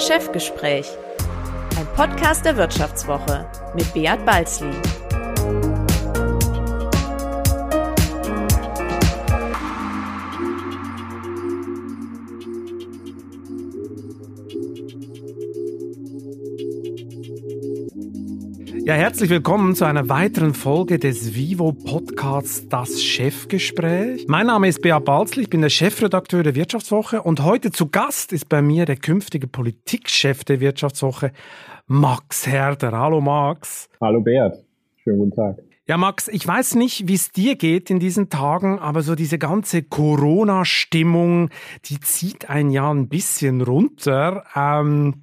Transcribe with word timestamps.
Chefgespräch, 0.00 0.86
ein 1.78 1.86
Podcast 1.94 2.46
der 2.46 2.56
Wirtschaftswoche 2.56 3.46
mit 3.74 3.92
Beat 3.92 4.24
Balzli. 4.24 4.70
Ja, 18.86 18.94
herzlich 18.94 19.28
willkommen 19.28 19.74
zu 19.76 19.84
einer 19.84 20.08
weiteren 20.08 20.54
Folge 20.54 20.98
des 20.98 21.34
Vivo 21.34 21.72
Podcasts 21.72 22.09
Das 22.20 23.02
Chefgespräch. 23.02 24.26
Mein 24.28 24.48
Name 24.48 24.68
ist 24.68 24.82
Beat 24.82 25.06
Balzli, 25.06 25.44
ich 25.44 25.48
bin 25.48 25.62
der 25.62 25.70
Chefredakteur 25.70 26.42
der 26.42 26.54
Wirtschaftswoche 26.54 27.22
und 27.22 27.42
heute 27.42 27.70
zu 27.70 27.88
Gast 27.88 28.34
ist 28.34 28.50
bei 28.50 28.60
mir 28.60 28.84
der 28.84 28.96
künftige 28.96 29.46
Politikchef 29.46 30.44
der 30.44 30.60
Wirtschaftswoche, 30.60 31.32
Max 31.86 32.46
Herder. 32.46 32.92
Hallo 32.92 33.22
Max. 33.22 33.88
Hallo 34.02 34.20
Beat, 34.20 34.62
schönen 35.02 35.18
guten 35.18 35.34
Tag. 35.34 35.62
Ja, 35.86 35.96
Max, 35.96 36.28
ich 36.28 36.46
weiß 36.46 36.74
nicht, 36.74 37.08
wie 37.08 37.14
es 37.14 37.32
dir 37.32 37.56
geht 37.56 37.88
in 37.88 38.00
diesen 38.00 38.28
Tagen, 38.28 38.78
aber 38.78 39.00
so 39.00 39.14
diese 39.14 39.38
ganze 39.38 39.82
Corona-Stimmung, 39.82 41.48
die 41.86 42.00
zieht 42.00 42.50
ein 42.50 42.68
Jahr 42.68 42.92
ein 42.92 43.08
bisschen 43.08 43.62
runter. 43.62 44.44
Ähm, 44.54 45.22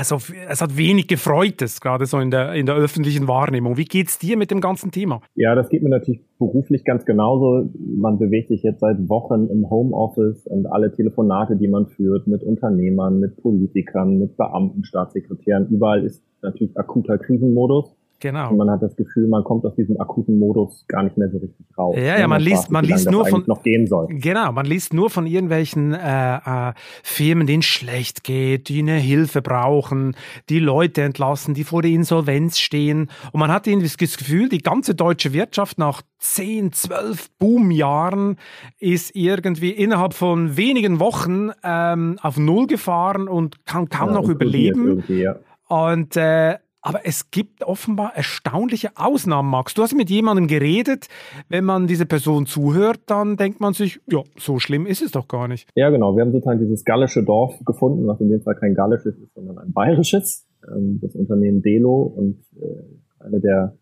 also 0.00 0.16
es 0.48 0.62
hat 0.62 0.78
wenig 0.78 1.08
Gefreutes, 1.08 1.80
gerade 1.80 2.06
so 2.06 2.18
in 2.18 2.30
der, 2.30 2.54
in 2.54 2.64
der 2.64 2.74
öffentlichen 2.74 3.28
Wahrnehmung. 3.28 3.76
Wie 3.76 3.84
geht's 3.84 4.18
dir 4.18 4.38
mit 4.38 4.50
dem 4.50 4.62
ganzen 4.62 4.90
Thema? 4.90 5.20
Ja, 5.34 5.54
das 5.54 5.68
geht 5.68 5.82
mir 5.82 5.90
natürlich 5.90 6.22
beruflich 6.38 6.84
ganz 6.84 7.04
genauso. 7.04 7.68
Man 7.78 8.18
bewegt 8.18 8.48
sich 8.48 8.62
jetzt 8.62 8.80
seit 8.80 9.08
Wochen 9.10 9.48
im 9.48 9.68
Homeoffice 9.68 10.46
und 10.46 10.66
alle 10.66 10.90
Telefonate, 10.90 11.56
die 11.56 11.68
man 11.68 11.86
führt 11.86 12.26
mit 12.26 12.42
Unternehmern, 12.42 13.20
mit 13.20 13.36
Politikern, 13.42 14.18
mit 14.18 14.38
Beamten, 14.38 14.84
Staatssekretären, 14.84 15.68
überall 15.68 16.02
ist 16.02 16.22
natürlich 16.40 16.76
akuter 16.78 17.18
Krisenmodus. 17.18 17.94
Genau. 18.20 18.50
Und 18.50 18.58
man 18.58 18.70
hat 18.70 18.82
das 18.82 18.94
Gefühl, 18.96 19.28
man 19.28 19.42
kommt 19.44 19.64
aus 19.64 19.74
diesem 19.74 19.98
akuten 19.98 20.38
Modus 20.38 20.84
gar 20.88 21.02
nicht 21.02 21.16
mehr 21.16 21.30
so 21.30 21.38
richtig 21.38 21.66
raus. 21.76 21.96
Ja, 21.96 22.18
ja, 22.18 22.28
man 22.28 22.42
liest, 22.42 22.70
man 22.70 22.84
liest 22.84 23.10
nur 23.10 23.24
von 23.26 23.44
noch 23.46 23.62
gehen 23.62 23.86
soll. 23.86 24.08
Genau, 24.10 24.52
man 24.52 24.66
liest 24.66 24.92
nur 24.92 25.08
von 25.08 25.26
irgendwelchen 25.26 25.94
äh, 25.94 26.36
äh, 26.36 26.72
Firmen, 27.02 27.46
denen 27.46 27.62
schlecht 27.62 28.22
geht, 28.22 28.68
die 28.68 28.80
eine 28.80 28.96
Hilfe 28.96 29.40
brauchen, 29.40 30.14
die 30.50 30.58
Leute 30.58 31.00
entlassen, 31.02 31.54
die 31.54 31.64
vor 31.64 31.80
der 31.80 31.92
Insolvenz 31.92 32.58
stehen. 32.58 33.08
Und 33.32 33.40
man 33.40 33.50
hat 33.50 33.66
irgendwie 33.66 33.86
das 33.86 33.96
Gefühl, 33.96 34.50
die 34.50 34.58
ganze 34.58 34.94
deutsche 34.94 35.32
Wirtschaft 35.32 35.78
nach 35.78 36.02
10, 36.18 36.72
12 36.72 37.30
Boomjahren 37.38 38.36
ist 38.78 39.16
irgendwie 39.16 39.70
innerhalb 39.70 40.12
von 40.12 40.58
wenigen 40.58 41.00
Wochen 41.00 41.50
ähm, 41.64 42.18
auf 42.20 42.36
Null 42.36 42.66
gefahren 42.66 43.28
und 43.28 43.64
kann 43.64 43.88
kaum 43.88 44.10
ja, 44.10 44.14
noch 44.14 44.28
überleben. 44.28 45.02
Ja. 45.08 45.36
Und 45.68 46.16
äh, 46.16 46.58
aber 46.82 47.00
es 47.04 47.30
gibt 47.30 47.62
offenbar 47.64 48.12
erstaunliche 48.16 48.90
Ausnahmen, 48.96 49.50
Max. 49.50 49.74
Du 49.74 49.82
hast 49.82 49.94
mit 49.94 50.10
jemandem 50.10 50.46
geredet. 50.46 51.08
Wenn 51.48 51.64
man 51.64 51.86
diese 51.86 52.06
Person 52.06 52.46
zuhört, 52.46 53.00
dann 53.06 53.36
denkt 53.36 53.60
man 53.60 53.74
sich, 53.74 54.00
ja, 54.10 54.22
so 54.38 54.58
schlimm 54.58 54.86
ist 54.86 55.02
es 55.02 55.12
doch 55.12 55.28
gar 55.28 55.48
nicht. 55.48 55.68
Ja, 55.74 55.90
genau. 55.90 56.16
Wir 56.16 56.22
haben 56.22 56.32
sozusagen 56.32 56.60
dieses 56.60 56.84
gallische 56.84 57.22
Dorf 57.22 57.58
gefunden, 57.64 58.06
was 58.06 58.20
in 58.20 58.30
dem 58.30 58.40
Fall 58.40 58.54
kein 58.54 58.74
gallisches 58.74 59.18
ist, 59.18 59.34
sondern 59.34 59.58
ein 59.58 59.72
bayerisches. 59.72 60.46
Ähm, 60.68 61.00
das 61.02 61.14
Unternehmen 61.14 61.62
Delo 61.62 62.02
und 62.02 62.38
äh, 62.60 63.24
eine 63.24 63.40
der 63.40 63.76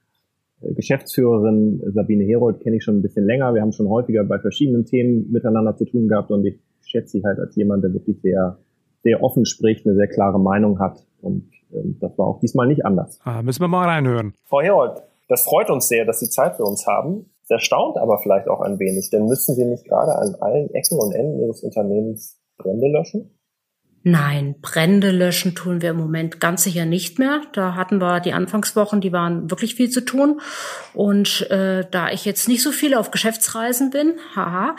äh, 0.60 0.74
Geschäftsführerin 0.74 1.80
Sabine 1.94 2.24
Herold 2.24 2.60
kenne 2.60 2.76
ich 2.76 2.84
schon 2.84 2.98
ein 2.98 3.02
bisschen 3.02 3.26
länger. 3.26 3.54
Wir 3.54 3.62
haben 3.62 3.72
schon 3.72 3.88
häufiger 3.88 4.24
bei 4.24 4.38
verschiedenen 4.38 4.84
Themen 4.84 5.30
miteinander 5.30 5.76
zu 5.76 5.84
tun 5.84 6.08
gehabt 6.08 6.30
und 6.30 6.44
ich 6.44 6.58
schätze 6.84 7.18
sie 7.18 7.24
halt 7.24 7.38
als 7.38 7.54
jemand, 7.56 7.84
der 7.84 7.92
wirklich 7.92 8.20
sehr, 8.22 8.58
sehr 9.02 9.22
offen 9.22 9.44
spricht, 9.44 9.86
eine 9.86 9.94
sehr 9.94 10.08
klare 10.08 10.40
Meinung 10.40 10.78
hat 10.80 11.06
und 11.20 11.44
das 11.70 12.16
war 12.18 12.26
auch 12.26 12.40
diesmal 12.40 12.66
nicht 12.66 12.84
anders. 12.84 13.18
Ah, 13.24 13.42
müssen 13.42 13.60
wir 13.60 13.68
mal 13.68 13.86
reinhören. 13.86 14.34
Frau 14.46 14.60
Herold, 14.60 15.02
das 15.28 15.42
freut 15.42 15.70
uns 15.70 15.88
sehr, 15.88 16.04
dass 16.04 16.20
Sie 16.20 16.28
Zeit 16.28 16.56
für 16.56 16.64
uns 16.64 16.86
haben. 16.86 17.30
Das 17.42 17.50
erstaunt 17.50 17.96
aber 17.98 18.18
vielleicht 18.18 18.48
auch 18.48 18.60
ein 18.60 18.78
wenig, 18.78 19.10
denn 19.10 19.26
müssen 19.26 19.54
Sie 19.54 19.64
nicht 19.64 19.86
gerade 19.86 20.16
an 20.16 20.34
allen 20.40 20.70
Ecken 20.74 20.98
und 20.98 21.14
Enden 21.14 21.40
Ihres 21.40 21.62
Unternehmens 21.62 22.38
Brände 22.58 22.88
löschen? 22.88 23.37
Nein, 24.04 24.54
Brände 24.62 25.10
löschen 25.10 25.54
tun 25.54 25.82
wir 25.82 25.90
im 25.90 25.96
Moment 25.96 26.40
ganz 26.40 26.62
sicher 26.62 26.86
nicht 26.86 27.18
mehr. 27.18 27.42
Da 27.52 27.74
hatten 27.74 28.00
wir 28.00 28.20
die 28.20 28.32
Anfangswochen, 28.32 29.00
die 29.00 29.12
waren 29.12 29.50
wirklich 29.50 29.74
viel 29.74 29.90
zu 29.90 30.04
tun. 30.04 30.40
Und 30.94 31.50
äh, 31.50 31.84
da 31.90 32.10
ich 32.10 32.24
jetzt 32.24 32.48
nicht 32.48 32.62
so 32.62 32.70
viel 32.70 32.94
auf 32.94 33.10
Geschäftsreisen 33.10 33.90
bin, 33.90 34.14
haha, 34.36 34.76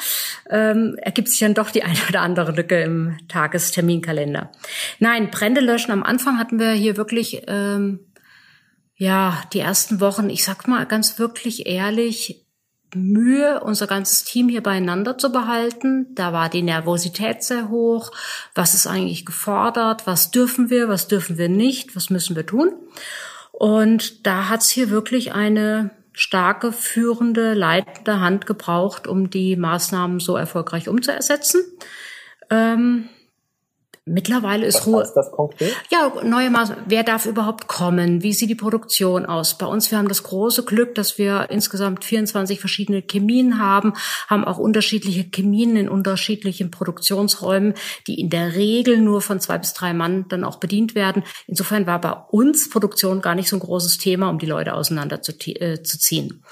ähm, 0.50 0.96
ergibt 1.02 1.28
sich 1.28 1.40
dann 1.40 1.54
doch 1.54 1.70
die 1.70 1.84
eine 1.84 2.00
oder 2.08 2.22
andere 2.22 2.54
Lücke 2.54 2.82
im 2.82 3.18
Tagesterminkalender. 3.28 4.52
Nein, 5.00 5.30
Brände 5.32 5.62
löschen. 5.62 5.92
Am 5.92 6.04
Anfang 6.04 6.40
hatten 6.40 6.58
wir 6.58 6.72
hier 6.72 6.96
wirklich 6.96 7.44
ähm, 7.48 8.00
ja 8.96 9.44
die 9.54 9.60
ersten 9.60 10.00
Wochen, 10.00 10.30
ich 10.30 10.44
sag 10.46 10.68
mal 10.68 10.86
ganz 10.86 11.20
wirklich 11.20 11.68
ehrlich, 11.68 12.46
Mühe, 12.96 13.62
unser 13.62 13.88
ganzes 13.88 14.24
Team 14.24 14.50
hier 14.50 14.64
beieinander 14.64 15.18
zu 15.18 15.32
behalten. 15.32 16.08
Da 16.16 16.34
war 16.34 16.50
die 16.50 16.62
Nervosität 16.62 17.44
sehr 17.44 17.70
hoch. 17.70 18.12
Was 18.56 18.74
ist 18.74 18.88
eigentlich 18.88 19.26
gefordert? 19.26 20.08
Was 20.08 20.32
dürfen 20.32 20.70
wir? 20.70 20.90
Was 20.90 21.08
dürfen 21.08 21.38
wir 21.38 21.50
nicht? 21.50 21.96
Was 21.96 22.10
müssen 22.10 22.36
wir 22.36 22.46
tun? 22.46 22.74
Und 23.52 24.26
da 24.26 24.50
hat 24.50 24.62
es 24.62 24.70
hier 24.70 24.90
wirklich 24.90 25.34
eine 25.34 25.92
starke, 26.14 26.72
führende, 26.72 27.54
leitende 27.54 28.20
Hand 28.20 28.46
gebraucht, 28.46 29.08
um 29.08 29.30
die 29.30 29.56
Maßnahmen 29.56 30.20
so 30.20 30.36
erfolgreich 30.36 30.90
umzusetzen. 30.90 31.62
Ähm, 32.50 33.10
Mittlerweile 34.10 34.66
ist 34.66 34.80
Was 34.80 34.88
Ruhe. 34.88 35.02
Heißt 35.02 35.16
das 35.16 35.32
konkret? 35.32 35.76
Ja, 35.92 36.12
neue 36.24 36.50
Maßnahmen. 36.50 36.86
Wer 36.88 37.04
darf 37.04 37.26
überhaupt 37.26 37.68
kommen? 37.68 38.24
Wie 38.24 38.34
sieht 38.34 38.50
die 38.50 38.56
Produktion 38.56 39.26
aus? 39.26 39.58
Bei 39.58 39.66
uns, 39.66 39.92
wir 39.92 39.98
haben 39.98 40.08
das 40.08 40.24
große 40.24 40.64
Glück, 40.66 40.96
dass 40.96 41.18
wir 41.18 41.50
insgesamt 41.50 42.04
24 42.04 42.60
verschiedene 42.60 43.02
Chemien 43.02 43.60
haben, 43.60 43.94
haben 44.28 44.46
auch 44.46 44.58
unterschiedliche 44.58 45.26
Chemien 45.26 45.76
in 45.76 45.90
unterschiedlichen 45.90 46.72
Produktionsräumen, 46.72 47.76
die 48.08 48.20
in 48.20 48.30
der 48.30 48.56
Regel 48.56 49.00
nur 49.00 49.22
von 49.22 49.40
zwei 49.40 49.58
bis 49.58 49.74
drei 49.74 49.94
Mann 49.94 50.26
dann 50.30 50.44
auch 50.44 50.58
bedient 50.58 50.96
werden. 50.96 51.24
Insofern 51.48 51.86
war 51.86 52.02
bei 52.02 52.12
uns 52.12 52.70
Produktion 52.70 53.22
gar 53.22 53.36
nicht 53.36 53.50
so 53.50 53.56
ein 53.56 53.62
großes 53.62 54.00
Thema, 54.00 54.30
um 54.30 54.40
die 54.40 54.46
Leute 54.46 54.74
auseinander 54.74 55.22
zu, 55.22 55.34
äh, 55.46 55.84
zu 55.84 56.00
ziehen. 56.00 56.44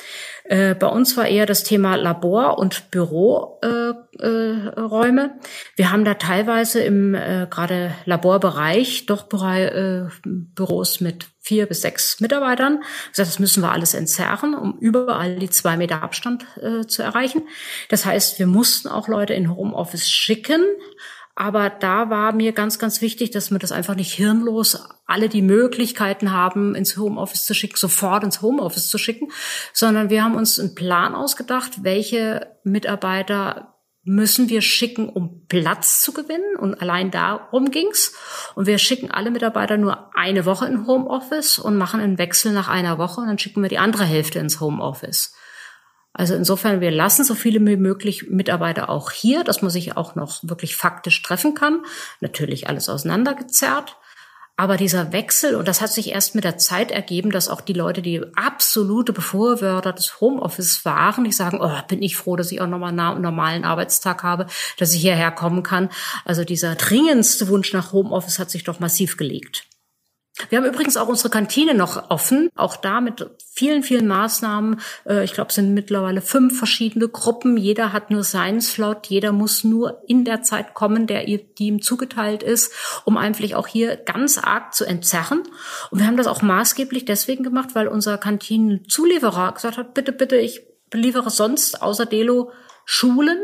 Äh, 0.47 0.75
bei 0.75 0.87
uns 0.87 1.17
war 1.17 1.27
eher 1.27 1.45
das 1.45 1.63
Thema 1.63 1.95
Labor 1.95 2.57
und 2.57 2.89
Büroräume. 2.91 4.01
Äh, 4.19 5.25
äh, 5.25 5.29
wir 5.75 5.91
haben 5.91 6.05
da 6.05 6.13
teilweise 6.13 6.81
im 6.81 7.13
äh, 7.15 7.47
gerade 7.49 7.93
Laborbereich 8.05 9.05
doch 9.07 9.27
äh, 9.33 10.07
Büros 10.25 11.01
mit 11.01 11.27
vier 11.41 11.65
bis 11.65 11.81
sechs 11.81 12.19
Mitarbeitern. 12.19 12.83
Das 13.15 13.39
müssen 13.39 13.61
wir 13.61 13.71
alles 13.71 13.93
entzerren, 13.93 14.53
um 14.53 14.77
überall 14.79 15.37
die 15.39 15.49
zwei 15.49 15.77
Meter 15.77 16.01
Abstand 16.01 16.45
äh, 16.61 16.85
zu 16.85 17.03
erreichen. 17.03 17.43
Das 17.89 18.05
heißt, 18.05 18.39
wir 18.39 18.47
mussten 18.47 18.87
auch 18.87 19.07
Leute 19.07 19.33
in 19.33 19.55
Homeoffice 19.55 20.09
schicken. 20.09 20.61
Aber 21.39 21.69
da 21.69 22.09
war 22.09 22.33
mir 22.33 22.51
ganz, 22.51 22.79
ganz 22.79 22.99
wichtig, 22.99 23.29
dass 23.29 23.51
wir 23.51 23.59
das 23.59 23.71
einfach 23.71 23.93
nicht 23.93 24.11
hirnlos 24.11 24.89
alle 25.05 25.29
die 25.29 25.43
Möglichkeiten 25.43 26.31
haben, 26.31 26.73
ins 26.73 26.97
Homeoffice 26.97 27.45
zu 27.45 27.53
schicken, 27.53 27.77
sofort 27.77 28.23
ins 28.23 28.41
Homeoffice 28.41 28.89
zu 28.89 28.97
schicken, 28.97 29.27
sondern 29.71 30.09
wir 30.09 30.23
haben 30.23 30.33
uns 30.33 30.59
einen 30.59 30.73
Plan 30.73 31.13
ausgedacht, 31.13 31.83
welche 31.83 32.57
Mitarbeiter 32.63 33.75
müssen 34.03 34.49
wir 34.49 34.61
schicken, 34.61 35.09
um 35.09 35.45
Platz 35.47 36.01
zu 36.01 36.11
gewinnen. 36.11 36.55
Und 36.57 36.81
allein 36.81 37.11
darum 37.11 37.69
ging's. 37.69 38.15
Und 38.55 38.65
wir 38.65 38.79
schicken 38.79 39.11
alle 39.11 39.29
Mitarbeiter 39.29 39.77
nur 39.77 40.09
eine 40.15 40.43
Woche 40.45 40.65
in 40.65 40.87
Homeoffice 40.87 41.59
und 41.59 41.77
machen 41.77 41.99
einen 41.99 42.17
Wechsel 42.17 42.51
nach 42.51 42.67
einer 42.67 42.97
Woche 42.97 43.21
und 43.21 43.27
dann 43.27 43.37
schicken 43.37 43.61
wir 43.61 43.69
die 43.69 43.77
andere 43.77 44.05
Hälfte 44.05 44.39
ins 44.39 44.59
Homeoffice. 44.59 45.35
Also 46.17 46.33
insofern, 46.33 46.81
wir 46.81 46.89
lassen 46.89 47.23
so 47.23 47.35
viele 47.35 47.63
wie 47.65 47.77
möglich 47.77 48.27
Mitarbeiter 48.27 48.89
auch 48.89 49.11
hier, 49.11 49.43
dass 49.43 49.61
man 49.61 49.69
sich 49.69 49.95
auch 49.95 50.15
noch 50.15 50.39
wirklich 50.41 50.75
faktisch 50.75 51.21
treffen 51.21 51.53
kann. 51.53 51.85
Natürlich 52.21 52.67
alles 52.67 52.89
auseinandergezerrt. 52.89 53.97
Aber 54.59 54.77
dieser 54.77 55.13
Wechsel, 55.13 55.53
und 55.53 55.67
das 55.67 55.81
hat 55.81 55.93
sich 55.93 56.09
erst 56.09 56.33
mit 56.33 56.43
der 56.43 56.57
Zeit 56.57 56.89
ergeben, 56.89 57.29
dass 57.29 57.47
auch 57.47 57.61
die 57.61 57.73
Leute, 57.73 58.01
die 58.01 58.23
absolute 58.35 59.13
Befürworter 59.13 59.93
des 59.93 60.19
Homeoffice 60.19 60.83
waren, 60.83 61.23
die 61.23 61.31
sagen, 61.31 61.59
oh, 61.61 61.79
bin 61.87 62.01
ich 62.01 62.17
froh, 62.17 62.35
dass 62.35 62.51
ich 62.51 62.59
auch 62.59 62.67
nochmal 62.67 62.99
einen 62.99 63.21
normalen 63.21 63.63
Arbeitstag 63.63 64.23
habe, 64.23 64.47
dass 64.79 64.95
ich 64.95 65.01
hierher 65.01 65.29
kommen 65.29 65.61
kann. 65.61 65.89
Also 66.25 66.43
dieser 66.43 66.73
dringendste 66.73 67.47
Wunsch 67.49 67.71
nach 67.73 67.93
Homeoffice 67.93 68.39
hat 68.39 68.49
sich 68.49 68.63
doch 68.63 68.79
massiv 68.79 69.17
gelegt. 69.17 69.67
Wir 70.49 70.59
haben 70.59 70.65
übrigens 70.65 70.97
auch 70.97 71.07
unsere 71.07 71.29
Kantine 71.29 71.73
noch 71.73 72.09
offen, 72.09 72.49
auch 72.55 72.75
da 72.75 73.01
mit 73.01 73.29
vielen, 73.51 73.83
vielen 73.83 74.07
Maßnahmen. 74.07 74.79
Äh, 75.05 75.23
ich 75.23 75.33
glaube, 75.33 75.49
es 75.49 75.55
sind 75.55 75.73
mittlerweile 75.73 76.21
fünf 76.21 76.57
verschiedene 76.57 77.07
Gruppen. 77.07 77.57
Jeder 77.57 77.91
hat 77.91 78.11
nur 78.11 78.23
seinen 78.23 78.61
Slot. 78.61 79.07
Jeder 79.07 79.31
muss 79.31 79.63
nur 79.63 80.03
in 80.07 80.25
der 80.25 80.43
Zeit 80.43 80.73
kommen, 80.73 81.07
der 81.07 81.25
die 81.25 81.67
ihm 81.67 81.81
zugeteilt 81.81 82.43
ist, 82.43 82.71
um 83.05 83.17
einfach 83.17 83.37
auch 83.55 83.67
hier 83.67 83.97
ganz 83.97 84.37
arg 84.37 84.73
zu 84.73 84.85
entzerren. 84.85 85.43
Und 85.91 85.99
wir 85.99 86.07
haben 86.07 86.17
das 86.17 86.27
auch 86.27 86.41
maßgeblich 86.41 87.05
deswegen 87.05 87.43
gemacht, 87.43 87.69
weil 87.73 87.87
unser 87.87 88.17
Kantinenzulieferer 88.17 89.51
gesagt 89.53 89.77
hat, 89.77 89.93
bitte, 89.93 90.11
bitte, 90.11 90.37
ich 90.37 90.61
beliefere 90.89 91.29
sonst 91.29 91.81
außer 91.81 92.05
Delo 92.05 92.51
Schulen, 92.85 93.37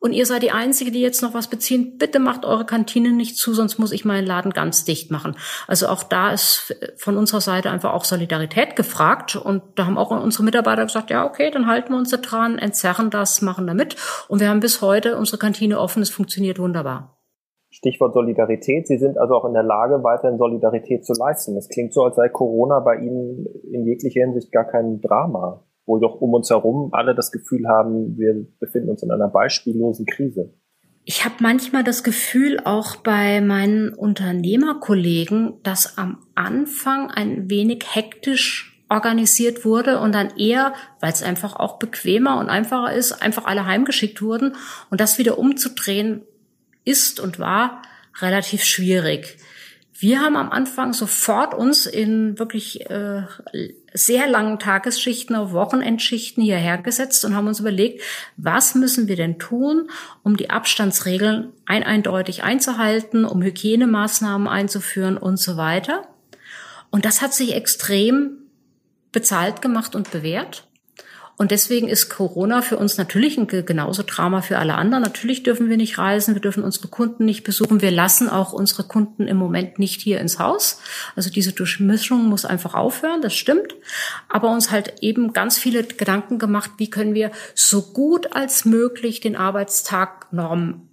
und 0.00 0.12
ihr 0.12 0.26
seid 0.26 0.42
die 0.42 0.52
Einzige, 0.52 0.92
die 0.92 1.00
jetzt 1.00 1.22
noch 1.22 1.34
was 1.34 1.48
beziehen. 1.48 1.98
Bitte 1.98 2.20
macht 2.20 2.44
eure 2.44 2.64
Kantine 2.64 3.10
nicht 3.10 3.36
zu, 3.36 3.52
sonst 3.52 3.78
muss 3.78 3.90
ich 3.90 4.04
meinen 4.04 4.26
Laden 4.26 4.52
ganz 4.52 4.84
dicht 4.84 5.10
machen. 5.10 5.34
Also 5.66 5.88
auch 5.88 6.04
da 6.04 6.30
ist 6.30 6.76
von 6.96 7.16
unserer 7.16 7.40
Seite 7.40 7.70
einfach 7.70 7.92
auch 7.92 8.04
Solidarität 8.04 8.76
gefragt. 8.76 9.34
Und 9.34 9.62
da 9.74 9.86
haben 9.86 9.98
auch 9.98 10.12
unsere 10.12 10.44
Mitarbeiter 10.44 10.84
gesagt, 10.84 11.10
ja, 11.10 11.26
okay, 11.26 11.50
dann 11.50 11.66
halten 11.66 11.92
wir 11.92 11.98
uns 11.98 12.10
da 12.10 12.18
dran, 12.18 12.58
entzerren 12.58 13.10
das, 13.10 13.42
machen 13.42 13.66
damit. 13.66 13.96
Und 14.28 14.38
wir 14.40 14.48
haben 14.48 14.60
bis 14.60 14.82
heute 14.82 15.16
unsere 15.16 15.38
Kantine 15.38 15.80
offen. 15.80 16.00
Es 16.00 16.10
funktioniert 16.10 16.60
wunderbar. 16.60 17.16
Stichwort 17.70 18.14
Solidarität. 18.14 18.86
Sie 18.86 18.98
sind 18.98 19.18
also 19.18 19.34
auch 19.34 19.44
in 19.44 19.52
der 19.52 19.64
Lage, 19.64 20.04
weiterhin 20.04 20.38
Solidarität 20.38 21.04
zu 21.04 21.12
leisten. 21.12 21.56
Es 21.56 21.68
klingt 21.68 21.92
so, 21.92 22.04
als 22.04 22.14
sei 22.14 22.28
Corona 22.28 22.78
bei 22.80 22.96
Ihnen 22.96 23.46
in 23.72 23.84
jeglicher 23.84 24.20
Hinsicht 24.20 24.52
gar 24.52 24.64
kein 24.64 25.00
Drama 25.00 25.64
wo 25.88 25.98
doch 25.98 26.20
um 26.20 26.34
uns 26.34 26.50
herum 26.50 26.90
alle 26.92 27.14
das 27.14 27.32
Gefühl 27.32 27.66
haben, 27.66 28.18
wir 28.18 28.46
befinden 28.60 28.90
uns 28.90 29.02
in 29.02 29.10
einer 29.10 29.28
beispiellosen 29.28 30.06
Krise. 30.06 30.52
Ich 31.04 31.24
habe 31.24 31.36
manchmal 31.40 31.84
das 31.84 32.04
Gefühl, 32.04 32.60
auch 32.64 32.96
bei 32.96 33.40
meinen 33.40 33.94
Unternehmerkollegen, 33.94 35.54
dass 35.62 35.96
am 35.96 36.18
Anfang 36.34 37.10
ein 37.10 37.48
wenig 37.48 37.84
hektisch 37.90 38.84
organisiert 38.90 39.64
wurde 39.64 40.00
und 40.00 40.14
dann 40.14 40.36
eher, 40.36 40.74
weil 41.00 41.12
es 41.12 41.22
einfach 41.22 41.56
auch 41.56 41.78
bequemer 41.78 42.38
und 42.38 42.50
einfacher 42.50 42.92
ist, 42.92 43.22
einfach 43.22 43.46
alle 43.46 43.64
heimgeschickt 43.64 44.20
wurden. 44.20 44.54
Und 44.90 45.00
das 45.00 45.18
wieder 45.18 45.38
umzudrehen 45.38 46.22
ist 46.84 47.20
und 47.20 47.38
war 47.38 47.82
relativ 48.20 48.64
schwierig. 48.64 49.38
Wir 49.98 50.20
haben 50.20 50.36
am 50.36 50.50
Anfang 50.50 50.92
sofort 50.92 51.54
uns 51.54 51.86
in 51.86 52.38
wirklich 52.38 52.88
äh, 52.90 53.22
sehr 53.92 54.28
langen 54.28 54.58
Tagesschichten 54.58 55.34
auf 55.34 55.52
Wochenendschichten 55.52 56.42
hierher 56.42 56.78
gesetzt 56.78 57.24
und 57.24 57.34
haben 57.34 57.48
uns 57.48 57.60
überlegt, 57.60 58.02
was 58.36 58.74
müssen 58.74 59.08
wir 59.08 59.16
denn 59.16 59.38
tun, 59.38 59.90
um 60.22 60.36
die 60.36 60.50
Abstandsregeln 60.50 61.52
ein 61.66 61.82
eindeutig 61.82 62.42
einzuhalten, 62.42 63.24
um 63.24 63.42
Hygienemaßnahmen 63.42 64.46
einzuführen 64.46 65.16
und 65.16 65.38
so 65.38 65.56
weiter. 65.56 66.06
Und 66.90 67.04
das 67.04 67.22
hat 67.22 67.34
sich 67.34 67.54
extrem 67.54 68.38
bezahlt 69.12 69.62
gemacht 69.62 69.94
und 69.94 70.10
bewährt. 70.10 70.67
Und 71.38 71.52
deswegen 71.52 71.88
ist 71.88 72.08
Corona 72.08 72.62
für 72.62 72.76
uns 72.76 72.98
natürlich 72.98 73.38
ein 73.38 73.46
genauso 73.46 74.02
Drama 74.04 74.42
für 74.42 74.58
alle 74.58 74.74
anderen. 74.74 75.04
Natürlich 75.04 75.44
dürfen 75.44 75.70
wir 75.70 75.76
nicht 75.76 75.96
reisen, 75.96 76.34
wir 76.34 76.42
dürfen 76.42 76.64
unsere 76.64 76.88
Kunden 76.88 77.24
nicht 77.24 77.44
besuchen. 77.44 77.80
Wir 77.80 77.92
lassen 77.92 78.28
auch 78.28 78.52
unsere 78.52 78.82
Kunden 78.82 79.28
im 79.28 79.36
Moment 79.36 79.78
nicht 79.78 80.00
hier 80.00 80.18
ins 80.18 80.40
Haus. 80.40 80.80
Also 81.14 81.30
diese 81.30 81.52
Durchmischung 81.52 82.24
muss 82.24 82.44
einfach 82.44 82.74
aufhören, 82.74 83.22
das 83.22 83.34
stimmt. 83.34 83.76
Aber 84.28 84.50
uns 84.50 84.72
halt 84.72 84.94
eben 85.00 85.32
ganz 85.32 85.58
viele 85.58 85.84
Gedanken 85.84 86.40
gemacht, 86.40 86.72
wie 86.78 86.90
können 86.90 87.14
wir 87.14 87.30
so 87.54 87.82
gut 87.82 88.32
als 88.34 88.64
möglich 88.64 89.20
den 89.20 89.36
Arbeitstag 89.36 90.32
norm, 90.32 90.88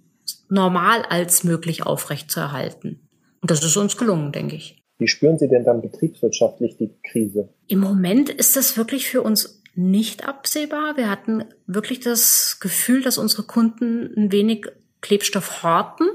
normal 0.48 1.02
als 1.10 1.42
möglich 1.42 1.84
aufrechtzuerhalten. 1.84 3.00
Und 3.40 3.50
das 3.50 3.64
ist 3.64 3.76
uns 3.76 3.96
gelungen, 3.96 4.30
denke 4.30 4.54
ich. 4.54 4.80
Wie 4.98 5.08
spüren 5.08 5.38
Sie 5.38 5.48
denn 5.48 5.64
dann 5.64 5.82
betriebswirtschaftlich 5.82 6.76
die 6.78 6.92
Krise? 7.10 7.48
Im 7.66 7.80
Moment 7.80 8.30
ist 8.30 8.54
das 8.54 8.76
wirklich 8.76 9.08
für 9.08 9.22
uns 9.22 9.60
nicht 9.76 10.26
absehbar. 10.26 10.96
Wir 10.96 11.10
hatten 11.10 11.44
wirklich 11.66 12.00
das 12.00 12.58
Gefühl, 12.60 13.02
dass 13.02 13.18
unsere 13.18 13.44
Kunden 13.44 14.12
ein 14.16 14.32
wenig 14.32 14.66
Klebstoff 15.02 15.62
horten, 15.62 16.08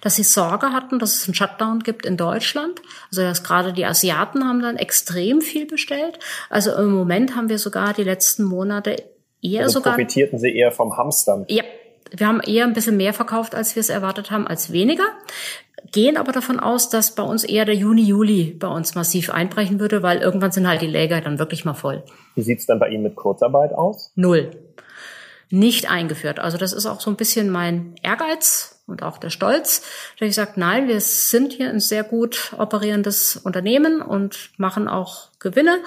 dass 0.00 0.16
sie 0.16 0.22
Sorge 0.22 0.72
hatten, 0.72 0.98
dass 0.98 1.16
es 1.16 1.26
einen 1.26 1.34
Shutdown 1.34 1.80
gibt 1.80 2.06
in 2.06 2.16
Deutschland. 2.16 2.80
Also 3.10 3.22
dass 3.22 3.42
gerade 3.42 3.72
die 3.72 3.84
Asiaten 3.84 4.46
haben 4.46 4.62
dann 4.62 4.76
extrem 4.76 5.40
viel 5.40 5.66
bestellt. 5.66 6.18
Also 6.48 6.72
im 6.74 6.92
Moment 6.92 7.34
haben 7.34 7.48
wir 7.48 7.58
sogar 7.58 7.92
die 7.92 8.04
letzten 8.04 8.44
Monate 8.44 8.96
eher 9.42 9.64
also 9.64 9.80
sogar. 9.80 9.94
Profitierten 9.94 10.38
sie 10.38 10.56
eher 10.56 10.70
vom 10.70 10.96
Hamstern? 10.96 11.44
Ja, 11.48 11.64
wir 12.12 12.26
haben 12.26 12.40
eher 12.40 12.64
ein 12.64 12.72
bisschen 12.72 12.96
mehr 12.96 13.12
verkauft, 13.12 13.54
als 13.54 13.76
wir 13.76 13.80
es 13.80 13.88
erwartet 13.88 14.30
haben, 14.30 14.46
als 14.46 14.72
weniger 14.72 15.06
gehen 15.92 16.16
aber 16.16 16.32
davon 16.32 16.60
aus, 16.60 16.88
dass 16.88 17.14
bei 17.14 17.22
uns 17.22 17.44
eher 17.44 17.64
der 17.64 17.74
Juni, 17.74 18.02
Juli 18.02 18.56
bei 18.58 18.68
uns 18.68 18.94
massiv 18.94 19.30
einbrechen 19.30 19.80
würde, 19.80 20.02
weil 20.02 20.18
irgendwann 20.18 20.52
sind 20.52 20.68
halt 20.68 20.82
die 20.82 20.86
Läger 20.86 21.20
dann 21.20 21.38
wirklich 21.38 21.64
mal 21.64 21.74
voll. 21.74 22.02
Wie 22.34 22.42
sieht's 22.42 22.66
dann 22.66 22.78
bei 22.78 22.88
Ihnen 22.88 23.02
mit 23.02 23.16
Kurzarbeit 23.16 23.72
aus? 23.72 24.12
Null. 24.14 24.50
Nicht 25.50 25.90
eingeführt. 25.90 26.38
Also 26.38 26.58
das 26.58 26.72
ist 26.72 26.86
auch 26.86 27.00
so 27.00 27.10
ein 27.10 27.16
bisschen 27.16 27.50
mein 27.50 27.94
Ehrgeiz 28.02 28.80
und 28.86 29.02
auch 29.02 29.18
der 29.18 29.30
Stolz, 29.30 29.82
dass 30.18 30.28
ich 30.28 30.34
sage, 30.34 30.52
nein, 30.56 30.86
wir 30.86 31.00
sind 31.00 31.52
hier 31.52 31.70
ein 31.70 31.80
sehr 31.80 32.04
gut 32.04 32.54
operierendes 32.58 33.36
Unternehmen 33.36 34.00
und 34.00 34.50
machen 34.58 34.86
auch 34.86 35.29
Gewinne. 35.40 35.78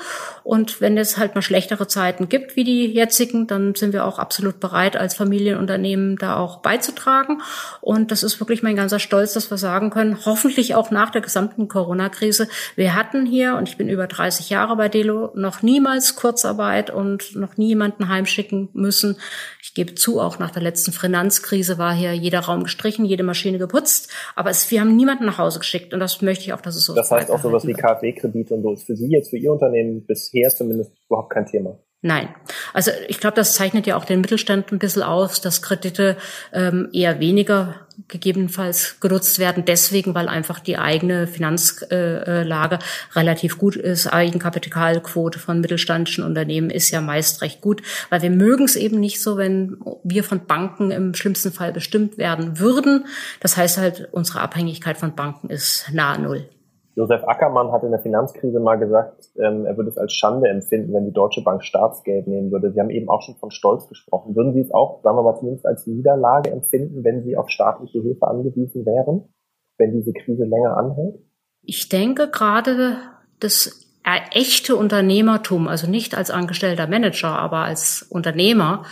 Und 0.44 0.82
wenn 0.82 0.98
es 0.98 1.18
halt 1.18 1.36
mal 1.36 1.42
schlechtere 1.42 1.88
Zeiten 1.88 2.28
gibt 2.28 2.56
wie 2.56 2.64
die 2.64 2.88
jetzigen, 2.88 3.48
dann 3.48 3.76
sind 3.76 3.94
wir 3.94 4.06
auch 4.06 4.18
absolut 4.18 4.60
bereit, 4.60 4.98
als 4.98 5.16
Familienunternehmen 5.16 6.18
da 6.18 6.38
auch 6.38 6.58
beizutragen. 6.58 7.42
Und 7.80 8.12
das 8.12 8.24
ist 8.24 8.40
wirklich 8.40 8.64
mein 8.64 8.76
ganzer 8.76 9.00
Stolz, 9.00 9.34
dass 9.34 9.52
wir 9.52 9.58
sagen 9.58 9.92
können, 9.92 10.18
hoffentlich 10.26 10.74
auch 10.74 10.90
nach 10.90 11.12
der 11.12 11.22
gesamten 11.22 11.68
Corona-Krise. 11.68 12.48
Wir 12.76 12.96
hatten 12.96 13.26
hier, 13.26 13.56
und 13.56 13.70
ich 13.70 13.78
bin 13.78 13.90
über 13.90 14.08
30 14.08 14.50
Jahre 14.50 14.76
bei 14.76 14.90
Delo, 14.90 15.32
noch 15.36 15.62
niemals 15.62 16.16
Kurzarbeit 16.16 16.90
und 16.90 17.36
noch 17.36 17.56
nie 17.56 17.68
jemanden 17.68 18.10
heimschicken 18.10 18.70
müssen. 18.74 19.18
Ich 19.62 19.76
gebe 19.76 19.94
zu, 19.94 20.20
auch 20.20 20.40
nach 20.40 20.52
der 20.52 20.64
letzten 20.64 20.92
Finanzkrise 20.92 21.78
war 21.78 21.94
hier 21.94 22.14
jeder 22.14 22.40
Raum 22.40 22.64
gestrichen, 22.64 23.06
jede 23.06 23.24
Maschine 23.24 23.60
geputzt, 23.60 24.12
aber 24.36 24.50
es, 24.50 24.72
wir 24.72 24.82
haben 24.82 24.96
niemanden 24.96 25.26
nach 25.26 25.38
Hause 25.38 25.60
geschickt 25.60 25.94
und 25.94 26.00
das 26.00 26.22
möchte 26.22 26.44
ich 26.46 26.54
auch, 26.54 26.62
dass 26.62 26.76
es 26.76 26.86
so 26.86 26.94
ist. 26.94 26.98
Das 26.98 27.12
heißt 27.12 27.30
auch 27.30 27.42
sowas 27.42 27.68
wie 27.68 27.74
KfW-Kredite 27.74 28.56
und 28.56 28.64
so 28.64 28.74
ist 28.74 28.86
für 28.86 28.96
Sie 28.96 29.10
jetzt, 29.10 29.30
für 29.30 29.38
Ihr 29.44 29.52
Unternehmen 29.52 30.06
bisher 30.06 30.50
zumindest 30.50 30.92
überhaupt 31.08 31.32
kein 31.32 31.46
Thema. 31.46 31.78
Nein. 32.06 32.28
Also 32.74 32.92
ich 33.08 33.22
glaube, 33.22 33.38
das 33.38 33.56
zeichnet 33.56 33.88
ja 33.88 33.96
auch 33.96 34.04
den 34.04 34.20
Mittelstand 34.20 34.74
ein 34.74 34.80
bisschen 34.80 35.04
aus, 35.04 35.40
dass 35.40 35.62
Kredite 35.62 36.18
ähm, 36.52 36.90
eher 36.92 37.22
weniger 37.22 37.88
gegebenenfalls 38.10 39.00
genutzt 39.00 39.40
werden, 39.40 39.64
deswegen, 39.66 40.14
weil 40.14 40.28
einfach 40.28 40.60
die 40.60 40.78
eigene 40.78 41.28
Finanzlage 41.28 42.76
äh, 42.76 43.18
relativ 43.18 43.58
gut 43.58 43.78
ist. 43.78 44.08
Eigenkapitalquote 44.08 45.40
von 45.40 45.62
mittelständischen 45.62 46.26
Unternehmen 46.26 46.70
ist 46.70 46.92
ja 46.92 47.00
meist 47.00 47.42
recht 47.42 47.62
gut, 47.62 47.82
weil 48.10 48.22
wir 48.22 48.32
mögen 48.32 48.66
es 48.66 48.76
eben 48.76 49.00
nicht 49.00 49.22
so, 49.22 49.38
wenn 49.38 49.78
wir 50.04 50.26
von 50.26 50.46
Banken 50.46 50.92
im 50.92 51.14
schlimmsten 51.14 51.54
Fall 51.54 51.72
bestimmt 51.72 52.18
werden 52.18 52.60
würden. 52.60 53.06
Das 53.40 53.56
heißt 53.56 53.78
halt, 53.78 54.10
unsere 54.12 54.42
Abhängigkeit 54.42 54.98
von 54.98 55.16
Banken 55.16 55.50
ist 55.50 55.86
nahe 55.94 56.20
Null. 56.20 56.50
Josef 56.96 57.24
Ackermann 57.24 57.72
hat 57.72 57.84
in 57.84 57.92
der 57.92 58.00
Finanzkrise 58.00 58.60
mal 58.60 58.76
gesagt, 58.76 59.32
ähm, 59.38 59.66
er 59.66 59.76
würde 59.78 59.90
es 59.90 59.98
als 59.98 60.14
Schande 60.14 60.48
empfinden, 60.50 60.94
wenn 60.94 61.06
die 61.06 61.14
Deutsche 61.14 61.42
Bank 61.42 61.64
Staatsgeld 61.64 62.28
nehmen 62.28 62.52
würde. 62.52 62.72
Sie 62.72 62.80
haben 62.80 62.92
eben 62.92 63.10
auch 63.10 63.22
schon 63.22 63.36
von 63.36 63.50
Stolz 63.50 63.88
gesprochen. 63.88 64.36
Würden 64.36 64.54
Sie 64.54 64.62
es 64.62 64.72
auch, 64.72 65.02
sagen 65.02 65.18
wir 65.18 65.24
mal, 65.24 65.36
zumindest 65.36 65.66
als 65.66 65.88
Niederlage 65.88 66.52
empfinden, 66.52 67.04
wenn 67.04 67.24
Sie 67.24 67.36
auf 67.36 67.50
staatliche 67.50 68.02
Hilfe 68.02 68.28
angewiesen 68.28 68.86
wären, 68.86 69.34
wenn 69.78 69.94
diese 69.94 70.14
Krise 70.14 70.46
länger 70.46 70.78
anhält? 70.78 71.16
Ich 71.64 71.90
denke 71.90 72.30
gerade 72.30 72.98
das 73.40 73.84
echte 74.32 74.76
Unternehmertum, 74.76 75.68
also 75.68 75.90
nicht 75.90 76.16
als 76.16 76.30
angestellter 76.30 76.88
Manager, 76.88 77.40
aber 77.40 77.60
als 77.60 78.04
Unternehmer, 78.04 78.84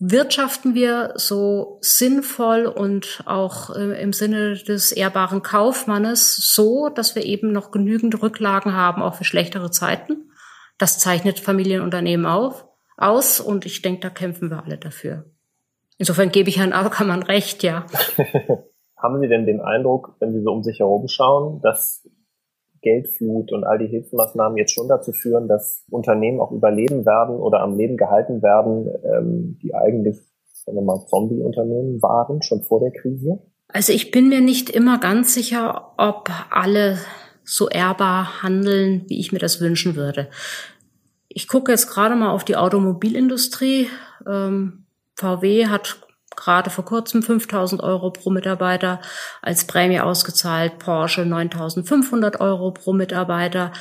wirtschaften 0.00 0.74
wir 0.74 1.12
so 1.16 1.78
sinnvoll 1.80 2.66
und 2.66 3.22
auch 3.26 3.74
äh, 3.74 4.00
im 4.00 4.12
Sinne 4.12 4.54
des 4.54 4.92
ehrbaren 4.92 5.42
Kaufmannes 5.42 6.36
so, 6.36 6.88
dass 6.88 7.16
wir 7.16 7.24
eben 7.24 7.50
noch 7.52 7.70
genügend 7.70 8.22
Rücklagen 8.22 8.74
haben, 8.74 9.02
auch 9.02 9.14
für 9.14 9.24
schlechtere 9.24 9.70
Zeiten. 9.70 10.30
Das 10.78 10.98
zeichnet 10.98 11.40
Familienunternehmen 11.40 12.26
auf, 12.26 12.66
aus 12.96 13.40
und 13.40 13.66
ich 13.66 13.82
denke, 13.82 14.00
da 14.00 14.10
kämpfen 14.10 14.50
wir 14.50 14.62
alle 14.64 14.78
dafür. 14.78 15.24
Insofern 15.96 16.30
gebe 16.30 16.48
ich 16.48 16.58
Herrn 16.58 16.72
Aukermann 16.72 17.24
recht, 17.24 17.64
ja. 17.64 17.86
haben 18.96 19.20
Sie 19.20 19.28
denn 19.28 19.46
den 19.46 19.60
Eindruck, 19.60 20.14
wenn 20.20 20.32
Sie 20.32 20.42
so 20.42 20.52
um 20.52 20.62
sich 20.62 20.78
herum 20.78 21.08
schauen, 21.08 21.60
dass 21.60 22.08
Geldflut 22.82 23.52
und 23.52 23.64
all 23.64 23.78
die 23.78 23.86
Hilfsmaßnahmen 23.86 24.56
jetzt 24.56 24.72
schon 24.72 24.88
dazu 24.88 25.12
führen, 25.12 25.48
dass 25.48 25.84
Unternehmen 25.90 26.40
auch 26.40 26.52
überleben 26.52 27.04
werden 27.06 27.36
oder 27.36 27.60
am 27.60 27.76
Leben 27.76 27.96
gehalten 27.96 28.42
werden, 28.42 28.88
ähm, 29.04 29.58
die 29.62 29.74
eigentlich, 29.74 30.18
sagen 30.64 30.78
wir 30.78 30.82
mal, 30.82 31.04
Zombie-Unternehmen 31.06 32.00
waren, 32.02 32.42
schon 32.42 32.62
vor 32.62 32.80
der 32.80 32.92
Krise? 32.92 33.38
Also 33.68 33.92
ich 33.92 34.10
bin 34.10 34.28
mir 34.28 34.40
nicht 34.40 34.70
immer 34.70 34.98
ganz 34.98 35.34
sicher, 35.34 35.92
ob 35.98 36.30
alle 36.50 36.98
so 37.44 37.68
ehrbar 37.68 38.42
handeln, 38.42 39.04
wie 39.08 39.20
ich 39.20 39.32
mir 39.32 39.38
das 39.38 39.60
wünschen 39.60 39.96
würde. 39.96 40.28
Ich 41.28 41.48
gucke 41.48 41.72
jetzt 41.72 41.88
gerade 41.88 42.14
mal 42.14 42.30
auf 42.30 42.44
die 42.44 42.56
Automobilindustrie. 42.56 43.88
Ähm, 44.26 44.84
VW 45.16 45.66
hat 45.66 46.00
gerade 46.38 46.70
vor 46.70 46.84
kurzem 46.84 47.22
5000 47.22 47.82
Euro 47.82 48.10
pro 48.10 48.30
Mitarbeiter 48.30 49.00
als 49.42 49.66
Prämie 49.66 50.00
ausgezahlt, 50.00 50.78
Porsche 50.78 51.26
9500 51.26 52.40
Euro 52.40 52.70
pro 52.70 52.92
Mitarbeiter. 52.92 53.72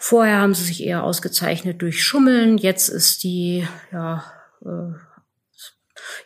Vorher 0.00 0.38
haben 0.38 0.54
sie 0.54 0.64
sich 0.64 0.84
eher 0.84 1.04
ausgezeichnet 1.04 1.82
durch 1.82 2.02
Schummeln. 2.02 2.58
Jetzt 2.58 2.88
ist 2.88 3.22
die, 3.22 3.66
ja, 3.92 4.24
äh, 4.64 4.94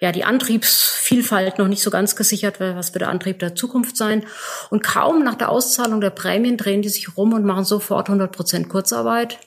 ja, 0.00 0.12
die 0.12 0.24
Antriebsvielfalt 0.24 1.58
noch 1.58 1.68
nicht 1.68 1.82
so 1.82 1.90
ganz 1.90 2.14
gesichert, 2.14 2.60
was 2.60 2.92
wird 2.92 3.02
der 3.02 3.08
Antrieb 3.08 3.38
der 3.38 3.54
Zukunft 3.54 3.96
sein. 3.96 4.24
Und 4.70 4.82
kaum 4.82 5.24
nach 5.24 5.34
der 5.34 5.48
Auszahlung 5.48 6.00
der 6.00 6.10
Prämien 6.10 6.56
drehen 6.56 6.82
die 6.82 6.88
sich 6.88 7.16
rum 7.16 7.32
und 7.32 7.44
machen 7.44 7.64
sofort 7.64 8.08
100 8.08 8.30
Prozent 8.30 8.68
Kurzarbeit. 8.68 9.38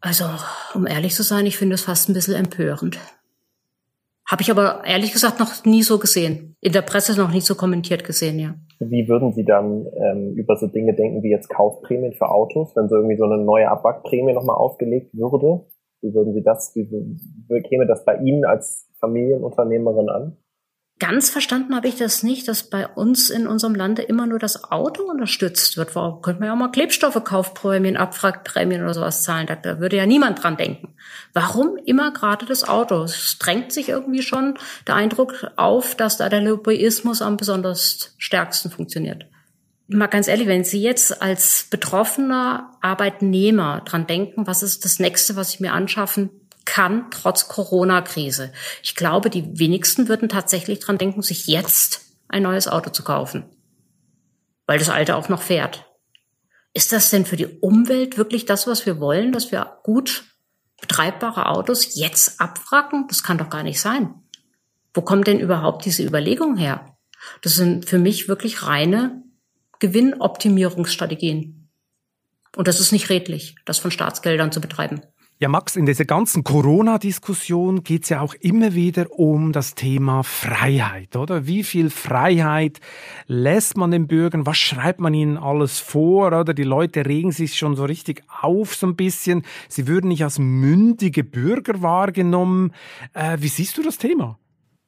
Also, 0.00 0.24
um 0.74 0.86
ehrlich 0.86 1.14
zu 1.14 1.24
sein, 1.24 1.46
ich 1.46 1.58
finde 1.58 1.74
es 1.74 1.82
fast 1.82 2.08
ein 2.08 2.14
bisschen 2.14 2.34
empörend. 2.34 2.98
Habe 4.30 4.42
ich 4.42 4.50
aber 4.50 4.82
ehrlich 4.84 5.12
gesagt 5.12 5.40
noch 5.40 5.64
nie 5.64 5.82
so 5.82 5.98
gesehen. 5.98 6.54
In 6.60 6.72
der 6.72 6.82
Presse 6.82 7.18
noch 7.18 7.32
nicht 7.32 7.46
so 7.46 7.54
kommentiert 7.54 8.04
gesehen, 8.04 8.38
ja. 8.38 8.54
Wie 8.78 9.08
würden 9.08 9.32
Sie 9.32 9.44
dann 9.44 9.86
ähm, 9.96 10.34
über 10.36 10.56
so 10.56 10.66
Dinge 10.66 10.94
denken 10.94 11.22
wie 11.22 11.30
jetzt 11.30 11.48
Kaufprämien 11.48 12.12
für 12.12 12.28
Autos, 12.28 12.76
wenn 12.76 12.88
so 12.88 12.96
irgendwie 12.96 13.16
so 13.16 13.24
eine 13.24 13.38
neue 13.38 13.70
Abwrackprämie 13.70 14.34
nochmal 14.34 14.56
aufgelegt 14.56 15.14
würde? 15.14 15.64
Wie 16.02 16.12
würden 16.14 16.34
Sie 16.34 16.42
das, 16.42 16.72
wie, 16.74 16.90
wie 16.90 17.62
käme 17.62 17.86
das 17.86 18.04
bei 18.04 18.16
Ihnen 18.18 18.44
als 18.44 18.86
Familienunternehmerin 19.00 20.10
an? 20.10 20.36
Ganz 20.98 21.30
verstanden 21.30 21.76
habe 21.76 21.86
ich 21.86 21.94
das 21.94 22.24
nicht, 22.24 22.48
dass 22.48 22.64
bei 22.64 22.86
uns 22.88 23.30
in 23.30 23.46
unserem 23.46 23.76
Lande 23.76 24.02
immer 24.02 24.26
nur 24.26 24.40
das 24.40 24.64
Auto 24.64 25.04
unterstützt 25.04 25.76
wird. 25.76 25.94
Warum 25.94 26.22
könnte 26.22 26.40
man 26.40 26.48
ja 26.48 26.54
auch 26.54 26.58
mal 26.58 26.72
Klebstoffe, 26.72 27.22
Kaufprämien, 27.22 27.96
Abwrackprämien 27.96 28.82
oder 28.82 28.94
sowas 28.94 29.22
zahlen? 29.22 29.46
Da 29.46 29.78
würde 29.78 29.96
ja 29.96 30.06
niemand 30.06 30.42
dran 30.42 30.56
denken. 30.56 30.94
Warum 31.32 31.76
immer 31.76 32.12
gerade 32.12 32.46
das 32.46 32.66
Auto? 32.66 33.04
Es 33.04 33.38
drängt 33.38 33.72
sich 33.72 33.90
irgendwie 33.90 34.22
schon 34.22 34.58
der 34.88 34.96
Eindruck 34.96 35.52
auf, 35.54 35.94
dass 35.94 36.16
da 36.16 36.28
der 36.28 36.40
Lobbyismus 36.40 37.22
am 37.22 37.36
besonders 37.36 38.14
stärksten 38.18 38.70
funktioniert. 38.70 39.26
Mal 39.86 40.08
ganz 40.08 40.26
ehrlich, 40.26 40.48
wenn 40.48 40.64
Sie 40.64 40.82
jetzt 40.82 41.22
als 41.22 41.68
betroffener 41.70 42.72
Arbeitnehmer 42.80 43.82
dran 43.84 44.08
denken, 44.08 44.48
was 44.48 44.64
ist 44.64 44.84
das 44.84 44.98
nächste, 44.98 45.36
was 45.36 45.54
ich 45.54 45.60
mir 45.60 45.72
anschaffen 45.72 46.30
kann, 46.68 47.10
trotz 47.10 47.48
Corona-Krise. 47.48 48.52
Ich 48.82 48.94
glaube, 48.94 49.30
die 49.30 49.58
wenigsten 49.58 50.06
würden 50.06 50.28
tatsächlich 50.28 50.80
dran 50.80 50.98
denken, 50.98 51.22
sich 51.22 51.46
jetzt 51.46 52.02
ein 52.28 52.42
neues 52.42 52.68
Auto 52.68 52.90
zu 52.90 53.02
kaufen, 53.02 53.46
weil 54.66 54.78
das 54.78 54.90
alte 54.90 55.16
auch 55.16 55.30
noch 55.30 55.40
fährt. 55.40 55.86
Ist 56.74 56.92
das 56.92 57.08
denn 57.08 57.24
für 57.24 57.36
die 57.36 57.46
Umwelt 57.46 58.18
wirklich 58.18 58.44
das, 58.44 58.66
was 58.66 58.84
wir 58.84 59.00
wollen, 59.00 59.32
dass 59.32 59.50
wir 59.50 59.78
gut 59.82 60.24
betreibbare 60.78 61.46
Autos 61.46 61.96
jetzt 61.96 62.38
abwracken? 62.38 63.06
Das 63.08 63.22
kann 63.22 63.38
doch 63.38 63.48
gar 63.48 63.62
nicht 63.62 63.80
sein. 63.80 64.14
Wo 64.92 65.00
kommt 65.00 65.26
denn 65.26 65.40
überhaupt 65.40 65.86
diese 65.86 66.04
Überlegung 66.04 66.58
her? 66.58 66.98
Das 67.40 67.54
sind 67.54 67.86
für 67.86 67.98
mich 67.98 68.28
wirklich 68.28 68.66
reine 68.66 69.22
Gewinnoptimierungsstrategien. 69.78 71.70
Und 72.56 72.68
das 72.68 72.78
ist 72.78 72.92
nicht 72.92 73.08
redlich, 73.08 73.56
das 73.64 73.78
von 73.78 73.90
Staatsgeldern 73.90 74.52
zu 74.52 74.60
betreiben. 74.60 75.00
Ja, 75.40 75.48
Max, 75.48 75.76
in 75.76 75.86
dieser 75.86 76.04
ganzen 76.04 76.42
Corona-Diskussion 76.42 77.84
geht 77.84 78.02
es 78.02 78.08
ja 78.08 78.22
auch 78.22 78.34
immer 78.40 78.74
wieder 78.74 79.12
um 79.12 79.52
das 79.52 79.76
Thema 79.76 80.24
Freiheit, 80.24 81.14
oder? 81.14 81.46
Wie 81.46 81.62
viel 81.62 81.90
Freiheit 81.90 82.80
lässt 83.28 83.76
man 83.76 83.92
den 83.92 84.08
Bürgern? 84.08 84.46
Was 84.46 84.58
schreibt 84.58 84.98
man 84.98 85.14
ihnen 85.14 85.36
alles 85.36 85.78
vor, 85.78 86.26
oder? 86.26 86.54
Die 86.54 86.64
Leute 86.64 87.06
regen 87.06 87.30
sich 87.30 87.56
schon 87.56 87.76
so 87.76 87.84
richtig 87.84 88.24
auf, 88.42 88.74
so 88.74 88.88
ein 88.88 88.96
bisschen. 88.96 89.44
Sie 89.68 89.86
würden 89.86 90.08
nicht 90.08 90.24
als 90.24 90.40
mündige 90.40 91.22
Bürger 91.22 91.82
wahrgenommen. 91.82 92.72
Äh, 93.14 93.36
wie 93.38 93.46
siehst 93.46 93.78
du 93.78 93.84
das 93.84 93.96
Thema? 93.96 94.40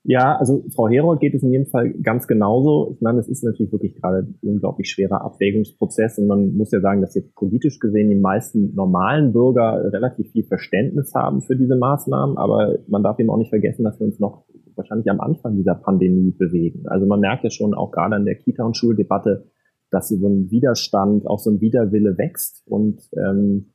Ja, 0.04 0.38
also 0.38 0.64
Frau 0.75 0.88
Herold 0.88 1.21
geht 1.21 1.35
es 1.35 1.42
in 1.42 1.50
jedem 1.50 1.66
Fall 1.66 1.92
ganz 2.02 2.26
genauso. 2.26 2.92
Ich 2.95 3.02
meine, 3.02 3.21
es 3.21 3.28
ist 3.28 3.45
natürlich 3.45 3.71
wirklich 3.71 3.95
gerade 4.00 4.21
ein 4.21 4.38
unglaublich 4.40 4.88
schwerer 4.88 5.21
Abwägungsprozess 5.23 6.19
und 6.19 6.26
man 6.26 6.57
muss 6.57 6.71
ja 6.71 6.80
sagen, 6.80 7.02
dass 7.02 7.14
jetzt 7.14 7.35
politisch 7.35 7.78
gesehen 7.78 8.09
die 8.09 8.19
meisten 8.19 8.75
normalen 8.75 9.33
Bürger 9.33 9.92
relativ 9.92 10.30
viel 10.33 10.45
Verständnis 10.45 11.14
haben 11.14 11.42
für 11.42 11.54
diese 11.54 11.76
Maßnahmen, 11.76 12.38
aber 12.38 12.78
man 12.88 13.02
darf 13.02 13.19
eben 13.19 13.28
auch 13.28 13.37
nicht 13.37 13.50
vergessen, 13.50 13.85
dass 13.85 14.00
wir 14.00 14.07
uns 14.07 14.19
noch 14.19 14.45
wahrscheinlich 14.75 15.11
am 15.11 15.21
Anfang 15.21 15.57
dieser 15.57 15.75
Pandemie 15.75 16.30
bewegen. 16.30 16.87
Also 16.87 17.04
man 17.07 17.21
merkt 17.21 17.45
ja 17.45 17.50
schon 17.50 17.75
auch 17.75 17.90
gerade 17.90 18.16
an 18.16 18.25
der 18.25 18.37
Kita- 18.37 18.64
und 18.64 18.78
Schuldebatte, 18.78 19.50
dass 19.90 20.09
so 20.09 20.26
ein 20.26 20.50
Widerstand, 20.50 21.26
auch 21.26 21.38
so 21.38 21.50
ein 21.50 21.61
Widerwille 21.61 22.16
wächst 22.16 22.62
und 22.66 23.02
ähm, 23.19 23.66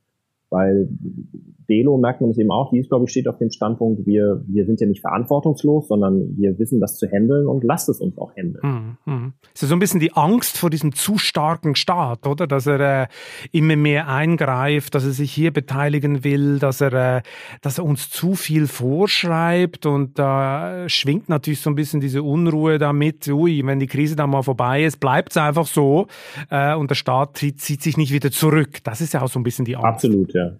weil 0.50 0.90
Delo 1.68 1.98
merkt 1.98 2.22
man 2.22 2.30
es 2.30 2.38
eben 2.38 2.52
auch, 2.52 2.72
die 2.72 2.80
ist, 2.80 2.90
glaube 2.90 3.06
ich, 3.06 3.12
steht 3.12 3.28
auf 3.28 3.38
dem 3.38 3.50
Standpunkt, 3.50 4.06
wir, 4.06 4.44
wir 4.48 4.66
sind 4.66 4.80
ja 4.80 4.88
nicht 4.88 5.02
verantwortungslos, 5.02 5.88
sondern 5.88 6.38
wir 6.38 6.58
wissen 6.60 6.80
das 6.80 6.98
zu 6.98 7.08
handeln 7.08 7.48
und 7.48 7.64
lasst 7.64 7.90
es 7.90 8.00
uns 8.00 8.18
auch 8.18 8.36
handeln. 8.36 8.62
Hm, 8.62 8.98
hm. 9.06 9.34
Es 9.54 9.64
ist 9.64 9.70
so 9.70 9.76
ein 9.76 9.80
bisschen 9.80 10.00
die 10.00 10.14
Angst 10.14 10.58
vor 10.58 10.70
diesem 10.70 10.94
zu 10.94 11.18
starken 11.18 11.76
Staat, 11.76 12.28
oder? 12.28 12.48
Dass 12.48 12.68
er 12.68 13.04
äh, 13.04 13.08
immer 13.52 13.76
mehr 13.76 14.08
eingreift, 14.08 14.96
dass 14.96 15.06
er 15.06 15.12
sich 15.12 15.32
hier 15.32 15.52
beteiligen 15.52 16.24
will, 16.24 16.60
dass 16.60 16.82
er, 16.82 17.18
äh, 17.18 17.22
dass 17.62 17.78
er 17.78 17.86
uns 17.86 18.10
zu 18.10 18.36
viel 18.36 18.68
vorschreibt 18.68 19.86
und 19.86 20.20
da 20.20 20.86
äh, 20.86 20.90
schwingt 20.90 21.30
natürlich 21.30 21.62
so 21.62 21.70
ein 21.70 21.76
bisschen 21.76 22.00
diese 22.00 22.24
Unruhe 22.24 22.78
damit, 22.78 23.28
ui, 23.28 23.66
wenn 23.66 23.80
die 23.80 23.88
Krise 23.88 24.16
dann 24.16 24.30
mal 24.30 24.44
vorbei 24.44 24.84
ist, 24.84 25.00
bleibt 25.00 25.32
es 25.32 25.38
einfach 25.38 25.68
so 25.68 26.08
äh, 26.50 26.76
und 26.76 26.90
der 26.92 26.96
Staat 26.96 27.38
zieht, 27.38 27.62
zieht 27.62 27.82
sich 27.82 27.98
nicht 27.98 28.12
wieder 28.12 28.32
zurück. 28.32 28.84
Das 28.84 29.02
ist 29.02 29.14
ja 29.14 29.22
auch 29.22 29.30
so 29.30 29.40
ein 29.40 29.44
bisschen 29.44 29.66
die 29.66 29.76
Angst. 29.76 30.06
Absolut, 30.06 30.34
ja 30.34 30.52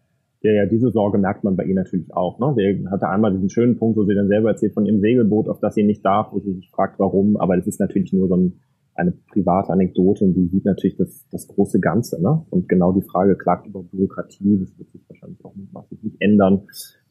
ja, 0.46 0.52
ja, 0.52 0.66
diese 0.68 0.92
Sorge 0.92 1.18
merkt 1.18 1.44
man 1.44 1.56
bei 1.56 1.64
ihr 1.64 1.74
natürlich 1.74 2.14
auch. 2.14 2.40
Ne? 2.40 2.54
Sie 2.56 2.88
hatte 2.90 3.10
einmal 3.10 3.34
diesen 3.34 3.50
schönen 3.50 3.78
Punkt, 3.78 3.98
wo 3.98 4.04
sie 4.04 4.14
dann 4.14 4.28
selber 4.28 4.50
erzählt 4.50 4.74
von 4.74 4.86
ihrem 4.86 5.00
Segelboot, 5.00 5.50
auf 5.50 5.60
das 5.60 5.74
sie 5.74 5.84
nicht 5.84 6.06
darf, 6.06 6.32
wo 6.32 6.40
sie 6.40 6.54
sich 6.54 6.70
fragt, 6.70 7.00
warum. 7.00 7.36
Aber 7.38 7.56
das 7.58 7.66
ist 7.66 7.80
natürlich 7.80 8.14
nur 8.14 8.28
so 8.28 8.36
ein, 8.36 8.54
eine 8.94 9.12
private 9.12 9.74
Anekdote 9.74 10.24
und 10.24 10.36
die 10.36 10.48
sieht 10.48 10.66
natürlich 10.66 10.98
das, 10.98 11.28
das 11.32 11.48
große 11.48 11.80
Ganze. 11.80 12.22
Ne? 12.22 12.46
Und 12.52 12.70
genau 12.70 12.92
die 12.92 13.02
Frage 13.02 13.36
klagt 13.36 13.66
über 13.66 13.82
Bürokratie, 13.82 14.60
das 14.60 14.78
wird 14.78 14.92
sich 14.92 15.02
wahrscheinlich 15.10 15.44
auch 15.44 15.56
nicht, 15.56 16.04
nicht 16.04 16.18
ändern. 16.20 16.62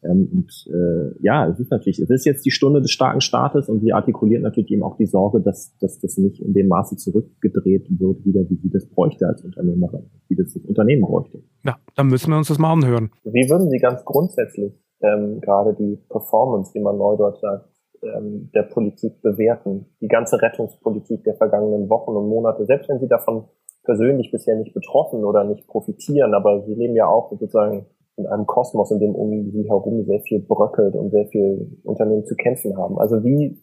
Ähm, 0.04 0.28
und 0.32 0.66
äh, 0.73 1.16
ja, 1.23 1.49
es 1.49 1.58
ist 1.58 1.70
natürlich, 1.70 1.99
es 1.99 2.11
ist 2.11 2.25
jetzt 2.25 2.44
die 2.44 2.50
Stunde 2.50 2.80
des 2.80 2.90
starken 2.90 3.20
Staates 3.20 3.68
und 3.68 3.80
sie 3.80 3.92
artikuliert 3.92 4.42
natürlich 4.42 4.70
eben 4.70 4.82
auch 4.82 4.96
die 4.96 5.06
Sorge, 5.06 5.40
dass, 5.40 5.76
dass 5.78 5.99
das 6.00 6.18
nicht 6.18 6.40
in 6.40 6.52
dem 6.52 6.68
Maße 6.68 6.96
zurückgedreht 6.96 7.87
wird, 7.88 8.25
wieder 8.25 8.49
wie 8.49 8.56
sie 8.56 8.70
das 8.70 8.87
bräuchte 8.87 9.26
als 9.26 9.42
Unternehmerin, 9.42 10.11
wie 10.28 10.37
das 10.37 10.52
das 10.52 10.64
Unternehmen 10.64 11.02
bräuchte. 11.02 11.42
Ja, 11.64 11.76
dann 11.96 12.08
müssen 12.08 12.30
wir 12.30 12.37
uns 12.37 12.49
das 12.49 12.58
mal 12.58 12.73
anhören. 12.73 13.11
Wie 13.25 13.49
würden 13.49 13.70
Sie 13.70 13.78
ganz 13.78 14.04
grundsätzlich 14.04 14.73
ähm, 15.00 15.40
gerade 15.40 15.75
die 15.75 15.99
Performance, 16.08 16.73
wie 16.75 16.80
man 16.80 16.99
neudeutsch 16.99 17.40
sagt, 17.40 17.68
ähm, 18.02 18.50
der 18.54 18.64
Politik 18.64 19.23
bewerten? 19.23 19.87
Die 20.00 20.08
ganze 20.08 20.40
Rettungspolitik 20.40 21.25
der 21.25 21.34
vergangenen 21.34 21.88
Wochen 21.88 22.12
und 22.12 22.28
Monate, 22.28 22.66
selbst 22.66 22.88
wenn 22.88 23.00
Sie 23.00 23.08
davon 23.08 23.44
persönlich 23.84 24.30
bisher 24.30 24.56
nicht 24.56 24.75
betroffen 24.75 25.25
oder 25.25 25.44
nicht 25.44 25.66
profitieren, 25.66 26.34
aber 26.34 26.62
Sie 26.66 26.75
leben 26.75 26.96
ja 26.96 27.06
auch 27.06 27.30
sozusagen 27.30 27.87
in 28.16 28.26
einem 28.26 28.47
Kosmos, 28.47 28.90
in 28.90 29.00
dem 29.00 29.14
um 29.14 29.50
sie 29.50 29.68
herum 29.68 30.04
sehr 30.04 30.21
viel 30.21 30.40
bröckelt 30.40 30.94
und 30.94 31.11
sehr 31.11 31.26
viel 31.26 31.78
Unternehmen 31.83 32.25
zu 32.26 32.37
kämpfen 32.37 32.76
haben. 32.76 32.99
Also 32.99 33.25
wie 33.25 33.59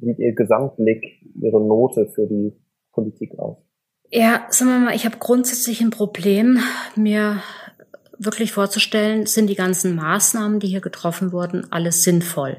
sieht 0.00 0.18
Ihr 0.18 0.34
Gesamtblick, 0.34 1.04
Ihre 1.40 1.60
Note 1.60 2.06
für 2.14 2.26
die 2.26 2.52
Politik 2.92 3.38
aus? 3.38 3.56
Ja, 4.10 4.46
sagen 4.48 4.70
wir 4.70 4.78
mal, 4.78 4.94
ich 4.94 5.04
habe 5.04 5.16
grundsätzlich 5.18 5.80
ein 5.80 5.90
Problem, 5.90 6.58
mir 6.96 7.42
wirklich 8.18 8.52
vorzustellen, 8.52 9.26
sind 9.26 9.48
die 9.48 9.54
ganzen 9.54 9.94
Maßnahmen, 9.94 10.60
die 10.60 10.66
hier 10.66 10.80
getroffen 10.80 11.32
wurden, 11.32 11.66
alles 11.70 12.02
sinnvoll. 12.02 12.56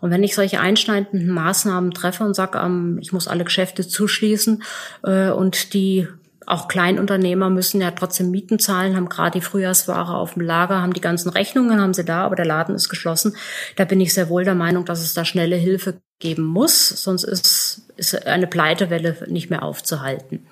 Und 0.00 0.10
wenn 0.10 0.22
ich 0.22 0.34
solche 0.34 0.60
einschneidenden 0.60 1.28
Maßnahmen 1.28 1.92
treffe 1.92 2.24
und 2.24 2.34
sage, 2.34 2.58
ähm, 2.58 2.98
ich 3.00 3.12
muss 3.12 3.28
alle 3.28 3.44
Geschäfte 3.44 3.86
zuschließen 3.86 4.62
äh, 5.04 5.30
und 5.30 5.74
die 5.74 6.08
auch 6.48 6.66
Kleinunternehmer 6.66 7.50
müssen 7.50 7.80
ja 7.80 7.90
trotzdem 7.90 8.30
Mieten 8.30 8.58
zahlen, 8.58 8.96
haben 8.96 9.08
gerade 9.08 9.38
die 9.38 9.44
Frühjahrsware 9.44 10.16
auf 10.16 10.34
dem 10.34 10.42
Lager, 10.42 10.80
haben 10.80 10.94
die 10.94 11.00
ganzen 11.00 11.28
Rechnungen, 11.28 11.80
haben 11.80 11.94
sie 11.94 12.04
da, 12.04 12.24
aber 12.24 12.36
der 12.36 12.46
Laden 12.46 12.74
ist 12.74 12.88
geschlossen. 12.88 13.36
Da 13.76 13.84
bin 13.84 14.00
ich 14.00 14.14
sehr 14.14 14.28
wohl 14.28 14.44
der 14.44 14.54
Meinung, 14.54 14.84
dass 14.84 15.02
es 15.02 15.14
da 15.14 15.24
schnelle 15.24 15.56
Hilfe 15.56 16.00
geben 16.18 16.44
muss, 16.44 16.88
sonst 16.88 17.24
ist, 17.24 17.82
ist 17.96 18.26
eine 18.26 18.46
Pleitewelle 18.46 19.16
nicht 19.26 19.50
mehr 19.50 19.62
aufzuhalten. 19.62 20.46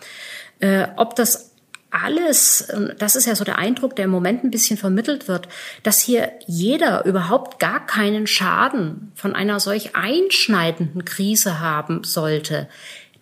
Äh, 0.61 0.89
ob 0.97 1.17
das 1.17 1.53
alles, 1.91 2.69
das 2.99 3.17
ist 3.17 3.27
ja 3.27 3.35
so 3.35 3.45
der 3.45 3.59
Eindruck, 3.59 3.97
der 3.97 4.05
im 4.05 4.11
Moment 4.11 4.45
ein 4.45 4.51
bisschen 4.51 4.77
vermittelt 4.77 5.29
wird, 5.29 5.49
dass 5.83 6.01
hier 6.01 6.33
jeder 6.47 7.05
überhaupt 7.07 7.59
gar 7.59 7.87
keinen 7.87 8.27
Schaden 8.27 9.13
von 9.15 9.35
einer 9.35 9.61
solch 9.61 9.97
einschneidenden 9.97 11.05
Krise 11.05 11.61
haben 11.61 12.05
sollte. 12.05 12.69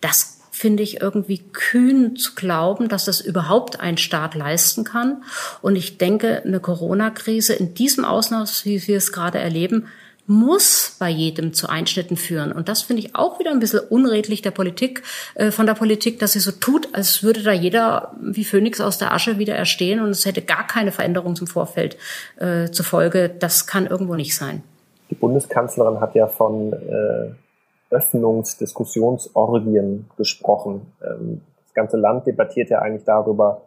Das 0.01 0.34
finde 0.55 0.83
ich 0.83 1.01
irgendwie 1.01 1.39
kühn 1.51 2.15
zu 2.15 2.33
glauben, 2.33 2.87
dass 2.87 3.05
das 3.05 3.19
überhaupt 3.19 3.81
ein 3.81 3.97
Staat 3.97 4.35
leisten 4.35 4.85
kann. 4.85 5.23
Und 5.61 5.75
ich 5.75 5.97
denke, 5.97 6.43
eine 6.45 6.61
Corona-Krise 6.61 7.53
in 7.53 7.73
diesem 7.73 8.05
Ausmaß, 8.05 8.63
wie 8.65 8.87
wir 8.87 8.97
es 8.97 9.11
gerade 9.11 9.37
erleben, 9.37 9.87
muss 10.27 10.95
bei 10.97 11.09
jedem 11.09 11.53
zu 11.53 11.67
Einschnitten 11.67 12.15
führen. 12.15 12.53
Und 12.53 12.69
das 12.69 12.81
finde 12.81 13.01
ich 13.03 13.15
auch 13.15 13.37
wieder 13.37 13.51
ein 13.51 13.59
bisschen 13.59 13.81
unredlich 13.81 14.41
der 14.41 14.51
Politik, 14.51 15.03
äh, 15.35 15.51
von 15.51 15.65
der 15.65 15.75
Politik, 15.75 16.19
dass 16.19 16.33
sie 16.33 16.39
so 16.39 16.51
tut, 16.51 16.95
als 16.95 17.21
würde 17.21 17.43
da 17.43 17.51
jeder 17.51 18.15
wie 18.21 18.45
Phönix 18.45 18.79
aus 18.79 18.97
der 18.97 19.13
Asche 19.13 19.37
wieder 19.37 19.55
erstehen 19.55 19.99
und 19.99 20.09
es 20.09 20.25
hätte 20.25 20.41
gar 20.41 20.65
keine 20.65 20.93
Veränderung 20.93 21.35
zum 21.35 21.47
Vorfeld 21.47 21.97
äh, 22.37 22.71
zur 22.71 22.85
Folge. 22.85 23.29
Das 23.29 23.67
kann 23.67 23.85
irgendwo 23.85 24.15
nicht 24.15 24.35
sein. 24.35 24.63
Die 25.11 25.15
Bundeskanzlerin 25.15 25.99
hat 25.99 26.15
ja 26.15 26.27
von 26.27 26.73
äh, 26.73 27.35
Öffnungsdiskussionsorgien 27.95 30.09
gesprochen. 30.17 30.93
Ähm, 31.03 31.41
das 31.63 31.73
ganze 31.73 31.97
Land 31.97 32.27
debattiert 32.27 32.69
ja 32.69 32.79
eigentlich 32.79 33.05
darüber, 33.05 33.61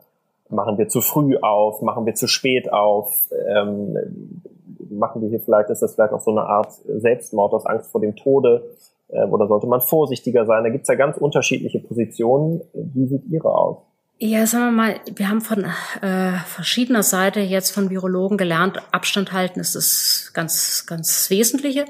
machen 0.49 0.79
wir 0.79 0.89
zu 0.89 1.01
früh 1.01 1.37
auf, 1.37 1.83
machen 1.83 2.07
wir 2.07 2.15
zu 2.15 2.27
spät 2.27 2.73
auf, 2.73 3.29
ähm, 3.49 4.43
machen 4.91 5.23
wir 5.23 5.29
hier 5.29 5.41
vielleicht, 5.41 5.71
ist 5.71 5.83
das 5.83 5.95
vielleicht 5.95 6.13
auch 6.13 6.21
so 6.21 6.31
eine 6.31 6.43
Art 6.43 6.73
Selbstmord 6.73 7.53
aus 7.53 7.67
Angst 7.67 7.91
vor 7.91 8.01
dem 8.01 8.17
Tode 8.17 8.71
äh, 9.09 9.25
oder 9.25 9.47
sollte 9.47 9.67
man 9.67 9.81
vorsichtiger 9.81 10.47
sein? 10.47 10.65
Da 10.65 10.71
gibt 10.71 10.83
es 10.83 10.89
ja 10.89 10.95
ganz 10.95 11.19
unterschiedliche 11.19 11.81
Positionen. 11.81 12.63
Wie 12.73 13.07
sieht 13.07 13.25
Ihre 13.27 13.55
aus? 13.55 13.79
Ja, 14.21 14.49
sagen 14.49 14.65
wir 14.65 14.73
mal, 14.73 15.01
wir 15.15 15.29
haben 15.29 15.41
von 15.41 15.65
äh, 16.03 16.39
verschiedener 16.39 17.05
Seite 17.05 17.39
jetzt 17.39 17.71
von 17.71 17.89
Virologen 17.89 18.37
gelernt, 18.37 18.83
Abstand 18.91 19.31
halten 19.31 19.61
ist 19.61 19.77
das 19.77 20.33
ganz, 20.35 20.87
ganz 20.87 21.31
Wesentliche. 21.31 21.85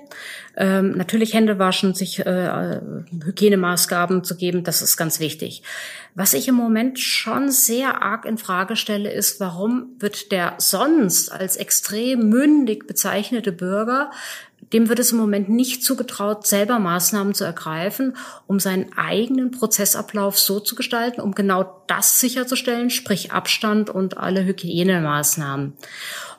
Ähm, 0.55 0.91
natürlich 0.91 1.33
Hände 1.33 1.59
waschen, 1.59 1.95
sich 1.95 2.19
äh, 2.19 2.81
Hygienemaßgaben 3.25 4.25
zu 4.25 4.37
geben, 4.37 4.63
das 4.63 4.83
ist 4.83 4.99
ganz 4.99 5.21
wichtig. 5.21 5.63
Was 6.15 6.35
ich 6.35 6.49
im 6.49 6.55
Moment 6.55 6.99
schon 6.99 7.51
sehr 7.51 8.03
arg 8.03 8.27
in 8.27 8.37
Frage 8.37 8.77
stelle, 8.77 9.11
ist, 9.11 9.41
warum 9.41 9.97
wird 9.99 10.31
der 10.31 10.57
sonst 10.59 11.33
als 11.33 11.57
extrem 11.57 12.29
mündig 12.29 12.87
bezeichnete 12.87 13.53
Bürger 13.53 14.11
dem 14.73 14.89
wird 14.89 14.99
es 14.99 15.13
im 15.13 15.19
Moment 15.19 15.49
nicht 15.49 15.83
zugetraut, 15.83 16.47
selber 16.47 16.79
Maßnahmen 16.79 17.35
zu 17.35 17.45
ergreifen, 17.45 18.17
um 18.47 18.61
seinen 18.61 18.93
eigenen 18.97 19.51
Prozessablauf 19.51 20.39
so 20.39 20.61
zu 20.61 20.75
gestalten, 20.75 21.21
um 21.21 21.35
genau 21.35 21.83
das 21.87 22.21
sicherzustellen, 22.21 22.91
sprich 22.91 23.33
Abstand 23.33 23.91
und 23.91 24.19
alle 24.19 24.45
Hygienemaßnahmen. 24.45 25.75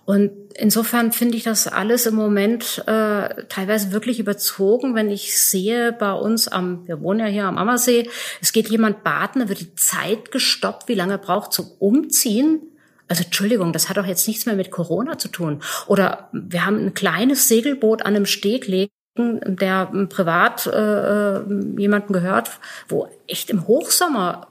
Und 0.10 0.32
insofern 0.56 1.12
finde 1.12 1.38
ich 1.38 1.44
das 1.44 1.68
alles 1.68 2.08
im 2.08 2.16
Moment 2.16 2.84
äh, 2.88 3.46
teilweise 3.48 3.92
wirklich 3.92 4.20
überzogen, 4.20 4.96
wenn 4.96 5.12
ich 5.12 5.40
sehe 5.40 5.94
bei 5.94 6.12
uns 6.14 6.48
am, 6.48 6.88
wir 6.88 7.00
wohnen 7.02 7.20
ja 7.20 7.28
hier 7.28 7.46
am 7.46 7.60
Ammersee, 7.60 8.10
es 8.42 8.52
geht 8.52 8.70
jemand 8.70 9.04
baden, 9.04 9.44
da 9.44 9.50
wird 9.50 9.60
die 9.60 9.76
Zeit 9.76 10.32
gestoppt, 10.32 10.88
wie 10.88 10.96
lange 10.96 11.14
er 11.14 11.18
braucht 11.20 11.54
zum 11.54 11.68
Umziehen. 11.78 12.69
Also 13.10 13.24
Entschuldigung, 13.24 13.74
das 13.74 13.90
hat 13.90 13.98
doch 13.98 14.06
jetzt 14.06 14.28
nichts 14.28 14.46
mehr 14.46 14.56
mit 14.56 14.72
Corona 14.72 15.18
zu 15.18 15.28
tun. 15.28 15.62
Oder 15.88 16.30
wir 16.32 16.66
haben 16.66 16.78
ein 16.78 16.94
kleines 16.94 17.48
Segelboot 17.48 18.04
an 18.04 18.16
einem 18.16 18.28
Steg 18.28 18.68
legen, 18.68 18.92
der 19.18 19.88
privat 20.08 20.68
äh, 20.68 21.38
äh, 21.38 21.42
jemanden 21.78 22.14
gehört, 22.14 22.52
wo 22.88 23.10
echt 23.28 23.50
im 23.50 23.68
Hochsommer 23.68 24.48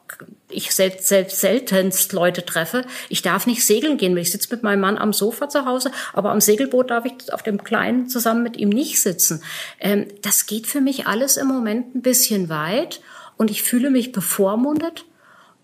ich 0.51 0.75
selbst, 0.75 1.07
selbst 1.07 1.41
seltenst 1.41 2.13
Leute 2.13 2.45
treffe. 2.45 2.85
Ich 3.09 3.23
darf 3.23 3.47
nicht 3.47 3.65
segeln 3.65 3.97
gehen. 3.97 4.17
Ich 4.17 4.33
sitze 4.33 4.53
mit 4.53 4.63
meinem 4.63 4.81
Mann 4.81 4.99
am 4.99 5.13
Sofa 5.13 5.49
zu 5.49 5.65
Hause, 5.65 5.93
aber 6.13 6.31
am 6.31 6.41
Segelboot 6.41 6.91
darf 6.91 7.05
ich 7.05 7.33
auf 7.33 7.43
dem 7.43 7.63
Kleinen 7.63 8.09
zusammen 8.09 8.43
mit 8.43 8.57
ihm 8.57 8.71
nicht 8.71 9.01
sitzen. 9.01 9.43
Ähm, 9.79 10.09
das 10.23 10.47
geht 10.47 10.67
für 10.67 10.81
mich 10.81 11.07
alles 11.07 11.37
im 11.37 11.47
Moment 11.47 11.95
ein 11.95 12.03
bisschen 12.03 12.49
weit 12.49 13.01
und 13.37 13.51
ich 13.51 13.63
fühle 13.63 13.91
mich 13.91 14.11
bevormundet 14.11 15.05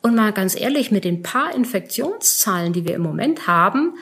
und 0.05 0.15
mal 0.15 0.35
ganz 0.35 0.55
ehrlich, 0.55 0.91
mit 0.91 1.05
den 1.05 1.23
paar 1.23 1.55
Infektionszahlen, 1.55 2.75
die 2.75 2.85
wir 2.85 2.95
im 2.95 3.01
Moment 3.01 3.47
haben, 3.47 3.95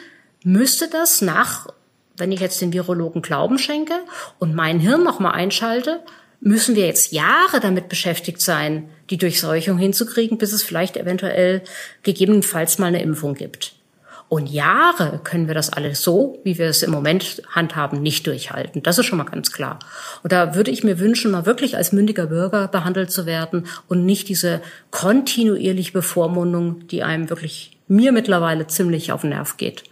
müsste 0.43 0.89
das 0.89 1.23
nach, 1.23 1.69
wenn 2.17 2.33
ich 2.33 2.41
jetzt 2.41 2.61
den 2.61 2.73
Virologen 2.73 3.23
Glauben 3.23 3.57
schenke 3.57 3.95
und 4.41 4.53
mein 4.53 4.81
Hirn 4.81 5.05
nochmal 5.05 5.35
einschalte, 5.35 6.01
müssen 6.41 6.75
wir 6.75 6.87
jetzt 6.87 7.13
Jahre 7.13 7.61
damit 7.61 7.89
beschäftigt 7.89 8.41
sein, 8.41 8.89
die 9.11 9.17
Durchseuchung 9.17 9.79
hinzukriegen, 9.79 10.39
bis 10.39 10.53
es 10.53 10.65
vielleicht 10.65 10.97
eventuell 10.97 11.63
gegebenenfalls 12.03 12.81
mal 12.81 12.89
eine 12.89 13.01
Impfung 13.01 13.35
gibt. 13.35 13.77
Und 14.33 14.49
Jahre 14.49 15.21
können 15.23 15.47
wir 15.47 15.53
das 15.53 15.71
alles 15.75 16.01
so, 16.01 16.39
wie 16.43 16.57
wir 16.57 16.67
es 16.67 16.83
im 16.83 16.91
Moment 16.91 17.43
handhaben, 17.51 18.01
nicht 18.01 18.27
durchhalten. 18.27 18.83
Das 18.83 18.97
ist 18.97 19.05
schon 19.05 19.19
mal 19.19 19.25
ganz 19.25 19.53
klar. 19.53 19.79
Und 20.23 20.33
da 20.33 20.55
würde 20.55 20.71
ich 20.71 20.83
mir 20.83 20.99
wünschen, 20.99 21.31
mal 21.31 21.45
wirklich 21.45 21.77
als 21.77 21.93
mündiger 21.93 22.29
Bürger 22.29 22.67
behandelt 22.67 23.11
zu 23.11 23.27
werden 23.27 23.67
und 23.91 24.07
nicht 24.07 24.31
diese 24.31 24.63
kontinuierliche 24.91 25.93
Bevormundung, 25.93 26.87
die 26.89 27.03
einem 27.03 27.29
wirklich 27.29 27.77
mir 27.89 28.11
mittlerweile 28.11 28.67
ziemlich 28.67 29.13
auf 29.13 29.21
den 29.21 29.31
Nerv 29.31 29.59
geht. 29.59 29.85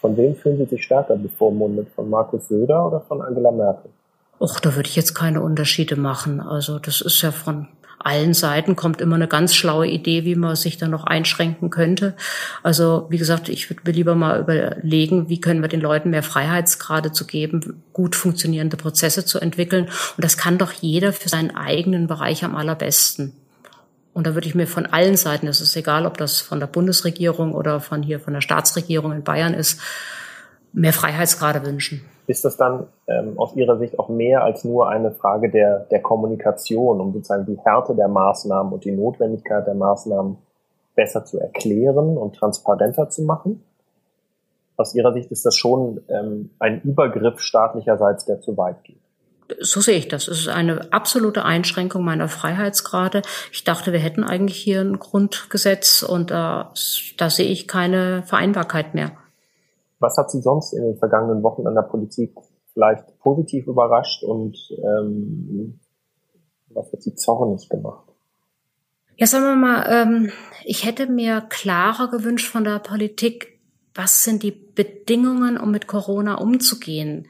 Von 0.00 0.16
wem 0.16 0.34
fühlen 0.34 0.58
Sie 0.58 0.64
sich 0.64 0.82
stärker 0.82 1.14
bevormundet? 1.14 1.86
Von 1.94 2.10
Markus 2.10 2.48
Söder 2.48 2.88
oder 2.88 3.00
von 3.02 3.22
Angela 3.22 3.52
Merkel? 3.52 3.92
Och, 4.40 4.58
da 4.58 4.74
würde 4.74 4.88
ich 4.88 4.96
jetzt 4.96 5.14
keine 5.14 5.40
Unterschiede 5.40 5.94
machen. 5.94 6.40
Also 6.40 6.80
das 6.80 7.00
ist 7.00 7.22
ja 7.22 7.30
von 7.30 7.68
allen 8.04 8.34
Seiten 8.34 8.76
kommt 8.76 9.00
immer 9.00 9.16
eine 9.16 9.28
ganz 9.28 9.54
schlaue 9.54 9.86
Idee, 9.86 10.24
wie 10.24 10.34
man 10.34 10.56
sich 10.56 10.78
da 10.78 10.88
noch 10.88 11.04
einschränken 11.04 11.70
könnte. 11.70 12.14
Also 12.62 13.06
wie 13.10 13.18
gesagt, 13.18 13.48
ich 13.48 13.70
würde 13.70 13.82
mir 13.84 13.92
lieber 13.92 14.14
mal 14.14 14.40
überlegen, 14.40 15.28
wie 15.28 15.40
können 15.40 15.62
wir 15.62 15.68
den 15.68 15.80
Leuten 15.80 16.10
mehr 16.10 16.22
Freiheitsgrade 16.22 17.12
zu 17.12 17.26
geben, 17.26 17.82
gut 17.92 18.16
funktionierende 18.16 18.76
Prozesse 18.76 19.24
zu 19.24 19.38
entwickeln. 19.38 19.84
Und 20.16 20.24
das 20.24 20.36
kann 20.36 20.58
doch 20.58 20.72
jeder 20.72 21.12
für 21.12 21.28
seinen 21.28 21.56
eigenen 21.56 22.06
Bereich 22.06 22.44
am 22.44 22.56
allerbesten. 22.56 23.32
Und 24.12 24.26
da 24.26 24.34
würde 24.34 24.46
ich 24.46 24.54
mir 24.54 24.66
von 24.66 24.86
allen 24.86 25.16
Seiten, 25.16 25.46
es 25.46 25.60
ist 25.60 25.74
egal, 25.74 26.04
ob 26.04 26.18
das 26.18 26.40
von 26.40 26.60
der 26.60 26.66
Bundesregierung 26.66 27.54
oder 27.54 27.80
von 27.80 28.02
hier 28.02 28.20
von 28.20 28.34
der 28.34 28.42
Staatsregierung 28.42 29.12
in 29.12 29.24
Bayern 29.24 29.54
ist, 29.54 29.80
mehr 30.72 30.92
Freiheitsgrade 30.92 31.64
wünschen 31.64 32.02
ist 32.26 32.44
das 32.44 32.56
dann 32.56 32.86
ähm, 33.08 33.38
aus 33.38 33.54
Ihrer 33.56 33.78
Sicht 33.78 33.98
auch 33.98 34.08
mehr 34.08 34.44
als 34.44 34.64
nur 34.64 34.88
eine 34.88 35.10
Frage 35.10 35.50
der, 35.50 35.80
der 35.90 36.00
Kommunikation, 36.00 37.00
um 37.00 37.12
sozusagen 37.12 37.46
die 37.46 37.58
Härte 37.58 37.94
der 37.94 38.08
Maßnahmen 38.08 38.72
und 38.72 38.84
die 38.84 38.92
Notwendigkeit 38.92 39.66
der 39.66 39.74
Maßnahmen 39.74 40.38
besser 40.94 41.24
zu 41.24 41.40
erklären 41.40 42.16
und 42.16 42.36
transparenter 42.36 43.08
zu 43.10 43.22
machen? 43.22 43.64
Aus 44.76 44.94
Ihrer 44.94 45.12
Sicht 45.12 45.30
ist 45.30 45.44
das 45.44 45.56
schon 45.56 46.00
ähm, 46.08 46.50
ein 46.58 46.80
Übergriff 46.82 47.40
staatlicherseits, 47.40 48.24
der 48.24 48.40
zu 48.40 48.56
weit 48.56 48.82
geht. 48.84 48.96
So 49.60 49.80
sehe 49.80 49.98
ich 49.98 50.08
das. 50.08 50.28
Es 50.28 50.40
ist 50.40 50.48
eine 50.48 50.92
absolute 50.92 51.44
Einschränkung 51.44 52.04
meiner 52.04 52.28
Freiheitsgrade. 52.28 53.22
Ich 53.50 53.64
dachte, 53.64 53.92
wir 53.92 53.98
hätten 53.98 54.24
eigentlich 54.24 54.56
hier 54.56 54.80
ein 54.80 54.98
Grundgesetz 54.98 56.02
und 56.02 56.30
äh, 56.30 56.34
da 56.34 56.70
sehe 57.30 57.48
ich 57.48 57.68
keine 57.68 58.22
Vereinbarkeit 58.22 58.94
mehr. 58.94 59.12
Was 60.02 60.18
hat 60.18 60.32
Sie 60.32 60.40
sonst 60.40 60.72
in 60.72 60.82
den 60.82 60.96
vergangenen 60.96 61.44
Wochen 61.44 61.64
an 61.66 61.76
der 61.76 61.82
Politik 61.82 62.34
vielleicht 62.72 63.18
positiv 63.20 63.68
überrascht 63.68 64.24
und 64.24 64.58
ähm, 64.78 65.78
was 66.70 66.92
hat 66.92 67.02
Sie 67.02 67.14
zornig 67.14 67.68
gemacht? 67.68 68.08
Ja, 69.16 69.26
sagen 69.26 69.44
wir 69.44 69.54
mal, 69.54 69.86
ähm, 69.88 70.30
ich 70.64 70.84
hätte 70.84 71.06
mir 71.06 71.42
klarer 71.48 72.10
gewünscht 72.10 72.50
von 72.50 72.64
der 72.64 72.80
Politik, 72.80 73.60
was 73.94 74.24
sind 74.24 74.42
die 74.42 74.50
Bedingungen, 74.50 75.56
um 75.56 75.70
mit 75.70 75.86
Corona 75.86 76.34
umzugehen 76.34 77.28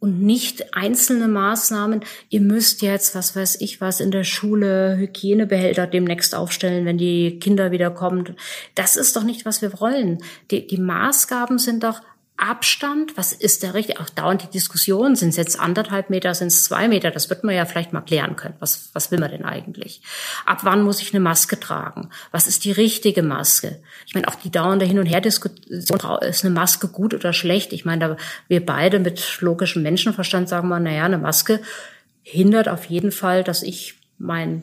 und 0.00 0.22
nicht 0.22 0.74
einzelne 0.74 1.28
Maßnahmen. 1.28 2.00
Ihr 2.30 2.40
müsst 2.40 2.80
jetzt, 2.82 3.14
was 3.14 3.36
weiß 3.36 3.60
ich 3.60 3.80
was, 3.82 4.00
in 4.00 4.10
der 4.10 4.24
Schule 4.24 4.96
Hygienebehälter 4.96 5.86
demnächst 5.86 6.34
aufstellen, 6.34 6.86
wenn 6.86 6.98
die 6.98 7.38
Kinder 7.38 7.70
wieder 7.70 7.90
kommen. 7.90 8.36
Das 8.74 8.96
ist 8.96 9.14
doch 9.14 9.24
nicht, 9.24 9.44
was 9.44 9.60
wir 9.60 9.78
wollen. 9.78 10.18
Die, 10.50 10.66
die 10.66 10.80
Maßgaben 10.80 11.58
sind 11.58 11.84
doch 11.84 12.00
Abstand, 12.40 13.18
was 13.18 13.32
ist 13.32 13.62
der 13.62 13.74
richtig? 13.74 14.00
Auch 14.00 14.08
dauernd 14.08 14.42
die 14.42 14.50
Diskussion, 14.50 15.14
sind 15.14 15.28
es 15.28 15.36
jetzt 15.36 15.60
anderthalb 15.60 16.08
Meter, 16.08 16.34
sind 16.34 16.48
es 16.48 16.64
zwei 16.64 16.88
Meter? 16.88 17.10
Das 17.10 17.28
wird 17.28 17.44
man 17.44 17.54
ja 17.54 17.66
vielleicht 17.66 17.92
mal 17.92 18.00
klären 18.00 18.34
können. 18.34 18.54
Was, 18.60 18.90
was 18.94 19.10
will 19.10 19.20
man 19.20 19.30
denn 19.30 19.44
eigentlich? 19.44 20.00
Ab 20.46 20.60
wann 20.62 20.82
muss 20.82 21.02
ich 21.02 21.12
eine 21.12 21.20
Maske 21.20 21.60
tragen? 21.60 22.08
Was 22.32 22.46
ist 22.46 22.64
die 22.64 22.72
richtige 22.72 23.22
Maske? 23.22 23.80
Ich 24.06 24.14
meine, 24.14 24.26
auch 24.26 24.36
die 24.36 24.50
dauernde 24.50 24.86
Hin- 24.86 24.98
und 24.98 25.04
Her-Diskussion, 25.06 26.00
ist 26.22 26.44
eine 26.44 26.54
Maske 26.54 26.88
gut 26.88 27.12
oder 27.12 27.34
schlecht? 27.34 27.74
Ich 27.74 27.84
meine, 27.84 28.00
da 28.00 28.16
wir 28.48 28.64
beide 28.64 29.00
mit 29.00 29.40
logischem 29.40 29.82
Menschenverstand 29.82 30.48
sagen 30.48 30.68
mal, 30.68 30.80
na 30.80 30.92
ja, 30.92 31.04
eine 31.04 31.18
Maske 31.18 31.60
hindert 32.22 32.68
auf 32.68 32.86
jeden 32.86 33.12
Fall, 33.12 33.44
dass 33.44 33.62
ich 33.62 33.98
mein 34.16 34.62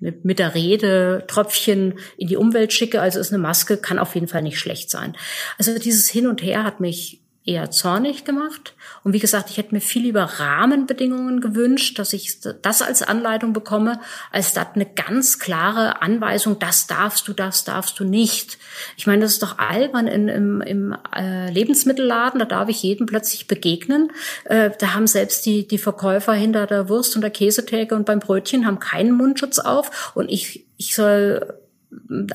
mit, 0.00 0.24
mit 0.24 0.38
der 0.38 0.54
Rede 0.54 1.24
Tröpfchen 1.26 1.94
in 2.16 2.28
die 2.28 2.36
Umwelt 2.36 2.72
schicke. 2.72 3.00
Also 3.00 3.20
ist 3.20 3.32
eine 3.32 3.42
Maske, 3.42 3.76
kann 3.76 3.98
auf 3.98 4.14
jeden 4.14 4.28
Fall 4.28 4.42
nicht 4.42 4.58
schlecht 4.58 4.90
sein. 4.90 5.16
Also 5.58 5.78
dieses 5.78 6.08
Hin 6.08 6.26
und 6.26 6.42
Her 6.42 6.64
hat 6.64 6.80
mich 6.80 7.23
eher 7.46 7.70
zornig 7.70 8.24
gemacht. 8.24 8.72
Und 9.02 9.12
wie 9.12 9.18
gesagt, 9.18 9.50
ich 9.50 9.58
hätte 9.58 9.74
mir 9.74 9.82
viel 9.82 10.02
lieber 10.02 10.22
Rahmenbedingungen 10.22 11.42
gewünscht, 11.42 11.98
dass 11.98 12.14
ich 12.14 12.40
das 12.40 12.80
als 12.80 13.02
Anleitung 13.02 13.52
bekomme, 13.52 14.00
als 14.32 14.54
das 14.54 14.68
eine 14.74 14.86
ganz 14.86 15.38
klare 15.38 16.00
Anweisung, 16.00 16.58
das 16.58 16.86
darfst 16.86 17.28
du, 17.28 17.34
das 17.34 17.64
darfst 17.64 18.00
du 18.00 18.04
nicht. 18.04 18.56
Ich 18.96 19.06
meine, 19.06 19.22
das 19.22 19.32
ist 19.32 19.42
doch 19.42 19.58
albern 19.58 20.06
in, 20.06 20.28
im, 20.28 20.60
im 20.62 20.96
äh, 21.14 21.50
Lebensmittelladen, 21.50 22.38
da 22.38 22.46
darf 22.46 22.70
ich 22.70 22.82
jedem 22.82 23.04
plötzlich 23.04 23.46
begegnen. 23.46 24.10
Äh, 24.44 24.70
da 24.78 24.94
haben 24.94 25.06
selbst 25.06 25.44
die, 25.44 25.68
die 25.68 25.78
Verkäufer 25.78 26.32
hinter 26.32 26.66
der 26.66 26.88
Wurst 26.88 27.14
und 27.14 27.20
der 27.20 27.30
Käsetheke 27.30 27.94
und 27.94 28.06
beim 28.06 28.20
Brötchen 28.20 28.64
haben 28.66 28.78
keinen 28.78 29.12
Mundschutz 29.12 29.58
auf 29.58 30.12
und 30.14 30.30
ich, 30.30 30.64
ich 30.78 30.94
soll 30.94 31.58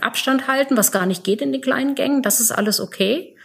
Abstand 0.01 0.47
halten, 0.47 0.77
was 0.77 0.91
gar 0.91 1.07
nicht 1.07 1.23
geht 1.23 1.41
in 1.41 1.51
den 1.51 1.61
kleinen 1.61 1.95
Gängen. 1.95 2.21
Das 2.21 2.39
ist 2.39 2.51
alles 2.51 2.79
okay. 2.79 3.35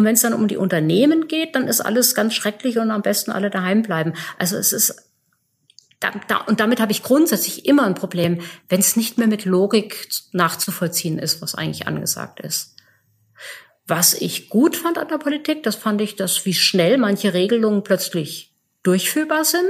Und 0.00 0.06
wenn 0.06 0.14
es 0.14 0.22
dann 0.22 0.32
um 0.32 0.48
die 0.48 0.56
Unternehmen 0.56 1.28
geht, 1.28 1.54
dann 1.54 1.68
ist 1.68 1.82
alles 1.82 2.14
ganz 2.14 2.32
schrecklich 2.32 2.78
und 2.78 2.90
am 2.90 3.02
besten 3.02 3.32
alle 3.32 3.50
daheim 3.50 3.82
bleiben. 3.82 4.14
Also 4.38 4.56
es 4.56 4.72
ist 4.72 5.10
da, 6.00 6.10
da, 6.26 6.38
und 6.38 6.58
damit 6.58 6.80
habe 6.80 6.90
ich 6.90 7.02
grundsätzlich 7.02 7.66
immer 7.66 7.84
ein 7.84 7.94
Problem, 7.94 8.40
wenn 8.70 8.80
es 8.80 8.96
nicht 8.96 9.18
mehr 9.18 9.26
mit 9.26 9.44
Logik 9.44 10.08
nachzuvollziehen 10.32 11.18
ist, 11.18 11.42
was 11.42 11.54
eigentlich 11.54 11.86
angesagt 11.86 12.40
ist. 12.40 12.76
Was 13.86 14.14
ich 14.14 14.48
gut 14.48 14.74
fand 14.74 14.96
an 14.96 15.08
der 15.08 15.18
Politik, 15.18 15.64
das 15.64 15.76
fand 15.76 16.00
ich, 16.00 16.16
dass 16.16 16.46
wie 16.46 16.54
schnell 16.54 16.96
manche 16.96 17.34
Regelungen 17.34 17.84
plötzlich 17.84 18.54
durchführbar 18.82 19.44
sind. 19.44 19.66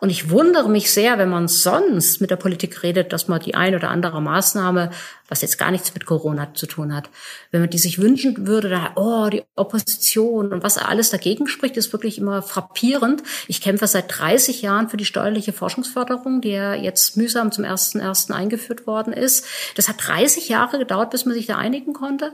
Und 0.00 0.10
ich 0.10 0.30
wundere 0.30 0.68
mich 0.68 0.92
sehr, 0.92 1.18
wenn 1.18 1.28
man 1.28 1.48
sonst 1.48 2.20
mit 2.20 2.30
der 2.30 2.36
Politik 2.36 2.82
redet, 2.82 3.12
dass 3.12 3.28
man 3.28 3.40
die 3.40 3.54
ein 3.54 3.74
oder 3.74 3.90
andere 3.90 4.20
Maßnahme, 4.20 4.90
was 5.28 5.42
jetzt 5.42 5.58
gar 5.58 5.70
nichts 5.70 5.94
mit 5.94 6.06
Corona 6.06 6.54
zu 6.54 6.66
tun 6.66 6.94
hat, 6.94 7.08
wenn 7.50 7.60
man 7.60 7.70
die 7.70 7.78
sich 7.78 8.00
wünschen 8.00 8.46
würde, 8.46 8.68
da, 8.68 8.92
oh, 8.96 9.28
die 9.30 9.44
Opposition 9.56 10.52
und 10.52 10.62
was 10.62 10.78
alles 10.78 11.10
dagegen 11.10 11.46
spricht, 11.46 11.76
ist 11.76 11.92
wirklich 11.92 12.18
immer 12.18 12.42
frappierend. 12.42 13.22
Ich 13.46 13.60
kämpfe 13.60 13.86
seit 13.86 14.18
30 14.18 14.62
Jahren 14.62 14.88
für 14.88 14.96
die 14.96 15.04
steuerliche 15.04 15.52
Forschungsförderung, 15.52 16.40
die 16.40 16.50
ja 16.50 16.74
jetzt 16.74 17.16
mühsam 17.16 17.52
zum 17.52 17.64
ersten 17.64 18.00
ersten 18.00 18.32
eingeführt 18.32 18.86
worden 18.86 19.12
ist. 19.12 19.46
Das 19.76 19.88
hat 19.88 19.96
30 20.06 20.48
Jahre 20.48 20.78
gedauert, 20.78 21.10
bis 21.10 21.24
man 21.24 21.34
sich 21.34 21.46
da 21.46 21.56
einigen 21.56 21.92
konnte. 21.92 22.32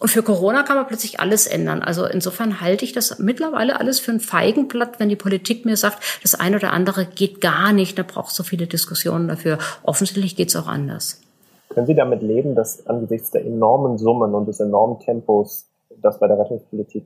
Und 0.00 0.08
für 0.08 0.22
Corona 0.22 0.64
kann 0.64 0.76
man 0.76 0.86
plötzlich 0.86 1.20
alles 1.20 1.46
ändern. 1.46 1.82
Also 1.82 2.04
insofern 2.04 2.60
halte 2.60 2.84
ich 2.84 2.92
das 2.92 3.18
mittlerweile 3.18 3.78
alles 3.78 4.00
für 4.00 4.10
ein 4.10 4.20
Feigenblatt, 4.20 4.98
wenn 4.98 5.08
die 5.08 5.16
Politik 5.16 5.64
mir 5.64 5.76
sagt, 5.76 6.20
das 6.22 6.34
eine 6.34 6.56
oder 6.56 6.72
andere 6.72 7.06
geht 7.06 7.40
gar 7.40 7.72
nicht, 7.72 7.98
da 7.98 8.02
braucht 8.02 8.30
es 8.30 8.36
so 8.36 8.42
viele 8.42 8.66
Diskussionen 8.66 9.28
dafür. 9.28 9.58
Offensichtlich 9.82 10.36
geht 10.36 10.48
es 10.48 10.56
auch 10.56 10.66
anders. 10.66 11.20
Können 11.70 11.86
Sie 11.86 11.94
damit 11.94 12.22
leben, 12.22 12.54
dass 12.54 12.86
angesichts 12.86 13.30
der 13.30 13.44
enormen 13.44 13.98
Summen 13.98 14.34
und 14.34 14.46
des 14.46 14.60
enormen 14.60 15.00
Tempos, 15.00 15.66
das 16.02 16.18
bei 16.18 16.28
der 16.28 16.38
Rettungspolitik 16.38 17.04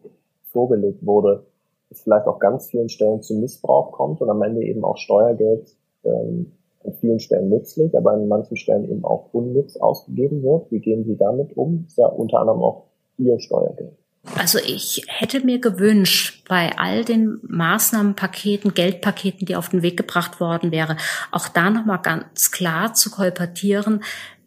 vorgelegt 0.51 1.05
wurde, 1.05 1.45
es 1.91 2.03
vielleicht 2.03 2.27
auch 2.27 2.39
ganz 2.39 2.69
vielen 2.71 2.89
Stellen 2.89 3.23
zu 3.23 3.35
Missbrauch 3.35 3.93
kommt 3.93 4.21
und 4.21 4.29
am 4.29 4.43
Ende 4.43 4.63
eben 4.63 4.85
auch 4.85 4.97
Steuergeld 4.97 5.75
ähm, 6.05 6.53
an 6.85 6.95
vielen 7.01 7.21
Stellen 7.21 7.49
nützlich, 7.49 7.97
aber 7.97 8.13
an 8.13 8.29
manchen 8.29 8.57
Stellen 8.57 8.91
eben 8.91 9.05
auch 9.05 9.29
unnütz 9.33 9.77
ausgegeben 9.77 10.43
wird. 10.43 10.71
Wie 10.71 10.81
gehen 10.81 11.05
Sie 11.05 11.17
damit 11.17 11.57
um? 11.57 11.85
Ist 11.87 11.99
ja 11.99 12.07
unter 12.07 12.41
anderem 12.41 12.63
auch 12.63 12.85
Ihr 13.19 13.39
Steuergeld. 13.41 13.97
Also 14.37 14.59
ich 14.59 15.05
hätte 15.09 15.45
mir 15.45 15.61
gewünscht, 15.61 16.47
bei 16.49 16.73
all 16.77 17.05
den 17.05 17.39
Maßnahmenpaketen, 17.43 18.75
Geldpaketen, 18.75 19.47
die 19.47 19.57
auf 19.57 19.69
den 19.69 19.83
Weg 19.83 19.97
gebracht 19.97 20.41
worden 20.41 20.71
wäre, 20.71 20.97
auch 21.31 21.49
da 21.49 21.71
nochmal 21.71 22.01
ganz 22.03 22.51
klar 22.51 22.95
zu 22.95 23.11
kolportieren, 23.11 24.03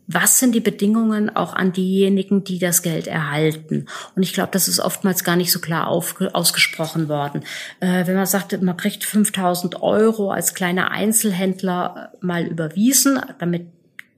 was 0.08 0.40
sind 0.40 0.54
die 0.54 0.60
Bedingungen 0.60 1.34
auch 1.36 1.54
an 1.54 1.72
diejenigen, 1.72 2.44
die 2.44 2.60
das 2.60 2.82
Geld 2.82 3.08
erhalten? 3.08 3.86
Und 4.16 4.24
ich 4.24 4.34
glaube, 4.34 4.52
das 4.52 4.68
ist 4.68 4.80
oftmals 4.80 5.24
gar 5.24 5.36
nicht 5.36 5.52
so 5.52 5.60
klar 5.60 5.88
ausgesprochen 5.88 7.08
worden. 7.08 7.44
Äh, 7.80 8.08
wenn 8.08 8.16
man 8.16 8.26
sagt, 8.26 8.60
man 8.62 8.78
kriegt 8.78 9.06
5000 9.06 9.82
Euro 9.82 10.32
als 10.32 10.54
kleiner 10.54 10.92
Einzelhändler 10.92 12.12
mal 12.22 12.46
überwiesen, 12.46 13.20
damit 13.40 13.68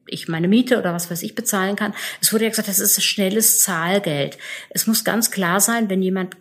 ich 0.08 0.28
meine 0.28 0.48
Miete 0.48 0.78
oder 0.78 0.94
was 0.94 1.10
weiß 1.10 1.24
ich 1.24 1.36
bezahlen 1.36 1.76
kann. 1.76 1.94
Es 2.22 2.34
wurde 2.34 2.46
ja 2.46 2.50
gesagt, 2.50 2.68
das 2.68 2.80
ist 2.80 3.02
schnelles 3.04 3.60
Zahlgeld. 3.60 4.38
Es 4.70 4.88
muss 4.88 5.04
ganz 5.04 5.32
klar 5.32 5.60
sein, 5.60 5.90
wenn 5.90 6.02
jemand 6.02 6.36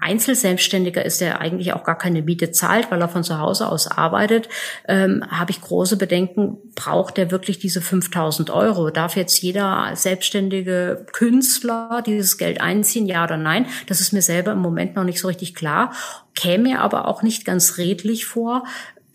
Einzelselbstständiger 0.00 1.04
ist, 1.04 1.20
der 1.20 1.40
eigentlich 1.40 1.72
auch 1.72 1.84
gar 1.84 1.98
keine 1.98 2.22
Miete 2.22 2.50
zahlt, 2.50 2.90
weil 2.90 3.00
er 3.00 3.08
von 3.08 3.24
zu 3.24 3.38
Hause 3.38 3.68
aus 3.68 3.86
arbeitet, 3.86 4.48
ähm, 4.88 5.24
habe 5.28 5.50
ich 5.50 5.60
große 5.60 5.96
Bedenken, 5.96 6.58
braucht 6.74 7.18
er 7.18 7.30
wirklich 7.30 7.58
diese 7.58 7.80
5000 7.80 8.50
Euro? 8.50 8.90
Darf 8.90 9.16
jetzt 9.16 9.40
jeder 9.42 9.90
selbstständige 9.94 11.06
Künstler 11.12 12.02
dieses 12.04 12.38
Geld 12.38 12.60
einziehen, 12.60 13.06
ja 13.06 13.24
oder 13.24 13.36
nein? 13.36 13.66
Das 13.86 14.00
ist 14.00 14.12
mir 14.12 14.22
selber 14.22 14.52
im 14.52 14.60
Moment 14.60 14.96
noch 14.96 15.04
nicht 15.04 15.20
so 15.20 15.28
richtig 15.28 15.54
klar, 15.54 15.92
käme 16.34 16.80
aber 16.80 17.08
auch 17.08 17.22
nicht 17.22 17.44
ganz 17.44 17.78
redlich 17.78 18.26
vor, 18.26 18.64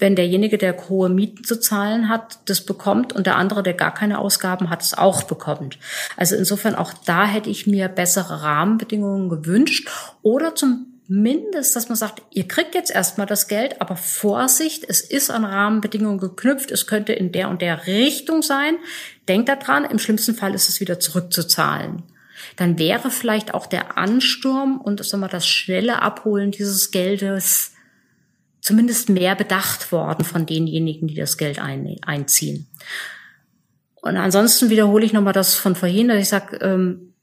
wenn 0.02 0.16
derjenige, 0.16 0.58
der 0.58 0.76
hohe 0.90 1.10
Mieten 1.10 1.44
zu 1.44 1.60
zahlen 1.60 2.10
hat, 2.10 2.40
das 2.46 2.62
bekommt 2.62 3.14
und 3.14 3.28
der 3.28 3.38
andere, 3.38 3.62
der 3.62 3.76
gar 3.76 3.94
keine 3.94 4.18
Ausgaben 4.18 4.70
hat, 4.70 4.82
es 4.82 4.98
auch 4.98 5.24
bekommt. 5.24 5.78
Also 6.18 6.36
insofern 6.36 6.76
auch 6.76 6.92
da 7.06 7.26
hätte 7.26 7.52
ich 7.52 7.68
mir 7.68 7.88
bessere 7.88 8.42
Rahmenbedingungen 8.42 9.30
gewünscht 9.30 9.88
oder 10.24 10.56
zumindest, 10.56 11.76
dass 11.76 11.88
man 11.88 11.96
sagt, 11.96 12.24
ihr 12.32 12.48
kriegt 12.48 12.74
jetzt 12.74 12.90
erstmal 12.90 13.28
das 13.28 13.48
Geld, 13.48 13.80
aber 13.80 13.96
Vorsicht, 13.96 14.86
es 14.90 15.02
ist 15.02 15.30
an 15.30 15.46
Rahmenbedingungen 15.46 16.20
geknüpft, 16.20 16.72
es 16.72 16.88
könnte 16.88 17.14
in 17.14 17.32
der 17.32 17.50
und 17.50 17.62
der 17.62 17.86
Richtung 17.86 18.42
sein. 18.42 18.78
Denkt 19.28 19.50
daran, 19.50 19.86
im 19.86 20.00
schlimmsten 20.00 20.34
Fall 20.34 20.56
ist 20.56 20.68
es 20.68 20.82
wieder 20.82 21.00
zurückzuzahlen 21.00 22.04
dann 22.56 22.80
wäre 22.80 23.12
vielleicht 23.12 23.54
auch 23.54 23.66
der 23.66 23.98
Ansturm 23.98 24.82
und 24.82 25.04
sagen 25.06 25.22
wir, 25.22 25.28
das 25.28 25.48
schnelle 25.48 26.02
Abholen 26.02 26.52
dieses 26.52 26.92
Geldes 26.92 27.74
zumindest 28.62 29.10
mehr 29.10 29.36
bedacht 29.36 29.92
worden 29.92 30.24
von 30.24 30.46
denjenigen, 30.46 31.08
die 31.08 31.16
das 31.16 31.38
Geld 31.38 31.60
ein, 31.60 31.98
einziehen. 32.06 32.68
Und 34.02 34.18
ansonsten 34.18 34.70
wiederhole 34.70 35.06
ich 35.06 35.14
nochmal 35.14 35.34
das 35.34 35.56
von 35.56 35.76
vorhin, 35.76 36.08
dass 36.08 36.22
ich 36.22 36.30
sage, 36.30 36.58
ähm, 36.58 37.14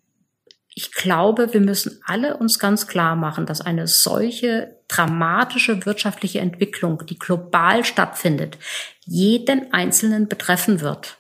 ich 0.74 0.92
glaube, 0.92 1.52
wir 1.52 1.60
müssen 1.60 2.00
alle 2.06 2.36
uns 2.36 2.60
ganz 2.60 2.86
klar 2.86 3.16
machen, 3.16 3.46
dass 3.46 3.60
eine 3.60 3.88
solche 3.88 4.76
dramatische 4.86 5.84
wirtschaftliche 5.84 6.38
Entwicklung, 6.38 7.04
die 7.04 7.18
global 7.18 7.84
stattfindet, 7.84 8.58
jeden 9.04 9.72
Einzelnen 9.72 10.28
betreffen 10.28 10.80
wird. 10.80 11.18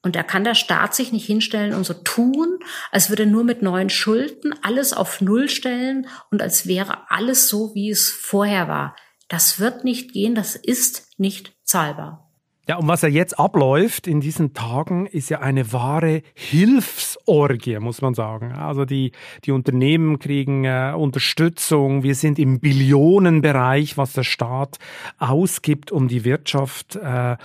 Und 0.00 0.16
da 0.16 0.22
kann 0.22 0.44
der 0.44 0.54
Staat 0.54 0.94
sich 0.94 1.12
nicht 1.12 1.26
hinstellen 1.26 1.74
und 1.74 1.84
so 1.84 1.92
tun, 1.92 2.58
als 2.90 3.10
würde 3.10 3.26
nur 3.26 3.44
mit 3.44 3.60
neuen 3.60 3.90
Schulden 3.90 4.54
alles 4.62 4.92
auf 4.94 5.20
Null 5.20 5.50
stellen 5.50 6.06
und 6.30 6.40
als 6.40 6.66
wäre 6.66 7.10
alles 7.10 7.48
so, 7.48 7.74
wie 7.74 7.90
es 7.90 8.08
vorher 8.10 8.66
war. 8.66 8.96
Das 9.28 9.58
wird 9.58 9.84
nicht 9.84 10.12
gehen, 10.12 10.34
das 10.34 10.56
ist 10.56 11.18
nicht 11.18 11.52
zahlbar. 11.64 12.26
Ja, 12.68 12.78
und 12.78 12.88
was 12.88 13.02
ja 13.02 13.08
jetzt 13.08 13.38
abläuft 13.38 14.08
in 14.08 14.20
diesen 14.20 14.52
Tagen, 14.52 15.06
ist 15.06 15.28
ja 15.28 15.38
eine 15.38 15.72
wahre 15.72 16.22
Hilfsorgie, 16.34 17.78
muss 17.78 18.02
man 18.02 18.14
sagen. 18.14 18.54
Also 18.54 18.84
die, 18.84 19.12
die 19.44 19.52
Unternehmen 19.52 20.18
kriegen 20.18 20.64
äh, 20.64 20.92
Unterstützung. 20.96 22.02
Wir 22.02 22.16
sind 22.16 22.40
im 22.40 22.58
Billionenbereich, 22.58 23.96
was 23.96 24.14
der 24.14 24.24
Staat 24.24 24.78
ausgibt, 25.18 25.92
um 25.92 26.08
die 26.08 26.24
Wirtschaft 26.24 26.96
äh, 26.96 27.36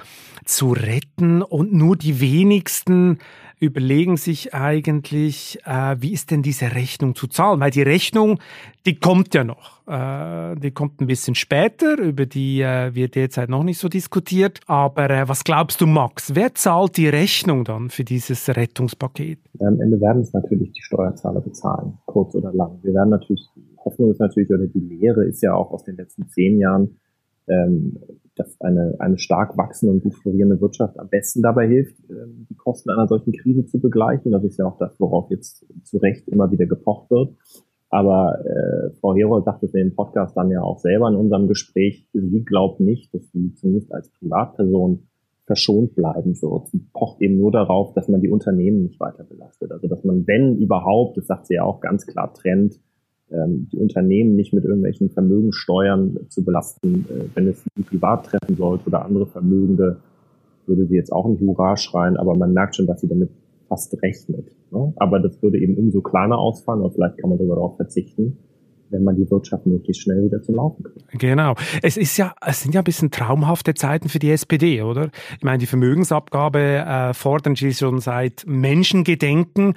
zu 0.43 0.71
retten. 0.71 1.43
Und 1.43 1.71
nur 1.71 1.97
die 1.97 2.19
wenigsten 2.19 3.19
überlegen 3.61 4.17
sich 4.17 4.55
eigentlich, 4.55 5.59
äh, 5.65 5.95
wie 5.99 6.13
ist 6.13 6.31
denn 6.31 6.41
diese 6.41 6.73
Rechnung 6.73 7.13
zu 7.13 7.27
zahlen? 7.27 7.59
Weil 7.59 7.69
die 7.69 7.83
Rechnung, 7.83 8.39
die 8.87 8.95
kommt 8.95 9.35
ja 9.35 9.43
noch. 9.43 9.87
Äh, 9.87 10.59
die 10.59 10.71
kommt 10.71 10.99
ein 10.99 11.05
bisschen 11.05 11.35
später, 11.35 11.99
über 11.99 12.25
die 12.25 12.61
äh, 12.61 12.93
wird 12.95 13.13
derzeit 13.13 13.49
noch 13.49 13.63
nicht 13.63 13.77
so 13.77 13.87
diskutiert. 13.87 14.59
Aber 14.65 15.11
äh, 15.11 15.29
was 15.29 15.43
glaubst 15.43 15.79
du, 15.79 15.85
Max? 15.85 16.33
Wer 16.33 16.55
zahlt 16.55 16.97
die 16.97 17.07
Rechnung 17.07 17.63
dann 17.63 17.91
für 17.91 18.03
dieses 18.03 18.49
Rettungspaket? 18.49 19.37
Am 19.59 19.79
Ende 19.79 20.01
werden 20.01 20.23
es 20.23 20.33
natürlich 20.33 20.71
die 20.73 20.81
Steuerzahler 20.81 21.41
bezahlen, 21.41 21.99
kurz 22.07 22.33
oder 22.33 22.51
lang. 22.51 22.79
Wir 22.81 22.95
werden 22.95 23.11
natürlich, 23.11 23.47
Hoffnung 23.85 24.09
ist 24.09 24.19
natürlich, 24.19 24.49
oder 24.49 24.65
die 24.65 24.79
Lehre 24.79 25.23
ist 25.23 25.43
ja 25.43 25.53
auch 25.53 25.69
aus 25.69 25.83
den 25.83 25.97
letzten 25.97 26.27
zehn 26.27 26.57
Jahren, 26.57 26.97
ähm, 27.47 27.99
dass 28.35 28.59
eine, 28.61 28.95
eine 28.99 29.17
stark 29.17 29.57
wachsende 29.57 29.93
und 29.93 30.03
gut 30.03 30.15
florierende 30.15 30.61
Wirtschaft 30.61 30.99
am 30.99 31.09
besten 31.09 31.41
dabei 31.41 31.67
hilft, 31.67 31.97
ähm, 32.09 32.47
die 32.49 32.55
Kosten 32.55 32.89
einer 32.89 33.07
solchen 33.07 33.33
Krise 33.33 33.65
zu 33.65 33.79
begleichen. 33.79 34.31
Das 34.31 34.43
ist 34.43 34.57
ja 34.57 34.65
auch 34.65 34.77
das, 34.77 34.99
worauf 34.99 35.29
jetzt 35.29 35.65
zu 35.83 35.97
Recht 35.97 36.27
immer 36.27 36.51
wieder 36.51 36.65
gepocht 36.65 37.11
wird. 37.11 37.35
Aber 37.89 38.39
äh, 38.45 38.91
Frau 39.01 39.13
Herold 39.15 39.43
sagte 39.43 39.65
es 39.65 39.73
in 39.73 39.89
dem 39.89 39.95
Podcast 39.95 40.37
dann 40.37 40.49
ja 40.49 40.61
auch 40.61 40.79
selber 40.79 41.09
in 41.09 41.15
unserem 41.15 41.47
Gespräch, 41.47 42.07
sie 42.13 42.43
glaubt 42.45 42.79
nicht, 42.79 43.13
dass 43.13 43.29
sie 43.31 43.53
zumindest 43.55 43.93
als 43.93 44.09
Privatperson 44.11 45.07
verschont 45.45 45.95
bleiben 45.95 46.41
wird. 46.41 46.67
Sie 46.69 46.79
pocht 46.93 47.21
eben 47.21 47.35
nur 47.35 47.51
darauf, 47.51 47.93
dass 47.93 48.07
man 48.07 48.21
die 48.21 48.29
Unternehmen 48.29 48.83
nicht 48.83 49.01
weiter 49.01 49.25
belastet. 49.25 49.73
Also 49.73 49.89
dass 49.89 50.05
man, 50.05 50.25
wenn 50.25 50.57
überhaupt, 50.57 51.17
das 51.17 51.27
sagt 51.27 51.47
sie 51.47 51.55
ja 51.55 51.63
auch 51.63 51.81
ganz 51.81 52.05
klar, 52.05 52.33
trennt, 52.33 52.79
die 53.31 53.77
Unternehmen 53.77 54.35
nicht 54.35 54.53
mit 54.53 54.65
irgendwelchen 54.65 55.09
Vermögenssteuern 55.09 56.19
zu 56.29 56.43
belasten. 56.43 57.05
Äh, 57.09 57.23
wenn 57.35 57.47
es 57.47 57.63
sie 57.63 57.83
privat 57.83 58.25
treffen 58.25 58.55
sollte 58.57 58.87
oder 58.87 59.05
andere 59.05 59.27
Vermögende, 59.27 59.97
würde 60.67 60.85
sie 60.85 60.95
jetzt 60.95 61.11
auch 61.11 61.27
nicht 61.27 61.41
Hurra 61.41 61.77
schreien, 61.77 62.17
aber 62.17 62.35
man 62.35 62.53
merkt 62.53 62.75
schon, 62.75 62.87
dass 62.87 63.01
sie 63.01 63.07
damit 63.07 63.29
fast 63.67 64.01
rechnet. 64.01 64.45
Ne? 64.71 64.93
Aber 64.97 65.19
das 65.19 65.41
würde 65.41 65.57
eben 65.59 65.75
umso 65.75 66.01
kleiner 66.01 66.37
ausfallen 66.37 66.81
und 66.81 66.93
vielleicht 66.93 67.17
kann 67.17 67.29
man 67.29 67.39
sogar 67.39 67.55
darauf 67.55 67.77
verzichten 67.77 68.37
wenn 68.91 69.03
man 69.05 69.15
die 69.15 69.29
Wirtschaft 69.31 69.65
möglichst 69.65 70.03
schnell 70.03 70.23
wieder 70.23 70.41
zum 70.41 70.55
Laufen 70.55 70.83
kriegt. 70.83 71.07
Genau. 71.17 71.55
Es 71.81 71.97
ist 71.97 72.17
ja, 72.17 72.33
es 72.45 72.61
sind 72.61 72.75
ja 72.75 72.81
ein 72.81 72.83
bisschen 72.83 73.09
traumhafte 73.09 73.73
Zeiten 73.73 74.09
für 74.09 74.19
die 74.19 74.31
SPD, 74.31 74.81
oder? 74.81 75.09
Ich 75.37 75.43
meine, 75.43 75.59
die 75.59 75.65
Vermögensabgabe 75.65 76.59
äh, 76.59 77.13
fordern 77.13 77.55
sie 77.55 77.73
schon 77.73 77.99
seit 77.99 78.43
Menschengedenken. 78.45 79.75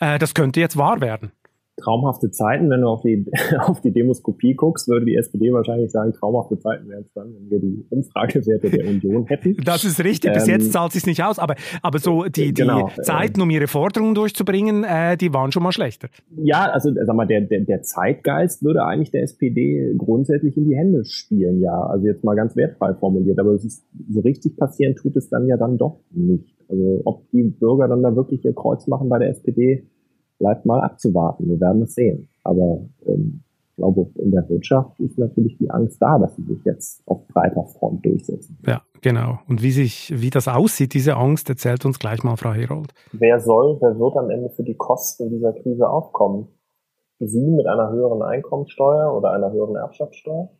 Äh, 0.00 0.18
das 0.18 0.34
könnte 0.34 0.60
jetzt 0.60 0.76
wahr 0.76 1.00
werden 1.00 1.32
traumhafte 1.76 2.30
Zeiten. 2.30 2.70
Wenn 2.70 2.82
du 2.82 2.88
auf 2.88 3.02
die, 3.02 3.26
auf 3.58 3.80
die 3.80 3.92
Demoskopie 3.92 4.54
guckst, 4.54 4.88
würde 4.88 5.06
die 5.06 5.16
SPD 5.16 5.52
wahrscheinlich 5.52 5.90
sagen, 5.90 6.12
traumhafte 6.12 6.58
Zeiten 6.58 6.88
wären 6.88 7.02
es 7.02 7.12
dann, 7.12 7.34
wenn 7.34 7.50
wir 7.50 7.60
die 7.60 7.86
Umfragewerte 7.90 8.70
der 8.70 8.86
Union 8.86 9.26
hätten. 9.26 9.56
Das 9.64 9.84
ist 9.84 10.02
richtig. 10.02 10.32
Bis 10.32 10.48
ähm, 10.48 10.54
jetzt 10.54 10.72
zahlt 10.72 10.88
es 10.88 10.94
sich 10.94 11.06
nicht 11.06 11.22
aus. 11.22 11.38
Aber, 11.38 11.54
aber 11.82 11.98
so 11.98 12.24
die, 12.24 12.52
die 12.52 12.62
genau, 12.62 12.90
Zeiten, 13.02 13.40
um 13.40 13.50
ihre 13.50 13.66
Forderungen 13.66 14.14
durchzubringen, 14.14 14.84
äh, 14.84 15.16
die 15.16 15.32
waren 15.32 15.52
schon 15.52 15.62
mal 15.62 15.72
schlechter. 15.72 16.08
Ja, 16.36 16.70
also 16.70 16.92
sag 16.94 17.14
mal, 17.14 17.26
der, 17.26 17.42
der, 17.42 17.60
der 17.60 17.82
Zeitgeist 17.82 18.64
würde 18.64 18.84
eigentlich 18.84 19.10
der 19.10 19.22
SPD 19.22 19.94
grundsätzlich 19.96 20.56
in 20.56 20.68
die 20.68 20.76
Hände 20.76 21.04
spielen, 21.04 21.60
ja. 21.60 21.86
Also 21.86 22.06
jetzt 22.06 22.24
mal 22.24 22.34
ganz 22.34 22.56
wertfrei 22.56 22.94
formuliert. 22.94 23.38
Aber 23.38 23.52
es 23.52 23.64
ist, 23.64 23.84
so 24.10 24.20
richtig 24.20 24.56
passieren 24.56 24.94
tut 24.96 25.16
es 25.16 25.28
dann 25.28 25.46
ja 25.46 25.56
dann 25.56 25.78
doch 25.78 26.00
nicht. 26.10 26.54
Also 26.68 27.02
ob 27.04 27.30
die 27.30 27.42
Bürger 27.42 27.88
dann 27.88 28.02
da 28.02 28.16
wirklich 28.16 28.44
ihr 28.44 28.54
Kreuz 28.54 28.86
machen 28.86 29.08
bei 29.08 29.18
der 29.18 29.30
SPD, 29.30 29.86
bleibt 30.44 30.66
mal 30.66 30.82
abzuwarten. 30.82 31.48
Wir 31.48 31.58
werden 31.58 31.82
es 31.82 31.94
sehen. 31.94 32.28
Aber 32.42 32.80
ähm, 33.06 33.40
Ich 33.70 33.76
glaube, 33.76 34.06
in 34.16 34.30
der 34.30 34.46
Wirtschaft 34.50 35.00
ist 35.00 35.18
natürlich 35.18 35.56
die 35.56 35.70
Angst 35.70 36.00
da, 36.00 36.18
dass 36.18 36.36
sie 36.36 36.42
sich 36.42 36.62
jetzt 36.64 37.02
auf 37.06 37.26
breiter 37.28 37.64
Front 37.64 38.04
durchsetzen. 38.04 38.58
Ja, 38.66 38.82
genau. 39.00 39.38
Und 39.48 39.62
wie 39.62 39.72
sich, 39.72 40.12
wie 40.14 40.30
das 40.30 40.46
aussieht, 40.46 40.92
diese 40.92 41.16
Angst, 41.16 41.48
erzählt 41.48 41.84
uns 41.86 41.98
gleich 41.98 42.22
mal 42.22 42.36
Frau 42.36 42.52
Herold. 42.52 42.92
Wer 43.12 43.40
soll, 43.40 43.78
wer 43.80 43.98
wird 43.98 44.16
am 44.16 44.28
Ende 44.30 44.50
für 44.50 44.62
die 44.62 44.76
Kosten 44.76 45.30
dieser 45.30 45.54
Krise 45.54 45.88
aufkommen? 45.88 46.46
Sie 47.20 47.50
mit 47.50 47.66
einer 47.66 47.90
höheren 47.90 48.22
Einkommensteuer 48.22 49.16
oder 49.16 49.32
einer 49.32 49.50
höheren 49.50 49.76
Erbschaftssteuer? 49.76 50.50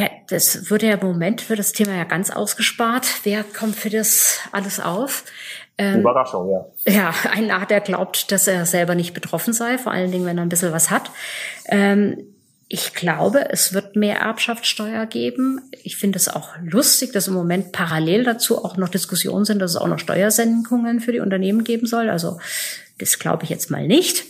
Ja, 0.00 0.08
das 0.28 0.70
würde 0.70 0.86
ja 0.86 0.94
im 0.94 1.06
Moment 1.06 1.42
für 1.42 1.56
das 1.56 1.72
Thema 1.72 1.94
ja 1.94 2.04
ganz 2.04 2.30
ausgespart. 2.30 3.06
Wer 3.24 3.44
kommt 3.44 3.76
für 3.76 3.90
das 3.90 4.38
alles 4.50 4.80
auf? 4.80 5.24
Ähm, 5.76 6.00
Überraschung, 6.00 6.50
ja. 6.50 6.64
Ja, 6.90 7.14
ein 7.32 7.48
Narr, 7.48 7.66
der 7.66 7.82
glaubt, 7.82 8.32
dass 8.32 8.46
er 8.46 8.64
selber 8.64 8.94
nicht 8.94 9.12
betroffen 9.12 9.52
sei, 9.52 9.76
vor 9.76 9.92
allen 9.92 10.10
Dingen, 10.10 10.24
wenn 10.24 10.38
er 10.38 10.42
ein 10.42 10.48
bisschen 10.48 10.72
was 10.72 10.90
hat. 10.90 11.10
Ähm, 11.66 12.16
ich 12.66 12.94
glaube, 12.94 13.50
es 13.50 13.74
wird 13.74 13.94
mehr 13.94 14.20
Erbschaftssteuer 14.20 15.04
geben. 15.04 15.60
Ich 15.82 15.98
finde 15.98 16.16
es 16.16 16.28
auch 16.28 16.48
lustig, 16.62 17.12
dass 17.12 17.28
im 17.28 17.34
Moment 17.34 17.72
parallel 17.72 18.24
dazu 18.24 18.64
auch 18.64 18.78
noch 18.78 18.88
Diskussionen 18.88 19.44
sind, 19.44 19.58
dass 19.58 19.72
es 19.72 19.76
auch 19.76 19.88
noch 19.88 19.98
Steuersenkungen 19.98 21.00
für 21.00 21.12
die 21.12 21.20
Unternehmen 21.20 21.62
geben 21.62 21.86
soll. 21.86 22.08
Also 22.08 22.38
das 22.98 23.18
glaube 23.18 23.44
ich 23.44 23.50
jetzt 23.50 23.70
mal 23.70 23.86
nicht. 23.86 24.24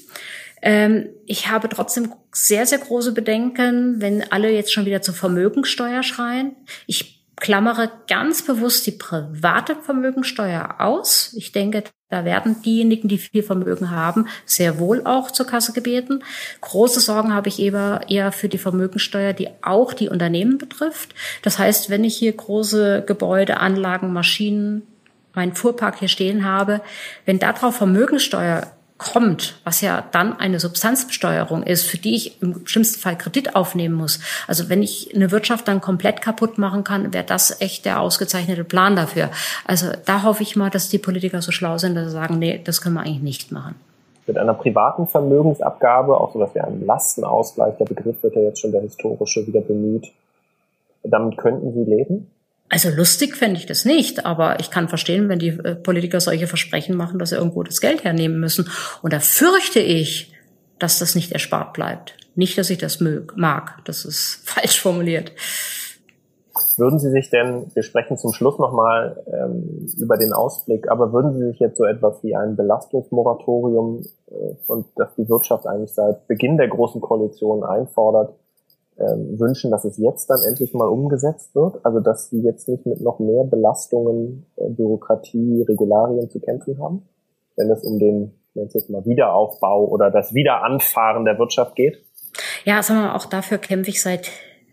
Ähm, 0.63 1.09
ich 1.27 1.49
habe 1.49 1.69
trotzdem 1.69 2.13
sehr, 2.33 2.67
sehr 2.67 2.79
große 2.79 3.13
Bedenken, 3.13 4.01
wenn 4.01 4.31
alle 4.31 4.51
jetzt 4.51 4.73
schon 4.73 4.87
wieder 4.87 5.03
zur 5.03 5.15
Vermögensteuer 5.15 6.03
schreien. 6.03 6.57
Ich 6.87 7.21
klammere 7.37 7.91
ganz 8.07 8.43
bewusst 8.45 8.87
die 8.87 8.93
private 8.93 9.75
Vermögensteuer 9.75 10.77
aus. 10.79 11.33
Ich 11.37 11.53
denke, 11.53 11.85
da 12.11 12.25
werden 12.25 12.61
diejenigen, 12.63 13.09
die 13.09 13.19
viel 13.19 13.43
Vermögen 13.43 13.91
haben, 13.91 14.27
sehr 14.45 14.79
wohl 14.79 15.07
auch 15.07 15.31
zur 15.31 15.47
Kasse 15.47 15.73
gebeten. 15.73 16.23
Große 16.61 17.01
Sorgen 17.01 17.33
habe 17.33 17.49
ich 17.49 17.59
eher, 17.59 18.33
für 18.33 18.49
die 18.49 18.59
Vermögensteuer, 18.59 19.33
die 19.33 19.49
auch 19.63 19.95
die 19.95 20.09
Unternehmen 20.09 20.59
betrifft. 20.59 21.15
Das 21.43 21.59
heißt, 21.59 21.89
wenn 21.89 22.05
ich 22.05 22.17
hier 22.17 22.33
große 22.33 23.05
Gebäude, 23.07 23.59
Anlagen, 23.59 24.13
Maschinen, 24.13 24.83
meinen 25.33 25.55
Fuhrpark 25.55 25.99
hier 25.99 26.09
stehen 26.09 26.45
habe, 26.45 26.83
wenn 27.25 27.39
darauf 27.39 27.77
Vermögensteuer 27.77 28.67
kommt, 29.01 29.59
was 29.65 29.81
ja 29.81 30.05
dann 30.13 30.39
eine 30.39 30.61
Substanzbesteuerung 30.61 31.63
ist, 31.63 31.87
für 31.87 31.97
die 31.97 32.15
ich 32.15 32.43
im 32.43 32.67
schlimmsten 32.67 33.01
Fall 33.01 33.17
Kredit 33.17 33.57
aufnehmen 33.57 33.95
muss. 33.95 34.21
Also 34.47 34.69
wenn 34.69 34.83
ich 34.83 35.15
eine 35.15 35.31
Wirtschaft 35.31 35.67
dann 35.69 35.81
komplett 35.81 36.21
kaputt 36.21 36.59
machen 36.59 36.85
kann, 36.85 37.15
wäre 37.15 37.25
das 37.25 37.63
echt 37.63 37.87
der 37.87 38.01
ausgezeichnete 38.01 38.63
Plan 38.63 38.97
dafür. 38.97 39.31
Also 39.67 39.87
da 40.05 40.23
hoffe 40.23 40.43
ich 40.43 40.55
mal, 40.55 40.69
dass 40.69 40.91
die 40.91 40.99
Politiker 40.99 41.41
so 41.41 41.51
schlau 41.51 41.79
sind, 41.79 41.95
dass 41.95 42.07
sie 42.07 42.13
sagen, 42.13 42.39
nee, 42.39 42.61
das 42.63 42.83
können 42.83 42.95
wir 42.95 43.01
eigentlich 43.01 43.23
nicht 43.23 43.53
machen. 43.53 43.75
Mit 44.27 44.37
einer 44.37 44.55
privaten 44.55 45.07
Vermögensabgabe, 45.07 46.21
auch 46.21 46.35
so 46.35 46.39
was 46.39 46.55
wie 46.55 46.61
ein 46.61 46.85
Lastenausgleich, 46.85 47.79
der 47.79 47.87
Begriff 47.87 48.23
wird 48.23 48.37
ja 48.37 48.43
jetzt 48.43 48.61
schon 48.61 48.71
der 48.71 48.83
historische 48.83 49.47
wieder 49.47 49.63
bemüht, 49.63 50.13
damit 51.03 51.39
könnten 51.39 51.73
Sie 51.73 51.91
leben? 51.91 52.31
Also 52.71 52.89
lustig 52.89 53.37
fände 53.37 53.59
ich 53.59 53.67
das 53.67 53.85
nicht, 53.85 54.25
aber 54.25 54.61
ich 54.61 54.71
kann 54.71 54.89
verstehen, 54.89 55.29
wenn 55.29 55.41
die 55.41 55.49
äh, 55.49 55.75
Politiker 55.75 56.21
solche 56.21 56.47
Versprechen 56.47 56.97
machen, 56.97 57.19
dass 57.19 57.31
sie 57.31 57.37
irgendwo 57.37 57.65
das 57.65 57.81
Geld 57.81 58.05
hernehmen 58.05 58.39
müssen. 58.39 58.71
Und 59.03 59.13
da 59.13 59.19
fürchte 59.19 59.81
ich, 59.81 60.33
dass 60.79 61.01
das 61.01 61.17
nicht 61.17 61.33
erspart 61.33 61.73
bleibt. 61.73 62.17
Nicht, 62.37 62.57
dass 62.57 62.71
ich 62.71 62.79
das 62.79 63.01
mag, 63.35 63.85
das 63.85 64.05
ist 64.05 64.43
falsch 64.45 64.81
formuliert. 64.81 65.33
Würden 66.77 66.99
Sie 66.99 67.11
sich 67.11 67.29
denn, 67.29 67.67
wir 67.75 67.83
sprechen 67.83 68.17
zum 68.17 68.33
Schluss 68.33 68.59
nochmal 68.59 69.23
ähm, 69.27 69.87
über 69.99 70.17
den 70.17 70.33
Ausblick, 70.33 70.91
aber 70.91 71.13
würden 71.13 71.35
Sie 71.35 71.47
sich 71.49 71.59
jetzt 71.59 71.77
so 71.77 71.85
etwas 71.85 72.23
wie 72.23 72.37
ein 72.37 72.57
Belastungsmoratorium, 72.57 74.03
äh, 74.31 74.33
und 74.67 74.87
das 74.97 75.15
die 75.17 75.29
Wirtschaft 75.29 75.67
eigentlich 75.67 75.93
seit 75.93 76.27
Beginn 76.29 76.57
der 76.57 76.69
Großen 76.69 77.01
Koalition 77.01 77.65
einfordert, 77.65 78.35
ähm, 79.01 79.41
wünschen, 79.41 79.71
dass 79.71 79.85
es 79.85 79.97
jetzt 79.97 80.29
dann 80.29 80.41
endlich 80.49 80.75
mal 80.75 80.89
umgesetzt 80.89 81.55
wird, 81.55 81.85
also 81.85 82.01
dass 82.01 82.31
sie 82.31 82.43
jetzt 82.43 82.69
nicht 82.69 82.85
mit 82.87 83.01
noch 83.01 83.19
mehr 83.19 83.45
Belastungen, 83.45 84.47
äh, 84.57 84.69
Bürokratie, 84.69 85.65
Regularien 85.67 86.29
zu 86.29 86.39
kämpfen 86.39 86.79
haben, 86.83 87.09
wenn 87.57 87.71
es 87.71 87.83
um 87.83 87.99
den 87.99 88.33
jetzt 88.55 88.75
jetzt 88.75 88.91
mal 88.91 89.05
Wiederaufbau 89.05 89.87
oder 89.87 90.11
das 90.11 90.35
Wiederanfahren 90.35 91.25
der 91.25 91.39
Wirtschaft 91.39 91.77
geht? 91.77 92.05
Ja, 92.65 92.83
sagen 92.83 93.01
wir 93.01 93.07
mal, 93.09 93.17
auch 93.17 93.27
dafür 93.27 93.59
kämpfe 93.59 93.91
ich 93.91 94.03
seit 94.03 94.31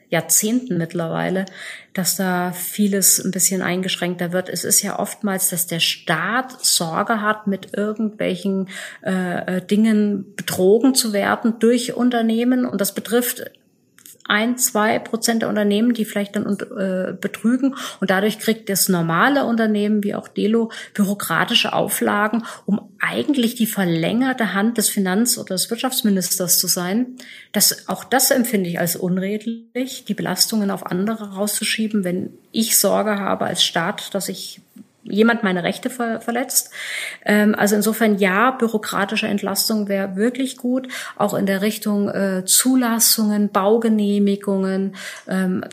Jahrzehnten 0.09 0.77
mittlerweile, 0.77 1.45
dass 1.93 2.15
da 2.15 2.53
vieles 2.53 3.23
ein 3.23 3.31
bisschen 3.31 3.61
eingeschränkter 3.61 4.31
wird. 4.31 4.47
Es 4.47 4.63
ist 4.63 4.81
ja 4.81 4.99
oftmals, 4.99 5.49
dass 5.49 5.67
der 5.67 5.79
Staat 5.79 6.51
Sorge 6.63 7.21
hat, 7.21 7.47
mit 7.47 7.77
irgendwelchen 7.77 8.69
äh, 9.05 9.57
äh 9.57 9.61
Dingen 9.61 10.33
betrogen 10.35 10.95
zu 10.95 11.11
werden 11.11 11.55
durch 11.59 11.95
Unternehmen. 11.95 12.65
Und 12.65 12.79
das 12.79 12.93
betrifft 12.93 13.51
ein, 14.27 14.57
zwei 14.57 14.99
Prozent 14.99 15.41
der 15.41 15.49
Unternehmen, 15.49 15.93
die 15.93 16.05
vielleicht 16.05 16.35
dann 16.35 16.45
äh, 16.45 17.13
betrügen. 17.13 17.75
Und 17.99 18.09
dadurch 18.09 18.39
kriegt 18.39 18.69
das 18.69 18.89
normale 18.89 19.45
Unternehmen 19.45 20.03
wie 20.03 20.15
auch 20.15 20.27
Delo 20.27 20.71
bürokratische 20.93 21.73
Auflagen, 21.73 22.43
um 22.65 22.89
eigentlich 22.99 23.55
die 23.55 23.67
verlängerte 23.67 24.53
Hand 24.53 24.77
des 24.77 24.89
Finanz- 24.89 25.37
oder 25.37 25.55
des 25.55 25.69
Wirtschaftsministers 25.69 26.59
zu 26.59 26.67
sein. 26.67 27.17
Das, 27.51 27.87
auch 27.87 28.03
das 28.03 28.31
empfinde 28.31 28.69
ich 28.69 28.79
als 28.79 28.95
unredlich, 28.95 30.05
die 30.05 30.13
Belastungen 30.13 30.71
auf 30.71 30.85
andere 30.85 31.35
rauszuschieben, 31.35 32.03
wenn 32.03 32.31
ich 32.51 32.77
Sorge 32.77 33.19
habe 33.19 33.45
als 33.45 33.63
Staat, 33.63 34.13
dass 34.13 34.29
ich 34.29 34.61
jemand 35.09 35.43
meine 35.43 35.63
Rechte 35.63 35.89
ver 35.89 36.21
verletzt. 36.21 36.71
Ähm, 37.25 37.55
also 37.57 37.75
insofern 37.75 38.17
ja, 38.17 38.51
bürokratische 38.51 39.27
Entlastung 39.27 39.87
wäre 39.87 40.15
wirklich 40.15 40.57
gut, 40.57 40.87
auch 41.15 41.33
in 41.33 41.45
der 41.45 41.61
Richtung 41.61 42.09
äh, 42.09 42.43
Zulassungen, 42.45 43.49
Baugenehmigungen. 43.49 44.95
Ähm, 45.27 45.63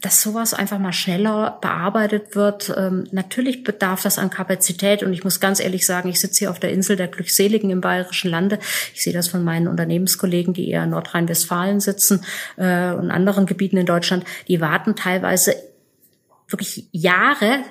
dass 0.00 0.22
sowas 0.22 0.54
einfach 0.54 0.78
mal 0.78 0.92
schneller 0.92 1.58
bearbeitet 1.60 2.34
wird. 2.36 2.72
Ähm, 2.76 3.06
natürlich 3.10 3.64
bedarf 3.64 4.02
das 4.02 4.18
an 4.18 4.30
Kapazität 4.30 5.02
und 5.02 5.12
ich 5.12 5.24
muss 5.24 5.40
ganz 5.40 5.60
ehrlich 5.60 5.84
sagen, 5.84 6.08
ich 6.08 6.20
sitze 6.20 6.40
hier 6.40 6.50
auf 6.50 6.60
der 6.60 6.70
Insel 6.70 6.96
der 6.96 7.08
Glückseligen 7.08 7.70
im 7.70 7.80
Bayerischen 7.80 8.30
Lande. 8.30 8.58
Ich 8.94 9.02
sehe 9.02 9.12
das 9.12 9.28
von 9.28 9.44
meinen 9.44 9.68
Unternehmenskollegen, 9.68 10.54
die 10.54 10.70
eher 10.70 10.84
in 10.84 10.90
Nordrhein-Westfalen 10.90 11.80
sitzen 11.80 12.24
äh, 12.56 12.92
und 12.92 13.10
anderen 13.10 13.46
Gebieten 13.46 13.76
in 13.76 13.86
Deutschland. 13.86 14.24
Die 14.48 14.60
warten 14.60 14.94
teilweise 14.94 15.56
wirklich 16.48 16.88
Jahre, 16.92 17.64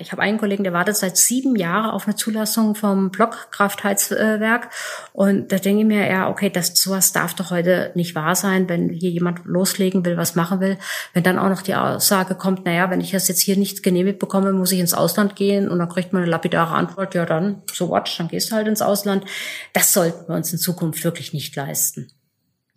ich 0.00 0.12
habe 0.12 0.20
einen 0.20 0.38
Kollegen, 0.38 0.62
der 0.62 0.74
wartet 0.74 0.96
seit 0.96 1.16
sieben 1.16 1.56
Jahren 1.56 1.90
auf 1.90 2.06
eine 2.06 2.14
Zulassung 2.14 2.74
vom 2.74 3.10
Blockkraftheizwerk 3.10 4.68
und 5.14 5.50
da 5.50 5.56
denke 5.56 5.80
ich 5.80 5.86
mir, 5.86 6.06
ja, 6.06 6.28
okay, 6.28 6.50
das 6.50 6.74
sowas 6.74 7.12
darf 7.12 7.34
doch 7.34 7.50
heute 7.50 7.90
nicht 7.94 8.14
wahr 8.14 8.34
sein, 8.34 8.68
wenn 8.68 8.90
hier 8.90 9.10
jemand 9.10 9.46
loslegen 9.46 10.04
will, 10.04 10.18
was 10.18 10.34
machen 10.34 10.60
will, 10.60 10.76
wenn 11.14 11.22
dann 11.22 11.38
auch 11.38 11.48
noch 11.48 11.62
die 11.62 11.74
Aussage 11.74 12.34
kommt, 12.34 12.66
naja, 12.66 12.90
wenn 12.90 13.00
ich 13.00 13.12
das 13.12 13.28
jetzt 13.28 13.40
hier 13.40 13.56
nicht 13.56 13.82
genehmigt 13.82 14.18
bekomme, 14.18 14.52
muss 14.52 14.72
ich 14.72 14.80
ins 14.80 14.94
Ausland 14.94 15.34
gehen 15.34 15.68
und 15.68 15.78
dann 15.78 15.88
kriegt 15.88 16.12
man 16.12 16.22
eine 16.22 16.30
lapidare 16.30 16.74
Antwort, 16.74 17.14
ja 17.14 17.24
dann, 17.24 17.62
so 17.72 17.88
what, 17.88 18.14
dann 18.18 18.28
gehst 18.28 18.50
du 18.50 18.56
halt 18.56 18.68
ins 18.68 18.82
Ausland. 18.82 19.24
Das 19.72 19.94
sollten 19.94 20.28
wir 20.28 20.36
uns 20.36 20.52
in 20.52 20.58
Zukunft 20.58 21.02
wirklich 21.02 21.32
nicht 21.32 21.56
leisten. 21.56 22.08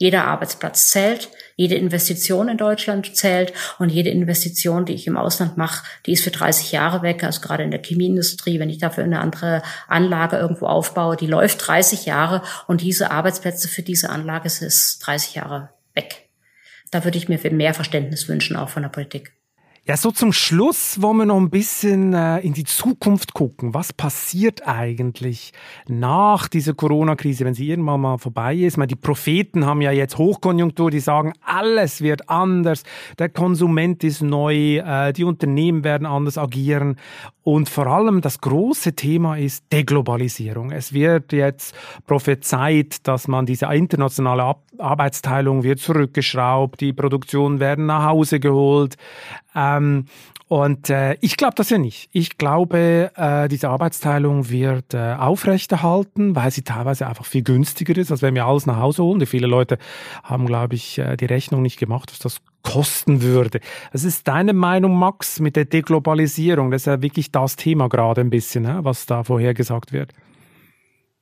Jeder 0.01 0.25
Arbeitsplatz 0.25 0.89
zählt, 0.89 1.29
jede 1.55 1.75
Investition 1.75 2.49
in 2.49 2.57
Deutschland 2.57 3.15
zählt 3.15 3.53
und 3.77 3.89
jede 3.89 4.09
Investition, 4.09 4.83
die 4.83 4.95
ich 4.95 5.05
im 5.05 5.15
Ausland 5.15 5.57
mache, 5.57 5.85
die 6.07 6.13
ist 6.13 6.23
für 6.23 6.31
30 6.31 6.71
Jahre 6.71 7.03
weg. 7.03 7.23
Also 7.23 7.39
gerade 7.39 7.61
in 7.61 7.69
der 7.69 7.83
Chemieindustrie, 7.83 8.59
wenn 8.59 8.71
ich 8.71 8.79
dafür 8.79 9.03
eine 9.03 9.19
andere 9.19 9.61
Anlage 9.87 10.37
irgendwo 10.37 10.65
aufbaue, 10.65 11.17
die 11.17 11.27
läuft 11.27 11.67
30 11.67 12.07
Jahre 12.07 12.41
und 12.65 12.81
diese 12.81 13.11
Arbeitsplätze 13.11 13.67
für 13.67 13.83
diese 13.83 14.09
Anlage 14.09 14.47
ist 14.47 14.97
30 15.05 15.35
Jahre 15.35 15.69
weg. 15.93 16.29
Da 16.89 17.03
würde 17.03 17.19
ich 17.19 17.29
mir 17.29 17.39
mehr 17.51 17.75
Verständnis 17.75 18.27
wünschen, 18.27 18.55
auch 18.55 18.69
von 18.69 18.81
der 18.81 18.89
Politik. 18.89 19.33
Ja, 19.87 19.97
so 19.97 20.11
zum 20.11 20.31
Schluss 20.31 21.01
wollen 21.01 21.17
wir 21.17 21.25
noch 21.25 21.39
ein 21.39 21.49
bisschen 21.49 22.13
äh, 22.13 22.37
in 22.41 22.53
die 22.53 22.65
Zukunft 22.65 23.33
gucken. 23.33 23.73
Was 23.73 23.91
passiert 23.91 24.67
eigentlich 24.67 25.53
nach 25.87 26.47
dieser 26.47 26.75
Corona-Krise, 26.75 27.45
wenn 27.45 27.55
sie 27.55 27.67
irgendwann 27.67 28.01
mal 28.01 28.19
vorbei 28.19 28.55
ist? 28.55 28.77
meine, 28.77 28.89
die 28.89 28.95
Propheten 28.95 29.65
haben 29.65 29.81
ja 29.81 29.91
jetzt 29.91 30.19
Hochkonjunktur, 30.19 30.91
die 30.91 30.99
sagen, 30.99 31.33
alles 31.43 32.01
wird 32.01 32.29
anders, 32.29 32.83
der 33.17 33.29
Konsument 33.29 34.03
ist 34.03 34.21
neu, 34.21 34.77
äh, 34.77 35.13
die 35.13 35.23
Unternehmen 35.23 35.83
werden 35.83 36.05
anders 36.05 36.37
agieren. 36.37 36.97
Und 37.41 37.67
vor 37.67 37.87
allem 37.87 38.21
das 38.21 38.39
große 38.39 38.93
Thema 38.93 39.35
ist 39.35 39.65
Deglobalisierung. 39.73 40.69
Es 40.71 40.93
wird 40.93 41.33
jetzt 41.33 41.73
prophezeit, 42.05 43.07
dass 43.07 43.27
man 43.27 43.47
diese 43.47 43.65
internationale 43.65 44.43
Ab 44.43 44.61
Arbeitsteilung 44.81 45.63
wird 45.63 45.79
zurückgeschraubt, 45.79 46.81
die 46.81 46.93
Produktionen 46.93 47.59
werden 47.59 47.85
nach 47.85 48.05
Hause 48.05 48.39
geholt. 48.39 48.95
Ähm, 49.55 50.05
und 50.47 50.89
äh, 50.89 51.15
ich 51.21 51.37
glaube 51.37 51.53
das 51.55 51.69
ja 51.69 51.77
nicht. 51.77 52.09
Ich 52.11 52.37
glaube, 52.37 53.11
äh, 53.15 53.47
diese 53.47 53.69
Arbeitsteilung 53.69 54.49
wird 54.49 54.93
äh, 54.93 55.13
aufrechterhalten, 55.13 56.35
weil 56.35 56.51
sie 56.51 56.63
teilweise 56.63 57.07
einfach 57.07 57.25
viel 57.25 57.43
günstiger 57.43 57.97
ist, 57.97 58.11
als 58.11 58.21
wenn 58.21 58.35
wir 58.35 58.45
alles 58.45 58.65
nach 58.65 58.77
Hause 58.77 59.03
holen. 59.03 59.19
Die 59.19 59.25
viele 59.25 59.47
Leute 59.47 59.77
haben, 60.23 60.45
glaube 60.45 60.75
ich, 60.75 60.97
äh, 60.97 61.15
die 61.17 61.25
Rechnung 61.25 61.61
nicht 61.61 61.79
gemacht, 61.79 62.11
was 62.11 62.19
das 62.19 62.41
kosten 62.63 63.21
würde. 63.21 63.59
Was 63.91 64.03
ist 64.03 64.27
deine 64.27 64.53
Meinung, 64.53 64.95
Max, 64.95 65.39
mit 65.39 65.55
der 65.55 65.65
Deglobalisierung? 65.65 66.71
Das 66.71 66.83
ist 66.83 66.87
ja 66.87 67.01
wirklich 67.01 67.31
das 67.31 67.55
Thema 67.55 67.89
gerade 67.89 68.21
ein 68.21 68.29
bisschen, 68.29 68.67
was 68.83 69.05
da 69.05 69.23
vorher 69.23 69.53
gesagt 69.53 69.93
wird. 69.93 70.11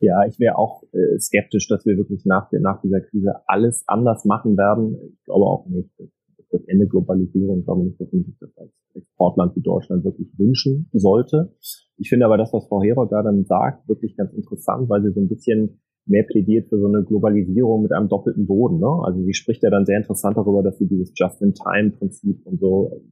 Ja, 0.02 0.26
ich 0.26 0.40
wäre 0.40 0.58
auch 0.58 0.84
äh, 0.94 1.20
skeptisch, 1.20 1.68
dass 1.68 1.86
wir 1.86 1.98
wirklich 1.98 2.26
nach, 2.26 2.48
nach 2.52 2.82
dieser 2.82 3.02
Krise 3.02 3.34
alles 3.48 3.84
anders 3.86 4.24
machen 4.26 4.58
werden. 4.58 4.96
Ich 5.14 5.26
glaube 5.26 5.46
auch 5.46 5.66
nicht. 5.68 5.90
Das, 5.98 6.08
das 6.52 6.64
Ende 6.66 6.88
Globalisierung, 6.88 7.60
ich 7.60 7.66
glaube 7.66 7.84
nicht, 7.84 8.00
dass 8.00 8.12
man 8.12 8.24
sich 8.24 8.38
das 8.40 8.58
als 8.58 8.72
Exportland 8.96 9.56
wie 9.56 9.62
Deutschland 9.62 10.04
wirklich 10.04 10.28
wünschen 10.38 10.90
sollte. 10.94 11.54
Ich 11.98 12.10
finde 12.10 12.26
aber 12.26 12.38
das, 12.38 12.52
was 12.54 12.68
Frau 12.68 12.82
Herold 12.82 13.12
da 13.12 13.22
dann 13.22 13.46
sagt, 13.46 13.88
wirklich 13.88 14.16
ganz 14.16 14.34
interessant, 14.34 14.90
weil 14.90 15.04
sie 15.04 15.12
so 15.12 15.20
ein 15.20 15.30
bisschen 15.30 15.80
mehr 16.06 16.24
plädiert 16.24 16.70
für 16.70 16.80
so 16.80 16.88
eine 16.88 17.04
Globalisierung 17.04 17.84
mit 17.84 17.92
einem 17.92 18.10
doppelten 18.10 18.48
Boden. 18.48 18.80
Ne? 18.80 18.90
Also 19.04 19.22
sie 19.24 19.34
spricht 19.34 19.62
ja 19.64 19.70
dann 19.70 19.86
sehr 19.86 19.98
interessant 19.98 20.38
darüber, 20.38 20.64
dass 20.64 20.78
sie 20.78 20.88
dieses 20.88 21.14
Just-in-Time-Prinzip 21.16 22.46
und 22.46 22.60
so 22.60 23.04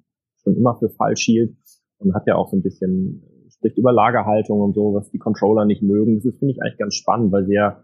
schon 0.41 0.55
immer 0.55 0.75
für 0.77 0.89
falsch 0.89 1.25
hielt 1.25 1.55
und 1.99 2.15
hat 2.15 2.25
ja 2.27 2.35
auch 2.35 2.49
so 2.49 2.57
ein 2.57 2.63
bisschen, 2.63 3.23
spricht 3.49 3.77
über 3.77 3.91
Lagerhaltung 3.91 4.61
und 4.61 4.73
so, 4.73 4.93
was 4.93 5.11
die 5.11 5.19
Controller 5.19 5.65
nicht 5.65 5.83
mögen. 5.83 6.15
Das 6.15 6.37
finde 6.37 6.53
ich 6.53 6.61
eigentlich 6.61 6.77
ganz 6.79 6.95
spannend, 6.95 7.31
weil 7.31 7.45
sie 7.45 7.53
ja 7.53 7.83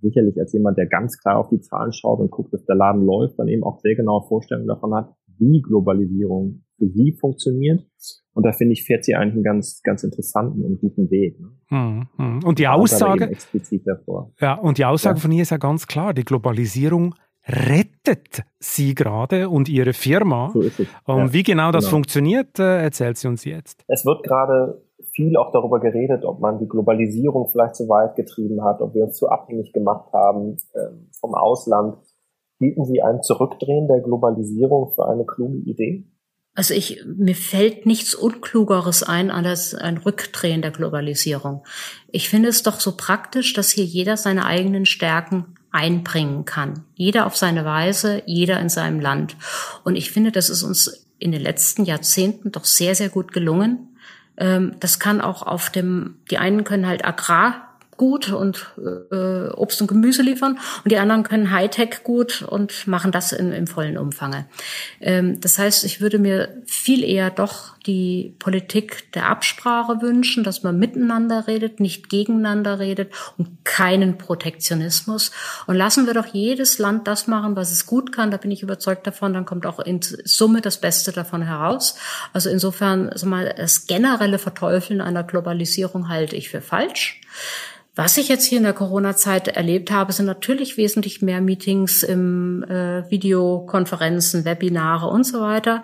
sicherlich 0.00 0.38
als 0.38 0.52
jemand, 0.52 0.78
der 0.78 0.86
ganz 0.86 1.18
klar 1.18 1.38
auf 1.38 1.48
die 1.48 1.60
Zahlen 1.60 1.92
schaut 1.92 2.20
und 2.20 2.30
guckt, 2.30 2.52
dass 2.52 2.64
der 2.64 2.76
Laden 2.76 3.04
läuft, 3.04 3.38
dann 3.38 3.48
eben 3.48 3.64
auch 3.64 3.80
sehr 3.80 3.94
genaue 3.94 4.26
Vorstellungen 4.26 4.68
davon 4.68 4.94
hat, 4.94 5.14
wie 5.38 5.62
Globalisierung 5.62 6.64
für 6.78 6.88
sie 6.88 7.16
funktioniert. 7.18 7.84
Und 8.32 8.46
da 8.46 8.52
finde 8.52 8.72
ich, 8.72 8.84
fährt 8.84 9.04
sie 9.04 9.16
eigentlich 9.16 9.34
einen 9.34 9.42
ganz, 9.42 9.82
ganz 9.82 10.04
interessanten 10.04 10.64
und 10.64 10.80
guten 10.80 11.10
Weg. 11.10 11.40
Ne? 11.40 11.48
Hm, 11.68 12.08
hm. 12.16 12.44
Und 12.44 12.58
die 12.58 12.68
Aussage, 12.68 13.30
ja, 14.40 14.54
und 14.54 14.78
die 14.78 14.84
Aussage 14.84 15.16
ja. 15.16 15.22
von 15.22 15.32
ihr 15.32 15.42
ist 15.42 15.50
ja 15.50 15.56
ganz 15.56 15.86
klar, 15.86 16.14
die 16.14 16.24
Globalisierung 16.24 17.14
rettet 17.48 18.42
sie 18.58 18.94
gerade 18.94 19.48
und 19.48 19.68
ihre 19.68 19.92
Firma. 19.92 20.50
So 20.52 20.60
ist 20.60 20.80
es. 20.80 20.86
Und 21.04 21.18
ja, 21.18 21.32
wie 21.32 21.42
genau 21.42 21.72
das 21.72 21.84
genau. 21.84 21.96
funktioniert, 21.96 22.58
äh, 22.58 22.82
erzählt 22.82 23.16
sie 23.16 23.26
uns 23.26 23.44
jetzt. 23.44 23.84
Es 23.88 24.04
wird 24.04 24.22
gerade 24.22 24.82
viel 25.18 25.36
auch 25.36 25.50
darüber 25.50 25.80
geredet, 25.80 26.24
ob 26.24 26.38
man 26.38 26.60
die 26.60 26.68
Globalisierung 26.68 27.48
vielleicht 27.50 27.74
zu 27.74 27.88
weit 27.88 28.14
getrieben 28.14 28.62
hat, 28.62 28.80
ob 28.80 28.94
wir 28.94 29.02
uns 29.02 29.16
zu 29.16 29.28
abhängig 29.28 29.72
gemacht 29.72 30.12
haben 30.12 30.58
äh, 30.74 30.90
vom 31.18 31.34
Ausland. 31.34 31.96
Bieten 32.60 32.84
Sie 32.84 33.02
ein 33.02 33.20
Zurückdrehen 33.22 33.88
der 33.88 34.00
Globalisierung 34.00 34.92
für 34.92 35.08
eine 35.08 35.26
kluge 35.26 35.58
Idee? 35.58 36.04
Also 36.54 36.72
ich, 36.72 37.04
mir 37.04 37.34
fällt 37.34 37.84
nichts 37.84 38.14
Unklugeres 38.14 39.02
ein 39.02 39.32
als 39.32 39.74
ein 39.74 39.98
Rückdrehen 39.98 40.62
der 40.62 40.70
Globalisierung. 40.70 41.64
Ich 42.12 42.28
finde 42.28 42.48
es 42.48 42.62
doch 42.62 42.78
so 42.78 42.96
praktisch, 42.96 43.54
dass 43.54 43.70
hier 43.70 43.84
jeder 43.84 44.16
seine 44.16 44.46
eigenen 44.46 44.86
Stärken 44.86 45.56
einbringen 45.72 46.44
kann. 46.44 46.84
Jeder 46.94 47.26
auf 47.26 47.36
seine 47.36 47.64
Weise, 47.64 48.22
jeder 48.26 48.60
in 48.60 48.68
seinem 48.68 49.00
Land. 49.00 49.36
Und 49.84 49.96
ich 49.96 50.12
finde, 50.12 50.30
das 50.30 50.48
ist 50.48 50.62
uns 50.62 51.08
in 51.18 51.32
den 51.32 51.42
letzten 51.42 51.84
Jahrzehnten 51.84 52.52
doch 52.52 52.64
sehr, 52.64 52.94
sehr 52.94 53.08
gut 53.08 53.32
gelungen. 53.32 53.87
Ähm, 54.38 54.76
das 54.80 54.98
kann 54.98 55.20
auch 55.20 55.42
auf 55.42 55.70
dem, 55.70 56.16
die 56.30 56.38
einen 56.38 56.64
können 56.64 56.86
halt 56.86 57.04
Agrar 57.04 57.67
gut 57.98 58.32
und 58.32 58.72
äh, 59.12 59.50
Obst 59.50 59.82
und 59.82 59.88
Gemüse 59.88 60.22
liefern 60.22 60.58
und 60.84 60.90
die 60.90 60.96
anderen 60.98 61.24
können 61.24 61.50
Hightech 61.50 62.02
gut 62.04 62.40
und 62.40 62.86
machen 62.86 63.12
das 63.12 63.32
in, 63.32 63.52
im 63.52 63.66
vollen 63.66 63.98
Umfange. 63.98 64.46
Ähm, 65.00 65.38
das 65.40 65.58
heißt, 65.58 65.84
ich 65.84 66.00
würde 66.00 66.18
mir 66.18 66.62
viel 66.64 67.04
eher 67.04 67.28
doch 67.30 67.78
die 67.88 68.36
Politik 68.38 69.12
der 69.12 69.28
Absprache 69.28 70.02
wünschen, 70.02 70.44
dass 70.44 70.62
man 70.62 70.78
miteinander 70.78 71.46
redet, 71.46 71.80
nicht 71.80 72.08
gegeneinander 72.10 72.78
redet 72.78 73.12
und 73.38 73.64
keinen 73.64 74.18
Protektionismus. 74.18 75.32
Und 75.66 75.76
lassen 75.76 76.06
wir 76.06 76.14
doch 76.14 76.26
jedes 76.26 76.78
Land 76.78 77.08
das 77.08 77.26
machen, 77.26 77.56
was 77.56 77.72
es 77.72 77.86
gut 77.86 78.12
kann. 78.12 78.30
Da 78.30 78.36
bin 78.36 78.50
ich 78.50 78.62
überzeugt 78.62 79.06
davon. 79.06 79.32
Dann 79.32 79.46
kommt 79.46 79.64
auch 79.64 79.80
in 79.80 80.00
Summe 80.02 80.60
das 80.60 80.80
Beste 80.80 81.12
davon 81.12 81.42
heraus. 81.42 81.96
Also 82.34 82.50
insofern, 82.50 83.08
also 83.08 83.26
mal, 83.26 83.54
das 83.56 83.86
generelle 83.86 84.38
Verteufeln 84.38 85.00
einer 85.00 85.24
Globalisierung 85.24 86.08
halte 86.08 86.36
ich 86.36 86.50
für 86.50 86.60
falsch. 86.60 87.20
Was 87.98 88.16
ich 88.16 88.28
jetzt 88.28 88.44
hier 88.44 88.58
in 88.58 88.64
der 88.64 88.74
Corona-Zeit 88.74 89.48
erlebt 89.48 89.90
habe, 89.90 90.12
sind 90.12 90.26
natürlich 90.26 90.76
wesentlich 90.76 91.20
mehr 91.20 91.40
Meetings 91.40 92.04
im 92.04 92.62
äh, 92.62 93.10
Videokonferenzen, 93.10 94.44
Webinare 94.44 95.08
und 95.08 95.24
so 95.24 95.40
weiter. 95.40 95.82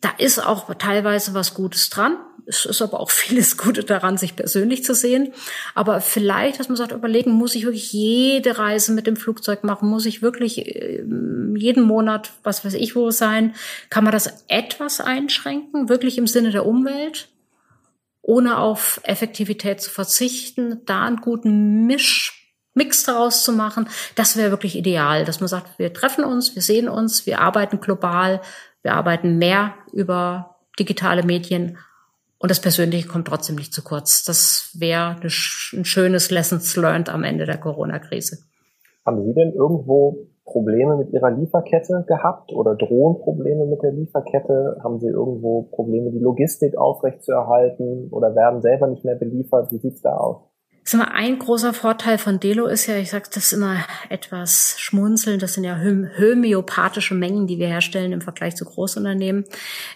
Da 0.00 0.10
ist 0.18 0.44
auch 0.44 0.74
teilweise 0.74 1.32
was 1.32 1.54
Gutes 1.54 1.88
dran. 1.88 2.16
Es 2.46 2.64
ist 2.64 2.82
aber 2.82 2.98
auch 2.98 3.10
vieles 3.12 3.56
Gute 3.56 3.84
daran, 3.84 4.18
sich 4.18 4.34
persönlich 4.34 4.82
zu 4.82 4.92
sehen. 4.92 5.32
Aber 5.76 6.00
vielleicht, 6.00 6.58
dass 6.58 6.68
man 6.68 6.76
sagt, 6.76 6.90
überlegen, 6.90 7.30
muss 7.30 7.54
ich 7.54 7.64
wirklich 7.64 7.92
jede 7.92 8.58
Reise 8.58 8.90
mit 8.90 9.06
dem 9.06 9.14
Flugzeug 9.14 9.62
machen? 9.62 9.88
Muss 9.88 10.06
ich 10.06 10.22
wirklich 10.22 10.66
äh, 10.66 11.04
jeden 11.54 11.84
Monat, 11.84 12.32
was 12.42 12.64
weiß 12.64 12.74
ich 12.74 12.96
wo 12.96 13.12
sein? 13.12 13.54
Kann 13.88 14.02
man 14.02 14.12
das 14.12 14.44
etwas 14.48 15.00
einschränken? 15.00 15.88
Wirklich 15.88 16.18
im 16.18 16.26
Sinne 16.26 16.50
der 16.50 16.66
Umwelt? 16.66 17.28
Ohne 18.30 18.58
auf 18.58 19.00
Effektivität 19.02 19.80
zu 19.80 19.90
verzichten, 19.90 20.82
da 20.86 21.04
einen 21.04 21.16
guten 21.16 21.86
Misch 21.86 22.36
Mix 22.74 23.02
daraus 23.02 23.42
zu 23.42 23.52
machen, 23.52 23.88
das 24.14 24.36
wäre 24.36 24.52
wirklich 24.52 24.76
ideal, 24.76 25.24
dass 25.24 25.40
man 25.40 25.48
sagt, 25.48 25.80
wir 25.80 25.92
treffen 25.92 26.22
uns, 26.22 26.54
wir 26.54 26.62
sehen 26.62 26.88
uns, 26.88 27.26
wir 27.26 27.40
arbeiten 27.40 27.80
global, 27.80 28.40
wir 28.82 28.94
arbeiten 28.94 29.38
mehr 29.38 29.74
über 29.92 30.60
digitale 30.78 31.24
Medien 31.24 31.78
und 32.38 32.50
das 32.50 32.60
Persönliche 32.60 33.08
kommt 33.08 33.26
trotzdem 33.26 33.56
nicht 33.56 33.74
zu 33.74 33.82
kurz. 33.82 34.22
Das 34.22 34.70
wäre 34.78 35.16
ein 35.20 35.84
schönes 35.84 36.30
Lessons 36.30 36.76
learned 36.76 37.08
am 37.08 37.24
Ende 37.24 37.46
der 37.46 37.58
Corona-Krise. 37.58 38.38
Haben 39.04 39.24
Sie 39.26 39.34
denn 39.34 39.52
irgendwo 39.52 40.28
Probleme 40.50 40.96
mit 40.96 41.10
Ihrer 41.12 41.30
Lieferkette 41.30 42.04
gehabt 42.06 42.52
oder 42.52 42.74
drohen 42.74 43.20
Probleme 43.20 43.66
mit 43.66 43.82
der 43.82 43.92
Lieferkette? 43.92 44.78
Haben 44.82 44.98
Sie 44.98 45.08
irgendwo 45.08 45.62
Probleme, 45.62 46.10
die 46.10 46.18
Logistik 46.18 46.76
aufrechtzuerhalten 46.76 48.08
oder 48.10 48.34
werden 48.34 48.60
selber 48.60 48.88
nicht 48.88 49.04
mehr 49.04 49.14
beliefert? 49.14 49.70
Wie 49.70 49.78
sieht's 49.78 50.02
da 50.02 50.16
aus? 50.16 50.49
Sag 50.90 50.98
mal, 50.98 51.12
ein 51.14 51.38
großer 51.38 51.72
Vorteil 51.72 52.18
von 52.18 52.40
Delo 52.40 52.66
ist 52.66 52.86
ja, 52.86 52.96
ich 52.96 53.10
sage 53.10 53.28
das 53.32 53.52
immer 53.52 53.76
etwas 54.08 54.74
schmunzeln, 54.76 55.38
das 55.38 55.54
sind 55.54 55.62
ja 55.62 55.78
homöopathische 55.78 57.14
Mengen, 57.14 57.46
die 57.46 57.60
wir 57.60 57.68
herstellen 57.68 58.10
im 58.10 58.22
Vergleich 58.22 58.56
zu 58.56 58.64
Großunternehmen. 58.64 59.44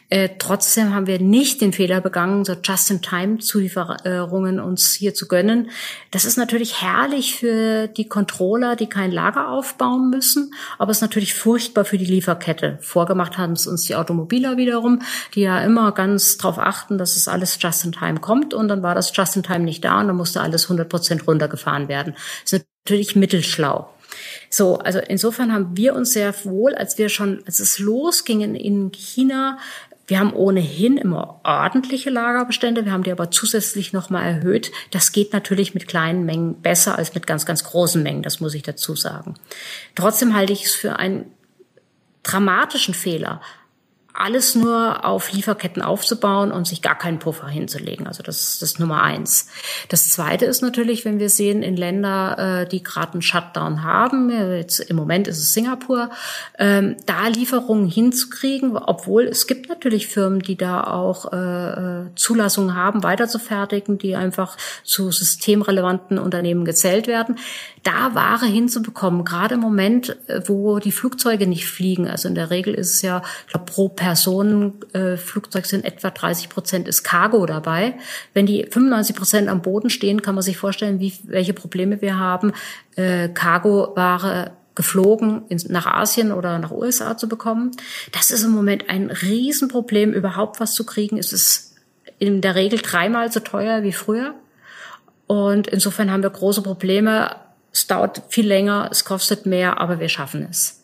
Äh, 0.08 0.28
trotzdem 0.38 0.94
haben 0.94 1.08
wir 1.08 1.18
nicht 1.18 1.60
den 1.60 1.72
Fehler 1.72 2.00
begangen, 2.00 2.44
so 2.44 2.52
Just-in-Time-Zulieferungen 2.52 4.60
uns 4.60 4.92
hier 4.92 5.14
zu 5.14 5.26
gönnen. 5.26 5.68
Das 6.12 6.24
ist 6.24 6.36
natürlich 6.36 6.80
herrlich 6.80 7.34
für 7.34 7.88
die 7.88 8.06
Controller, 8.06 8.76
die 8.76 8.86
kein 8.86 9.10
Lager 9.10 9.48
aufbauen 9.48 10.10
müssen, 10.10 10.54
aber 10.78 10.92
es 10.92 10.98
ist 10.98 11.02
natürlich 11.02 11.34
furchtbar 11.34 11.84
für 11.84 11.98
die 11.98 12.04
Lieferkette. 12.04 12.78
Vorgemacht 12.80 13.36
haben 13.36 13.54
es 13.54 13.66
uns 13.66 13.82
die 13.82 13.96
Automobiler 13.96 14.56
wiederum, 14.58 15.02
die 15.34 15.40
ja 15.40 15.58
immer 15.58 15.90
ganz 15.90 16.36
darauf 16.36 16.60
achten, 16.60 16.98
dass 16.98 17.16
es 17.16 17.26
alles 17.26 17.58
Just-in-Time 17.60 18.20
kommt 18.20 18.54
und 18.54 18.68
dann 18.68 18.84
war 18.84 18.94
das 18.94 19.10
Just-in-Time 19.12 19.64
nicht 19.64 19.84
da 19.84 19.98
und 19.98 20.06
dann 20.06 20.16
musste 20.16 20.40
alles 20.40 20.66
100 20.66 20.83
Prozent 20.88 21.26
runtergefahren 21.26 21.88
werden. 21.88 22.14
Das 22.42 22.52
ist 22.54 22.66
natürlich 22.84 23.16
mittelschlau. 23.16 23.90
So, 24.48 24.78
also 24.78 25.00
insofern 25.00 25.52
haben 25.52 25.76
wir 25.76 25.94
uns 25.94 26.12
sehr 26.12 26.32
wohl, 26.44 26.74
als 26.74 26.98
wir 26.98 27.08
schon, 27.08 27.42
als 27.46 27.58
es 27.58 27.78
losging 27.78 28.54
in 28.54 28.92
China, 28.92 29.58
wir 30.06 30.18
haben 30.18 30.34
ohnehin 30.34 30.98
immer 30.98 31.40
ordentliche 31.44 32.10
Lagerbestände, 32.10 32.84
wir 32.84 32.92
haben 32.92 33.04
die 33.04 33.12
aber 33.12 33.30
zusätzlich 33.30 33.92
nochmal 33.92 34.24
erhöht. 34.24 34.70
Das 34.90 35.12
geht 35.12 35.32
natürlich 35.32 35.72
mit 35.72 35.88
kleinen 35.88 36.26
Mengen 36.26 36.60
besser 36.60 36.98
als 36.98 37.14
mit 37.14 37.26
ganz, 37.26 37.46
ganz 37.46 37.64
großen 37.64 38.02
Mengen, 38.02 38.22
das 38.22 38.40
muss 38.40 38.54
ich 38.54 38.62
dazu 38.62 38.94
sagen. 38.94 39.34
Trotzdem 39.94 40.34
halte 40.34 40.52
ich 40.52 40.66
es 40.66 40.74
für 40.74 40.98
einen 40.98 41.32
dramatischen 42.22 42.94
Fehler, 42.94 43.40
alles 44.14 44.54
nur 44.54 45.04
auf 45.04 45.32
Lieferketten 45.32 45.82
aufzubauen 45.82 46.52
und 46.52 46.68
sich 46.68 46.82
gar 46.82 46.96
keinen 46.96 47.18
Puffer 47.18 47.48
hinzulegen. 47.48 48.06
Also 48.06 48.22
das, 48.22 48.38
ist 48.38 48.62
das 48.62 48.78
Nummer 48.78 49.02
eins. 49.02 49.48
Das 49.88 50.08
zweite 50.08 50.44
ist 50.44 50.62
natürlich, 50.62 51.04
wenn 51.04 51.18
wir 51.18 51.28
sehen, 51.28 51.64
in 51.64 51.76
Länder, 51.76 52.62
äh, 52.62 52.68
die 52.68 52.84
gerade 52.84 53.14
einen 53.14 53.22
Shutdown 53.22 53.82
haben, 53.82 54.30
jetzt 54.30 54.78
im 54.78 54.94
Moment 54.94 55.26
ist 55.26 55.38
es 55.38 55.52
Singapur, 55.52 56.10
ähm, 56.60 56.96
da 57.06 57.26
Lieferungen 57.26 57.88
hinzukriegen, 57.88 58.76
obwohl 58.76 59.24
es 59.24 59.48
gibt 59.48 59.68
natürlich 59.68 60.06
Firmen, 60.06 60.38
die 60.38 60.56
da 60.56 60.84
auch 60.84 61.32
äh, 61.32 61.36
äh 61.36 62.04
Zulassungen 62.14 62.76
haben, 62.76 63.02
weiterzufertigen, 63.02 63.98
die 63.98 64.14
einfach 64.14 64.56
zu 64.84 65.10
systemrelevanten 65.10 66.18
Unternehmen 66.18 66.64
gezählt 66.64 67.08
werden 67.08 67.36
da 67.84 68.14
Ware 68.14 68.46
hinzubekommen, 68.46 69.24
gerade 69.24 69.54
im 69.54 69.60
Moment, 69.60 70.16
äh, 70.28 70.40
wo 70.46 70.78
die 70.78 70.90
Flugzeuge 70.90 71.46
nicht 71.46 71.66
fliegen. 71.66 72.08
Also 72.08 72.28
in 72.28 72.34
der 72.34 72.50
Regel 72.50 72.74
ist 72.74 72.94
es 72.94 73.02
ja, 73.02 73.22
ich 73.46 73.52
glaube, 73.52 73.70
pro 73.70 73.88
Person 74.04 74.74
äh, 74.92 75.16
sind 75.62 75.84
etwa 75.86 76.10
30 76.10 76.50
Prozent 76.50 76.88
ist 76.88 77.04
Cargo 77.04 77.46
dabei. 77.46 77.94
Wenn 78.34 78.44
die 78.44 78.66
95 78.70 79.16
Prozent 79.16 79.48
am 79.48 79.62
Boden 79.62 79.88
stehen, 79.88 80.20
kann 80.20 80.34
man 80.34 80.42
sich 80.42 80.58
vorstellen, 80.58 81.00
wie, 81.00 81.14
welche 81.22 81.54
Probleme 81.54 82.02
wir 82.02 82.18
haben, 82.18 82.52
äh, 82.96 83.30
Cargo-Ware 83.30 84.52
geflogen 84.74 85.46
ins, 85.48 85.70
nach 85.70 85.86
Asien 85.86 86.32
oder 86.32 86.58
nach 86.58 86.70
USA 86.70 87.16
zu 87.16 87.30
bekommen. 87.30 87.70
Das 88.12 88.30
ist 88.30 88.44
im 88.44 88.50
Moment 88.50 88.90
ein 88.90 89.10
Riesenproblem, 89.10 90.12
überhaupt 90.12 90.60
was 90.60 90.74
zu 90.74 90.84
kriegen. 90.84 91.16
Es 91.16 91.32
ist 91.32 91.76
in 92.18 92.42
der 92.42 92.56
Regel 92.56 92.80
dreimal 92.80 93.32
so 93.32 93.40
teuer 93.40 93.84
wie 93.84 93.92
früher. 93.92 94.34
Und 95.26 95.66
insofern 95.66 96.10
haben 96.10 96.22
wir 96.22 96.28
große 96.28 96.60
Probleme, 96.60 97.36
es 97.72 97.86
dauert 97.86 98.20
viel 98.28 98.46
länger, 98.46 98.88
es 98.90 99.06
kostet 99.06 99.46
mehr, 99.46 99.80
aber 99.80 99.98
wir 99.98 100.10
schaffen 100.10 100.46
es. 100.50 100.83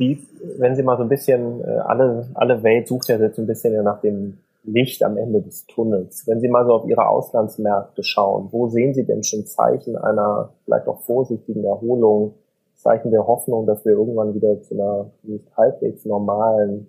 Wie, 0.00 0.26
wenn 0.56 0.74
Sie 0.74 0.82
mal 0.82 0.96
so 0.96 1.02
ein 1.02 1.10
bisschen, 1.10 1.62
äh, 1.62 1.76
alle, 1.84 2.26
alle 2.32 2.62
Welt 2.62 2.88
sucht 2.88 3.08
ja 3.08 3.18
jetzt 3.18 3.38
ein 3.38 3.46
bisschen 3.46 3.84
nach 3.84 4.00
dem 4.00 4.38
Licht 4.64 5.02
am 5.04 5.18
Ende 5.18 5.42
des 5.42 5.66
Tunnels. 5.66 6.26
Wenn 6.26 6.40
Sie 6.40 6.48
mal 6.48 6.64
so 6.64 6.72
auf 6.72 6.88
Ihre 6.88 7.06
Auslandsmärkte 7.06 8.02
schauen, 8.02 8.48
wo 8.50 8.68
sehen 8.68 8.94
Sie 8.94 9.04
denn 9.04 9.22
schon 9.22 9.44
Zeichen 9.44 9.96
einer 9.96 10.54
vielleicht 10.64 10.88
auch 10.88 11.02
vorsichtigen 11.02 11.64
Erholung, 11.64 12.32
Zeichen 12.76 13.10
der 13.10 13.26
Hoffnung, 13.26 13.66
dass 13.66 13.84
wir 13.84 13.92
irgendwann 13.92 14.34
wieder 14.34 14.62
zu 14.62 14.72
einer 14.72 15.10
halbwegs 15.54 16.06
normalen 16.06 16.86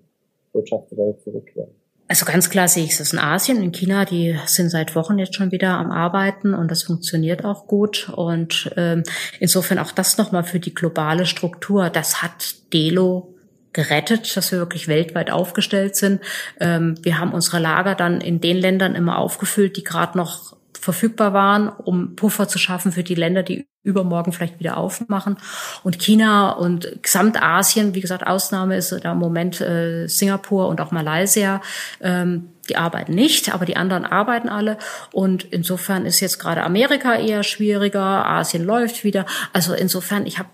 Wirtschaftswelt 0.54 1.20
zurückkehren? 1.20 1.81
Also 2.12 2.26
ganz 2.26 2.50
klar 2.50 2.68
sehe 2.68 2.84
ich 2.84 3.00
es 3.00 3.14
in 3.14 3.20
Asien, 3.20 3.64
in 3.64 3.72
China, 3.72 4.04
die 4.04 4.38
sind 4.46 4.70
seit 4.70 4.96
Wochen 4.98 5.18
jetzt 5.18 5.34
schon 5.34 5.54
wieder 5.54 5.78
am 5.78 5.92
Arbeiten 5.92 6.54
und 6.54 6.70
das 6.70 6.84
funktioniert 6.84 7.46
auch 7.46 7.68
gut. 7.68 8.12
Und 8.14 8.70
ähm, 8.76 9.04
insofern 9.40 9.80
auch 9.80 9.94
das 9.94 10.18
nochmal 10.18 10.44
für 10.44 10.60
die 10.60 10.74
globale 10.74 11.26
Struktur. 11.26 11.90
Das 11.90 12.22
hat 12.22 12.74
Delo 12.74 13.34
gerettet, 13.72 14.36
dass 14.36 14.52
wir 14.52 14.60
wirklich 14.60 14.90
weltweit 14.90 15.32
aufgestellt 15.32 15.96
sind. 15.96 16.20
Ähm, 16.60 16.96
wir 17.02 17.18
haben 17.18 17.32
unsere 17.32 17.60
Lager 17.60 17.96
dann 17.96 18.20
in 18.20 18.42
den 18.42 18.58
Ländern 18.58 18.94
immer 18.96 19.18
aufgefüllt, 19.18 19.78
die 19.78 19.86
gerade 19.86 20.18
noch 20.18 20.58
verfügbar 20.78 21.32
waren, 21.32 21.70
um 21.70 22.18
Puffer 22.18 22.50
zu 22.50 22.58
schaffen 22.58 22.92
für 22.92 23.04
die 23.04 23.16
Länder, 23.16 23.42
die 23.42 23.68
übermorgen 23.84 24.32
vielleicht 24.32 24.60
wieder 24.60 24.78
aufmachen. 24.78 25.38
Und 25.84 25.98
China 26.00 26.52
und 26.52 27.02
Gesamtasien, 27.02 27.96
wie 27.96 28.02
gesagt, 28.02 28.28
Ausnahme 28.28 28.78
ist 28.78 28.92
da 29.04 29.12
im 29.12 29.18
Moment 29.18 29.60
äh, 29.60 30.08
Singapur 30.08 30.68
und 30.68 30.80
auch 30.82 30.92
Malaysia. 30.92 31.62
Ähm, 32.00 32.50
die 32.70 32.78
arbeiten 32.78 33.14
nicht, 33.14 33.54
aber 33.54 33.66
die 33.66 33.78
anderen 33.78 34.06
arbeiten 34.06 34.50
alle. 34.50 34.78
Und 35.12 35.44
insofern 35.46 36.06
ist 36.06 36.20
jetzt 36.20 36.38
gerade 36.38 36.64
Amerika 36.64 37.16
eher 37.16 37.44
schwieriger, 37.44 38.26
Asien 38.28 38.64
läuft 38.64 39.04
wieder. 39.04 39.26
Also 39.52 39.74
insofern, 39.74 40.28
ich 40.28 40.38
habe 40.38 40.50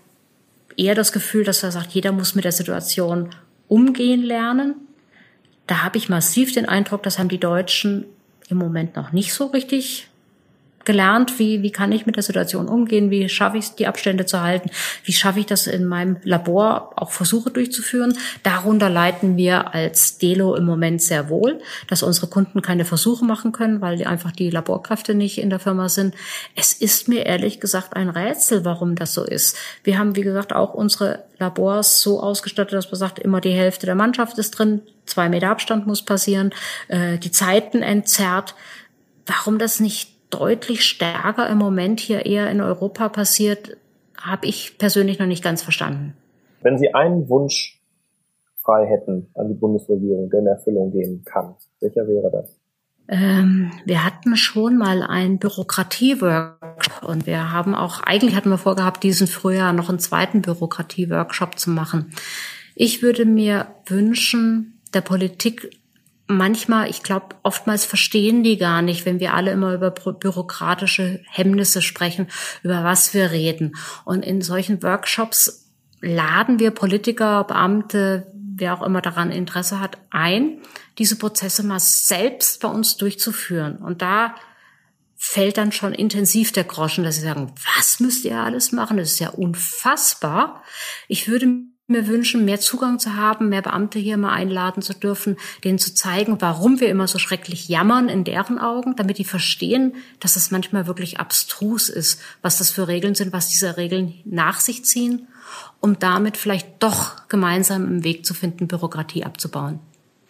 eher 0.76 0.94
das 0.94 1.12
Gefühl, 1.12 1.44
dass 1.44 1.62
er 1.62 1.70
sagt, 1.70 1.90
jeder 1.92 2.12
muss 2.12 2.34
mit 2.34 2.44
der 2.44 2.52
Situation 2.52 3.30
umgehen 3.68 4.22
lernen. 4.22 4.74
Da 5.66 5.82
habe 5.82 5.98
ich 5.98 6.08
massiv 6.08 6.54
den 6.54 6.66
Eindruck, 6.66 7.02
das 7.02 7.18
haben 7.18 7.28
die 7.28 7.38
Deutschen 7.38 8.06
im 8.48 8.56
Moment 8.56 8.96
noch 8.96 9.12
nicht 9.12 9.34
so 9.34 9.46
richtig 9.46 10.08
gelernt, 10.88 11.38
wie, 11.38 11.62
wie 11.62 11.70
kann 11.70 11.92
ich 11.92 12.06
mit 12.06 12.16
der 12.16 12.22
Situation 12.22 12.66
umgehen, 12.66 13.10
wie 13.10 13.28
schaffe 13.28 13.58
ich 13.58 13.64
es, 13.64 13.74
die 13.74 13.86
Abstände 13.86 14.24
zu 14.24 14.40
halten, 14.40 14.70
wie 15.04 15.12
schaffe 15.12 15.38
ich 15.38 15.44
das 15.44 15.66
in 15.66 15.84
meinem 15.84 16.16
Labor 16.24 16.94
auch 16.96 17.10
Versuche 17.10 17.50
durchzuführen. 17.50 18.16
Darunter 18.42 18.88
leiten 18.88 19.36
wir 19.36 19.74
als 19.74 20.16
Delo 20.16 20.54
im 20.54 20.64
Moment 20.64 21.02
sehr 21.02 21.28
wohl, 21.28 21.60
dass 21.88 22.02
unsere 22.02 22.28
Kunden 22.28 22.62
keine 22.62 22.86
Versuche 22.86 23.22
machen 23.22 23.52
können, 23.52 23.82
weil 23.82 24.02
einfach 24.04 24.32
die 24.32 24.48
Laborkräfte 24.48 25.14
nicht 25.14 25.36
in 25.36 25.50
der 25.50 25.58
Firma 25.58 25.90
sind. 25.90 26.14
Es 26.56 26.72
ist 26.72 27.06
mir 27.06 27.26
ehrlich 27.26 27.60
gesagt 27.60 27.94
ein 27.94 28.08
Rätsel, 28.08 28.64
warum 28.64 28.94
das 28.94 29.12
so 29.12 29.24
ist. 29.24 29.58
Wir 29.84 29.98
haben, 29.98 30.16
wie 30.16 30.22
gesagt, 30.22 30.54
auch 30.54 30.72
unsere 30.72 31.24
Labors 31.38 32.00
so 32.00 32.22
ausgestattet, 32.22 32.72
dass 32.72 32.90
man 32.90 32.98
sagt, 32.98 33.18
immer 33.18 33.42
die 33.42 33.52
Hälfte 33.52 33.84
der 33.84 33.94
Mannschaft 33.94 34.38
ist 34.38 34.52
drin, 34.52 34.80
zwei 35.04 35.28
Meter 35.28 35.50
Abstand 35.50 35.86
muss 35.86 36.02
passieren, 36.02 36.54
äh, 36.88 37.18
die 37.18 37.30
Zeiten 37.30 37.82
entzerrt. 37.82 38.54
Warum 39.26 39.58
das 39.58 39.80
nicht 39.80 40.17
deutlich 40.30 40.84
stärker 40.84 41.48
im 41.48 41.58
Moment 41.58 42.00
hier 42.00 42.26
eher 42.26 42.50
in 42.50 42.60
Europa 42.60 43.08
passiert, 43.08 43.76
habe 44.20 44.46
ich 44.46 44.78
persönlich 44.78 45.18
noch 45.18 45.26
nicht 45.26 45.44
ganz 45.44 45.62
verstanden. 45.62 46.14
Wenn 46.60 46.78
Sie 46.78 46.94
einen 46.94 47.28
Wunsch 47.28 47.80
frei 48.56 48.86
hätten 48.86 49.28
an 49.34 49.48
die 49.48 49.54
Bundesregierung, 49.54 50.28
der 50.30 50.40
in 50.40 50.46
Erfüllung 50.46 50.90
gehen 50.92 51.22
kann, 51.24 51.54
welcher 51.80 52.06
wäre 52.06 52.30
das? 52.30 52.58
Ähm, 53.08 53.70
wir 53.86 54.04
hatten 54.04 54.36
schon 54.36 54.76
mal 54.76 55.02
einen 55.02 55.38
Bürokratieworkshop 55.38 57.08
und 57.08 57.26
wir 57.26 57.52
haben 57.52 57.74
auch, 57.74 58.02
eigentlich 58.02 58.34
hatten 58.34 58.50
wir 58.50 58.58
vorgehabt, 58.58 59.02
diesen 59.02 59.26
Frühjahr 59.26 59.72
noch 59.72 59.88
einen 59.88 59.98
zweiten 59.98 60.42
Bürokratieworkshop 60.42 61.58
zu 61.58 61.70
machen. 61.70 62.12
Ich 62.74 63.02
würde 63.02 63.24
mir 63.24 63.68
wünschen, 63.86 64.80
der 64.92 65.00
Politik 65.00 65.77
manchmal, 66.28 66.88
ich 66.90 67.02
glaube, 67.02 67.36
oftmals 67.42 67.84
verstehen 67.84 68.44
die 68.44 68.58
gar 68.58 68.82
nicht, 68.82 69.04
wenn 69.06 69.18
wir 69.18 69.34
alle 69.34 69.50
immer 69.50 69.74
über 69.74 69.90
bürokratische 69.90 71.20
Hemmnisse 71.26 71.82
sprechen, 71.82 72.28
über 72.62 72.84
was 72.84 73.14
wir 73.14 73.32
reden. 73.32 73.76
Und 74.04 74.24
in 74.24 74.42
solchen 74.42 74.82
Workshops 74.82 75.72
laden 76.00 76.60
wir 76.60 76.70
Politiker, 76.70 77.44
Beamte, 77.44 78.30
wer 78.34 78.74
auch 78.74 78.82
immer 78.82 79.00
daran 79.00 79.30
Interesse 79.30 79.80
hat, 79.80 79.98
ein, 80.10 80.60
diese 80.98 81.16
Prozesse 81.16 81.62
mal 81.62 81.80
selbst 81.80 82.60
bei 82.60 82.68
uns 82.68 82.96
durchzuführen. 82.96 83.78
Und 83.78 84.02
da 84.02 84.34
fällt 85.16 85.56
dann 85.56 85.72
schon 85.72 85.94
intensiv 85.94 86.52
der 86.52 86.64
Groschen, 86.64 87.04
dass 87.04 87.16
sie 87.16 87.22
sagen, 87.22 87.52
was 87.76 88.00
müsst 88.00 88.24
ihr 88.24 88.36
alles 88.36 88.70
machen? 88.70 88.98
Das 88.98 89.12
ist 89.12 89.18
ja 89.18 89.30
unfassbar. 89.30 90.62
Ich 91.08 91.28
würde 91.28 91.48
mir 91.88 92.06
wünschen, 92.06 92.44
mehr 92.44 92.60
Zugang 92.60 92.98
zu 92.98 93.16
haben, 93.16 93.48
mehr 93.48 93.62
Beamte 93.62 93.98
hier 93.98 94.18
mal 94.18 94.32
einladen 94.32 94.82
zu 94.82 94.92
dürfen, 94.92 95.38
denen 95.64 95.78
zu 95.78 95.94
zeigen, 95.94 96.36
warum 96.40 96.80
wir 96.80 96.90
immer 96.90 97.06
so 97.06 97.18
schrecklich 97.18 97.68
jammern 97.68 98.10
in 98.10 98.24
deren 98.24 98.58
Augen, 98.58 98.94
damit 98.94 99.16
die 99.16 99.24
verstehen, 99.24 99.94
dass 100.20 100.36
es 100.36 100.50
manchmal 100.50 100.86
wirklich 100.86 101.18
abstrus 101.18 101.88
ist, 101.88 102.20
was 102.42 102.58
das 102.58 102.70
für 102.70 102.88
Regeln 102.88 103.14
sind, 103.14 103.32
was 103.32 103.48
diese 103.48 103.78
Regeln 103.78 104.12
nach 104.26 104.60
sich 104.60 104.84
ziehen, 104.84 105.28
um 105.80 105.98
damit 105.98 106.36
vielleicht 106.36 106.82
doch 106.82 107.26
gemeinsam 107.28 107.86
einen 107.86 108.04
Weg 108.04 108.26
zu 108.26 108.34
finden, 108.34 108.68
Bürokratie 108.68 109.24
abzubauen. 109.24 109.80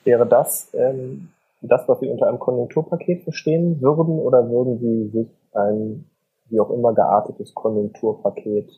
Wäre 0.05 0.27
das 0.27 0.69
ähm, 0.75 1.29
das, 1.61 1.89
was 1.89 1.99
Sie 1.99 2.07
unter 2.07 2.29
einem 2.29 2.39
Konjunkturpaket 2.39 3.25
verstehen 3.25 3.81
würden, 3.81 4.21
oder 4.21 4.49
würden 4.49 4.79
Sie 4.79 5.19
sich 5.19 5.29
ein 5.55 6.05
wie 6.51 6.61
auch 6.61 6.71
immer 6.71 6.95
geartetes 6.95 7.53
Konjunkturpaket 7.53 8.71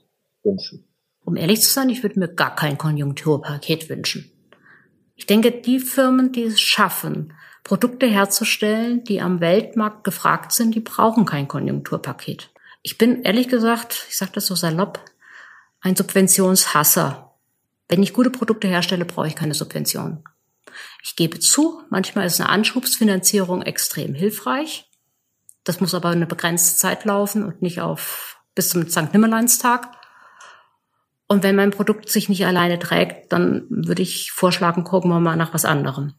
wünschen? 0.43 0.83
Um 1.25 1.37
ehrlich 1.37 1.63
zu 1.63 1.71
sein, 1.71 1.89
ich 1.89 2.03
würde 2.03 2.19
mir 2.19 2.29
gar 2.29 2.55
kein 2.55 2.79
Konjunkturpaket 2.79 3.89
wünschen. 3.89 4.31
Ich 5.17 5.27
denke, 5.27 5.53
die 5.53 5.81
Firmen, 5.81 6.33
die 6.33 6.45
es 6.45 6.61
schaffen, 6.61 7.35
Produkte 7.63 8.07
herzustellen, 8.07 9.05
die 9.05 9.21
am 9.21 9.41
Weltmarkt 9.41 10.05
gefragt 10.05 10.53
sind, 10.53 10.75
die 10.75 10.81
brauchen 10.81 11.27
kein 11.27 11.47
Konjunkturpaket. 11.47 12.51
Ich 12.83 12.97
bin 12.97 13.23
ehrlich 13.23 13.49
gesagt, 13.49 14.07
ich 14.09 14.17
sage 14.17 14.33
das 14.35 14.47
so 14.47 14.55
salopp, 14.55 14.99
ein 15.81 15.97
Subventionshasser. 15.97 17.35
Wenn 17.89 18.03
ich 18.03 18.13
gute 18.13 18.31
Produkte 18.31 18.69
herstelle, 18.69 19.05
brauche 19.05 19.27
ich 19.27 19.37
keine 19.37 19.55
Subventionen. 19.55 20.25
Ich 21.03 21.17
gebe 21.17 21.39
zu, 21.39 21.83
manchmal 21.91 22.27
ist 22.27 22.41
eine 22.41 22.49
Anschubsfinanzierung 22.49 23.63
extrem 23.63 24.15
hilfreich. 24.15 24.89
Das 25.65 25.81
muss 25.81 25.95
aber 25.95 26.09
eine 26.09 26.27
begrenzte 26.27 26.79
Zeit 26.79 27.05
laufen 27.05 27.45
und 27.45 27.63
nicht 27.63 27.81
auf 27.81 28.39
bis 28.55 28.71
zum 28.71 28.89
St. 28.89 29.13
Nimmerleinstag. 29.13 29.89
Und 31.31 31.45
wenn 31.45 31.55
mein 31.55 31.71
Produkt 31.71 32.09
sich 32.09 32.29
nicht 32.29 32.45
alleine 32.45 32.81
trägt, 32.81 33.33
dann 33.33 33.65
würde 33.71 34.03
ich 34.03 34.33
vorschlagen, 34.33 34.83
gucken 34.83 35.13
wir 35.13 35.21
mal 35.21 35.37
nach 35.37 35.55
was 35.55 35.65
anderem. 35.65 36.15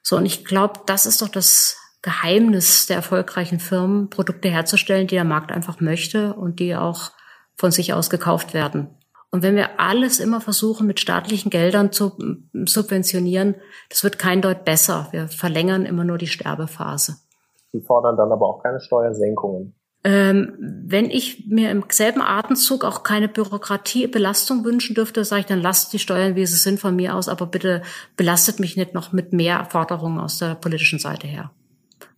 So, 0.00 0.16
und 0.16 0.24
ich 0.24 0.46
glaube, 0.46 0.80
das 0.86 1.04
ist 1.04 1.20
doch 1.20 1.28
das 1.28 1.76
Geheimnis 2.00 2.86
der 2.86 2.96
erfolgreichen 2.96 3.60
Firmen, 3.60 4.08
Produkte 4.08 4.48
herzustellen, 4.48 5.06
die 5.06 5.16
der 5.16 5.24
Markt 5.24 5.52
einfach 5.52 5.80
möchte 5.80 6.32
und 6.32 6.60
die 6.60 6.74
auch 6.74 7.10
von 7.56 7.72
sich 7.72 7.92
aus 7.92 8.08
gekauft 8.08 8.54
werden. 8.54 8.96
Und 9.30 9.42
wenn 9.42 9.54
wir 9.54 9.78
alles 9.78 10.18
immer 10.18 10.40
versuchen, 10.40 10.86
mit 10.86 10.98
staatlichen 10.98 11.50
Geldern 11.50 11.92
zu 11.92 12.16
subventionieren, 12.54 13.56
das 13.90 14.02
wird 14.02 14.18
kein 14.18 14.40
Deut 14.40 14.64
besser. 14.64 15.08
Wir 15.10 15.28
verlängern 15.28 15.84
immer 15.84 16.04
nur 16.04 16.16
die 16.16 16.26
Sterbephase. 16.26 17.16
Sie 17.72 17.82
fordern 17.82 18.16
dann 18.16 18.32
aber 18.32 18.46
auch 18.48 18.62
keine 18.62 18.80
Steuersenkungen. 18.80 19.74
Ähm, 20.04 20.56
wenn 20.58 21.10
ich 21.10 21.46
mir 21.46 21.70
im 21.70 21.84
selben 21.88 22.22
Atemzug 22.22 22.84
auch 22.84 23.04
keine 23.04 23.28
Bürokratiebelastung 23.28 24.64
wünschen 24.64 24.94
dürfte, 24.96 25.24
sage 25.24 25.40
ich, 25.40 25.46
dann 25.46 25.62
lasst 25.62 25.92
die 25.92 26.00
Steuern, 26.00 26.34
wie 26.34 26.44
sie 26.44 26.56
sind, 26.56 26.80
von 26.80 26.96
mir 26.96 27.14
aus, 27.14 27.28
aber 27.28 27.46
bitte 27.46 27.82
belastet 28.16 28.58
mich 28.58 28.76
nicht 28.76 28.94
noch 28.94 29.12
mit 29.12 29.32
mehr 29.32 29.64
Forderungen 29.66 30.18
aus 30.18 30.38
der 30.38 30.56
politischen 30.56 30.98
Seite 30.98 31.28
her. 31.28 31.52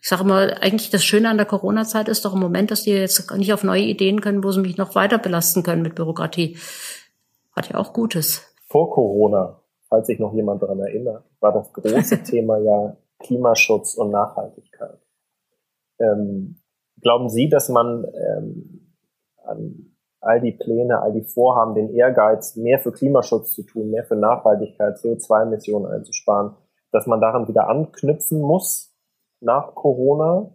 Ich 0.01 0.09
sage 0.09 0.23
immer, 0.23 0.63
eigentlich 0.63 0.91
das 0.91 1.05
Schöne 1.05 1.29
an 1.29 1.37
der 1.37 1.47
Corona-Zeit 1.47 2.09
ist 2.09 2.25
doch 2.25 2.35
im 2.35 2.41
Moment, 2.41 2.71
dass 2.71 2.85
die 2.85 2.91
jetzt 2.91 3.31
nicht 3.33 3.53
auf 3.53 3.65
neue 3.65 3.83
Ideen 3.83 4.21
können, 4.21 4.45
wo 4.45 4.51
sie 4.51 4.61
mich 4.61 4.79
noch 4.79 4.95
weiter 4.95 5.19
belasten 5.19 5.63
können 5.63 5.83
mit 5.83 5.95
Bürokratie. 5.95 6.57
Hat 7.55 7.69
ja 7.71 7.77
auch 7.77 7.93
Gutes. 7.93 8.43
Vor 8.69 8.91
Corona, 8.91 9.61
falls 9.89 10.07
sich 10.07 10.19
noch 10.19 10.35
jemand 10.35 10.63
daran 10.63 10.81
erinnert, 10.81 11.25
war 11.41 11.53
das 11.53 11.73
große 11.73 12.23
Thema 12.25 12.59
ja 12.59 12.97
Klimaschutz 13.19 13.95
und 13.95 14.11
Nachhaltigkeit. 14.11 14.99
Ähm, 15.99 16.57
Glauben 17.05 17.29
Sie, 17.29 17.51
dass 17.51 17.69
man 17.69 18.07
ähm, 18.15 18.95
an 19.45 19.95
all 20.23 20.41
die 20.41 20.53
Pläne, 20.53 21.03
all 21.03 21.13
die 21.13 21.23
Vorhaben, 21.23 21.75
den 21.75 21.91
Ehrgeiz, 21.91 22.57
mehr 22.57 22.79
für 22.79 22.93
Klimaschutz 22.93 23.53
zu 23.53 23.63
tun, 23.63 23.91
mehr 23.91 24.05
für 24.05 24.17
Nachhaltigkeit, 24.17 24.97
CO2-Emissionen 24.97 25.85
einzusparen, 25.85 26.57
dass 26.93 27.07
man 27.07 27.21
daran 27.21 27.47
wieder 27.47 27.69
anknüpfen 27.69 28.41
muss 28.41 28.97
nach 29.41 29.75
Corona? 29.75 30.55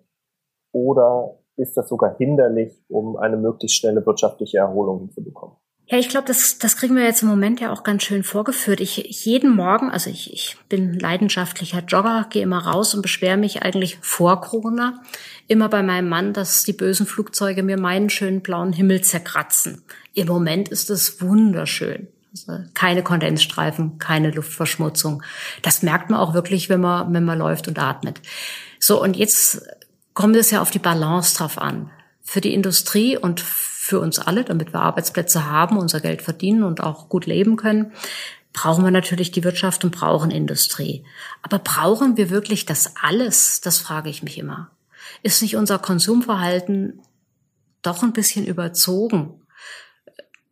Oder 0.72 1.38
ist 1.56 1.78
das 1.78 1.88
sogar 1.88 2.18
hinderlich, 2.18 2.84
um 2.89 3.16
eine 3.16 3.38
möglichst 3.38 3.78
schnelle 3.78 4.04
wirtschaftliche 4.04 4.58
Erholung 4.58 5.02
hinzubekommen? 5.02 5.56
Ja, 5.91 5.97
ich 5.97 6.07
glaube, 6.07 6.27
das, 6.27 6.59
das 6.59 6.77
kriegen 6.77 6.95
wir 6.95 7.03
jetzt 7.03 7.23
im 7.23 7.29
Moment 7.29 7.59
ja 7.59 7.71
auch 7.71 7.81
ganz 7.81 8.03
schön 8.03 8.23
vorgeführt. 8.23 8.79
Ich, 8.79 8.97
jeden 9.25 9.55
Morgen, 9.55 9.89
also 9.89 10.11
ich, 10.11 10.31
ich 10.31 10.55
bin 10.69 10.93
leidenschaftlicher 10.93 11.83
Jogger, 11.83 12.27
gehe 12.29 12.43
immer 12.43 12.59
raus 12.59 12.93
und 12.93 13.01
beschwere 13.01 13.37
mich 13.37 13.63
eigentlich 13.63 13.97
vor 14.01 14.39
Corona 14.39 15.01
immer 15.47 15.67
bei 15.67 15.81
meinem 15.81 16.07
Mann, 16.07 16.33
dass 16.33 16.63
die 16.63 16.73
bösen 16.73 17.07
Flugzeuge 17.07 17.63
mir 17.63 17.79
meinen 17.79 18.11
schönen 18.11 18.41
blauen 18.41 18.71
Himmel 18.71 19.01
zerkratzen. 19.01 19.81
Im 20.13 20.27
Moment 20.27 20.69
ist 20.69 20.91
es 20.91 21.23
wunderschön. 21.23 22.07
Also 22.33 22.63
keine 22.75 23.01
Kondensstreifen, 23.01 23.97
keine 23.97 24.29
Luftverschmutzung. 24.29 25.23
Das 25.63 25.81
merkt 25.81 26.11
man 26.11 26.19
auch 26.19 26.35
wirklich, 26.35 26.69
wenn 26.69 26.81
man, 26.81 27.11
wenn 27.11 27.25
man 27.25 27.39
läuft 27.39 27.67
und 27.67 27.79
atmet. 27.79 28.21
So, 28.79 29.01
und 29.01 29.17
jetzt 29.17 29.63
kommt 30.13 30.35
es 30.35 30.51
ja 30.51 30.61
auf 30.61 30.69
die 30.69 30.77
Balance 30.77 31.35
drauf 31.35 31.57
an. 31.57 31.89
Für 32.21 32.41
die 32.41 32.53
Industrie 32.53 33.17
und 33.17 33.43
für 33.89 33.99
uns 33.99 34.19
alle, 34.19 34.43
damit 34.43 34.71
wir 34.71 34.81
Arbeitsplätze 34.81 35.47
haben, 35.47 35.77
unser 35.77 35.99
Geld 35.99 36.21
verdienen 36.21 36.63
und 36.63 36.81
auch 36.81 37.09
gut 37.09 37.25
leben 37.25 37.57
können, 37.57 37.91
brauchen 38.53 38.83
wir 38.83 38.91
natürlich 38.91 39.31
die 39.31 39.43
Wirtschaft 39.43 39.83
und 39.83 39.91
brauchen 39.91 40.29
Industrie. 40.29 41.05
Aber 41.41 41.57
brauchen 41.57 42.15
wir 42.15 42.29
wirklich 42.29 42.65
das 42.65 42.93
alles? 43.01 43.61
Das 43.61 43.79
frage 43.79 44.09
ich 44.09 44.21
mich 44.21 44.37
immer. 44.37 44.69
Ist 45.23 45.41
nicht 45.41 45.55
unser 45.55 45.79
Konsumverhalten 45.79 47.01
doch 47.81 48.03
ein 48.03 48.13
bisschen 48.13 48.45
überzogen? 48.45 49.41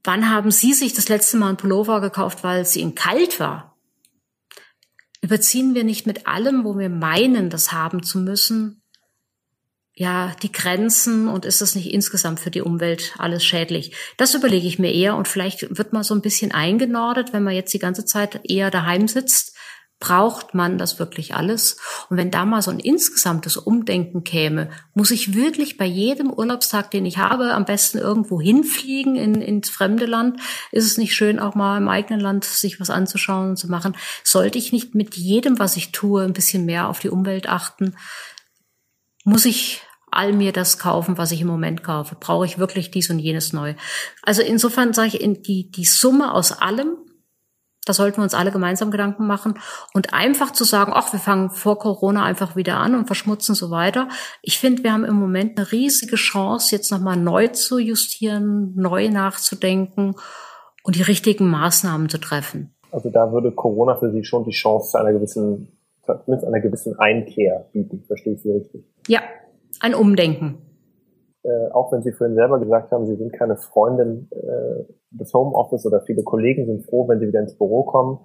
Wann 0.04 0.30
haben 0.30 0.52
Sie 0.52 0.74
sich 0.74 0.94
das 0.94 1.10
letzte 1.10 1.38
Mal 1.38 1.50
ein 1.50 1.58
Pullover 1.58 2.02
gekauft, 2.02 2.44
weil 2.44 2.62
es 2.62 2.76
Ihnen 2.76 2.96
kalt 2.96 3.40
war? 3.40 3.78
Überziehen 5.22 5.76
wir 5.76 5.84
nicht 5.84 6.08
mit 6.08 6.26
allem, 6.26 6.64
wo 6.64 6.78
wir 6.78 6.90
meinen, 6.90 7.50
das 7.50 7.72
haben 7.72 8.02
zu 8.02 8.20
müssen, 8.20 8.82
ja, 10.00 10.36
die 10.44 10.52
Grenzen 10.52 11.28
und 11.28 11.46
ist 11.46 11.62
das 11.62 11.76
nicht 11.76 11.92
insgesamt 11.92 12.40
für 12.40 12.52
die 12.52 12.62
Umwelt 12.62 13.16
alles 13.18 13.44
schädlich? 13.44 13.94
Das 14.18 14.36
überlege 14.36 14.68
ich 14.68 14.80
mir 14.80 14.94
eher 14.94 15.16
und 15.16 15.28
vielleicht 15.28 15.78
wird 15.78 15.92
man 15.92 16.04
so 16.04 16.14
ein 16.14 16.22
bisschen 16.22 16.52
eingenordet, 16.52 17.34
wenn 17.34 17.44
man 17.44 17.56
jetzt 17.56 17.74
die 17.74 17.80
ganze 17.80 18.06
Zeit 18.06 18.42
eher 18.44 18.70
daheim 18.70 19.08
sitzt 19.08 19.58
Braucht 20.00 20.54
man 20.54 20.78
das 20.78 21.00
wirklich 21.00 21.34
alles? 21.34 21.78
Und 22.10 22.18
wenn 22.18 22.30
da 22.30 22.46
mal 22.46 22.62
so 22.62 22.70
ein 22.70 22.80
insgesamtes 22.80 23.58
Umdenken 23.58 24.24
käme, 24.24 24.70
muss 24.94 25.10
ich 25.10 25.34
wirklich 25.34 25.76
bei 25.78 25.86
jedem 25.86 26.32
Urlaubstag, 26.32 26.92
den 26.92 27.04
ich 27.08 27.18
habe, 27.18 27.56
am 27.56 27.66
besten 27.66 27.98
irgendwo 27.98 28.40
hinfliegen 28.40 29.16
in, 29.16 29.42
ins 29.42 29.72
fremde 29.72 30.06
Land? 30.06 30.40
Ist 30.72 30.86
es 30.86 31.00
nicht 31.00 31.16
schön, 31.16 31.40
auch 31.40 31.56
mal 31.56 31.78
im 31.80 31.88
eigenen 31.88 32.20
Land 32.20 32.46
sich 32.46 32.80
was 32.80 32.92
anzuschauen 32.92 33.50
und 33.50 33.58
zu 33.58 33.72
machen? 33.72 33.98
Sollte 34.24 34.60
ich 34.60 34.72
nicht 34.72 34.94
mit 34.94 35.16
jedem, 35.16 35.58
was 35.58 35.78
ich 35.78 35.92
tue, 35.92 36.24
ein 36.24 36.34
bisschen 36.34 36.66
mehr 36.66 36.90
auf 36.90 37.00
die 37.00 37.10
Umwelt 37.10 37.50
achten? 37.50 37.96
Muss 39.24 39.46
ich 39.46 39.82
all 40.18 40.34
mir 40.34 40.52
das 40.52 40.80
kaufen, 40.80 41.18
was 41.18 41.32
ich 41.32 41.42
im 41.42 41.48
Moment 41.48 41.84
kaufe? 41.84 42.16
Brauche 42.20 42.46
ich 42.46 42.60
wirklich 42.60 42.92
dies 42.92 43.10
und 43.10 43.20
jenes 43.20 43.54
neu? 43.54 43.76
Also 44.24 44.42
insofern 44.42 44.94
sage 44.94 45.18
ich, 45.18 45.42
die, 45.44 45.72
die 45.72 45.86
Summe 45.86 46.34
aus 46.34 46.52
allem 46.52 46.98
da 47.88 47.94
sollten 47.94 48.18
wir 48.18 48.24
uns 48.24 48.34
alle 48.34 48.52
gemeinsam 48.52 48.92
Gedanken 48.92 49.28
machen. 49.28 49.56
Und 49.94 50.14
einfach 50.14 50.52
zu 50.52 50.64
sagen, 50.64 50.92
ach, 50.94 51.14
wir 51.14 51.20
fangen 51.20 51.50
vor 51.50 51.80
Corona 51.80 52.24
einfach 52.26 52.56
wieder 52.56 52.78
an 52.78 52.96
und 52.96 53.06
verschmutzen 53.06 53.56
so 53.56 53.72
weiter. 53.72 54.10
Ich 54.42 54.60
finde, 54.60 54.84
wir 54.84 54.92
haben 54.92 55.06
im 55.06 55.16
Moment 55.16 55.58
eine 55.58 55.72
riesige 55.72 56.18
Chance, 56.18 56.76
jetzt 56.76 56.92
nochmal 56.92 57.18
neu 57.18 57.48
zu 57.48 57.80
justieren, 57.80 58.74
neu 58.76 59.10
nachzudenken 59.10 60.16
und 60.84 60.96
die 60.96 61.02
richtigen 61.02 61.50
Maßnahmen 61.50 62.10
zu 62.10 62.18
treffen. 62.18 62.76
Also 62.92 63.10
da 63.10 63.32
würde 63.32 63.52
Corona 63.52 63.96
für 63.96 64.12
Sie 64.12 64.24
schon 64.24 64.44
die 64.44 64.52
Chance 64.52 64.92
zu 64.92 64.98
einer 64.98 65.14
gewissen, 65.14 65.78
zumindest 66.06 66.48
einer 66.48 66.62
gewissen 66.62 66.98
Einkehr 67.00 67.70
bieten. 67.72 68.04
Verstehe 68.08 68.34
ich 68.34 68.42
Sie 68.42 68.52
richtig? 68.52 68.84
Ja, 69.08 69.22
ein 69.80 69.94
Umdenken 69.94 70.62
äh, 71.44 71.72
auch 71.72 71.92
wenn 71.92 72.04
Sie 72.04 72.12
vorhin 72.12 72.36
selber 72.36 72.60
gesagt 72.60 72.92
haben, 72.92 73.06
Sie 73.06 73.16
sind 73.16 73.32
keine 73.32 73.56
Freundin 73.56 74.28
äh, 74.32 74.84
des 75.12 75.34
Homeoffice 75.34 75.86
oder 75.86 76.02
viele 76.02 76.24
Kollegen 76.24 76.66
sind 76.66 76.86
froh, 76.86 77.08
wenn 77.08 77.20
sie 77.20 77.28
wieder 77.28 77.40
ins 77.40 77.58
Büro 77.58 77.84
kommen. 77.84 78.20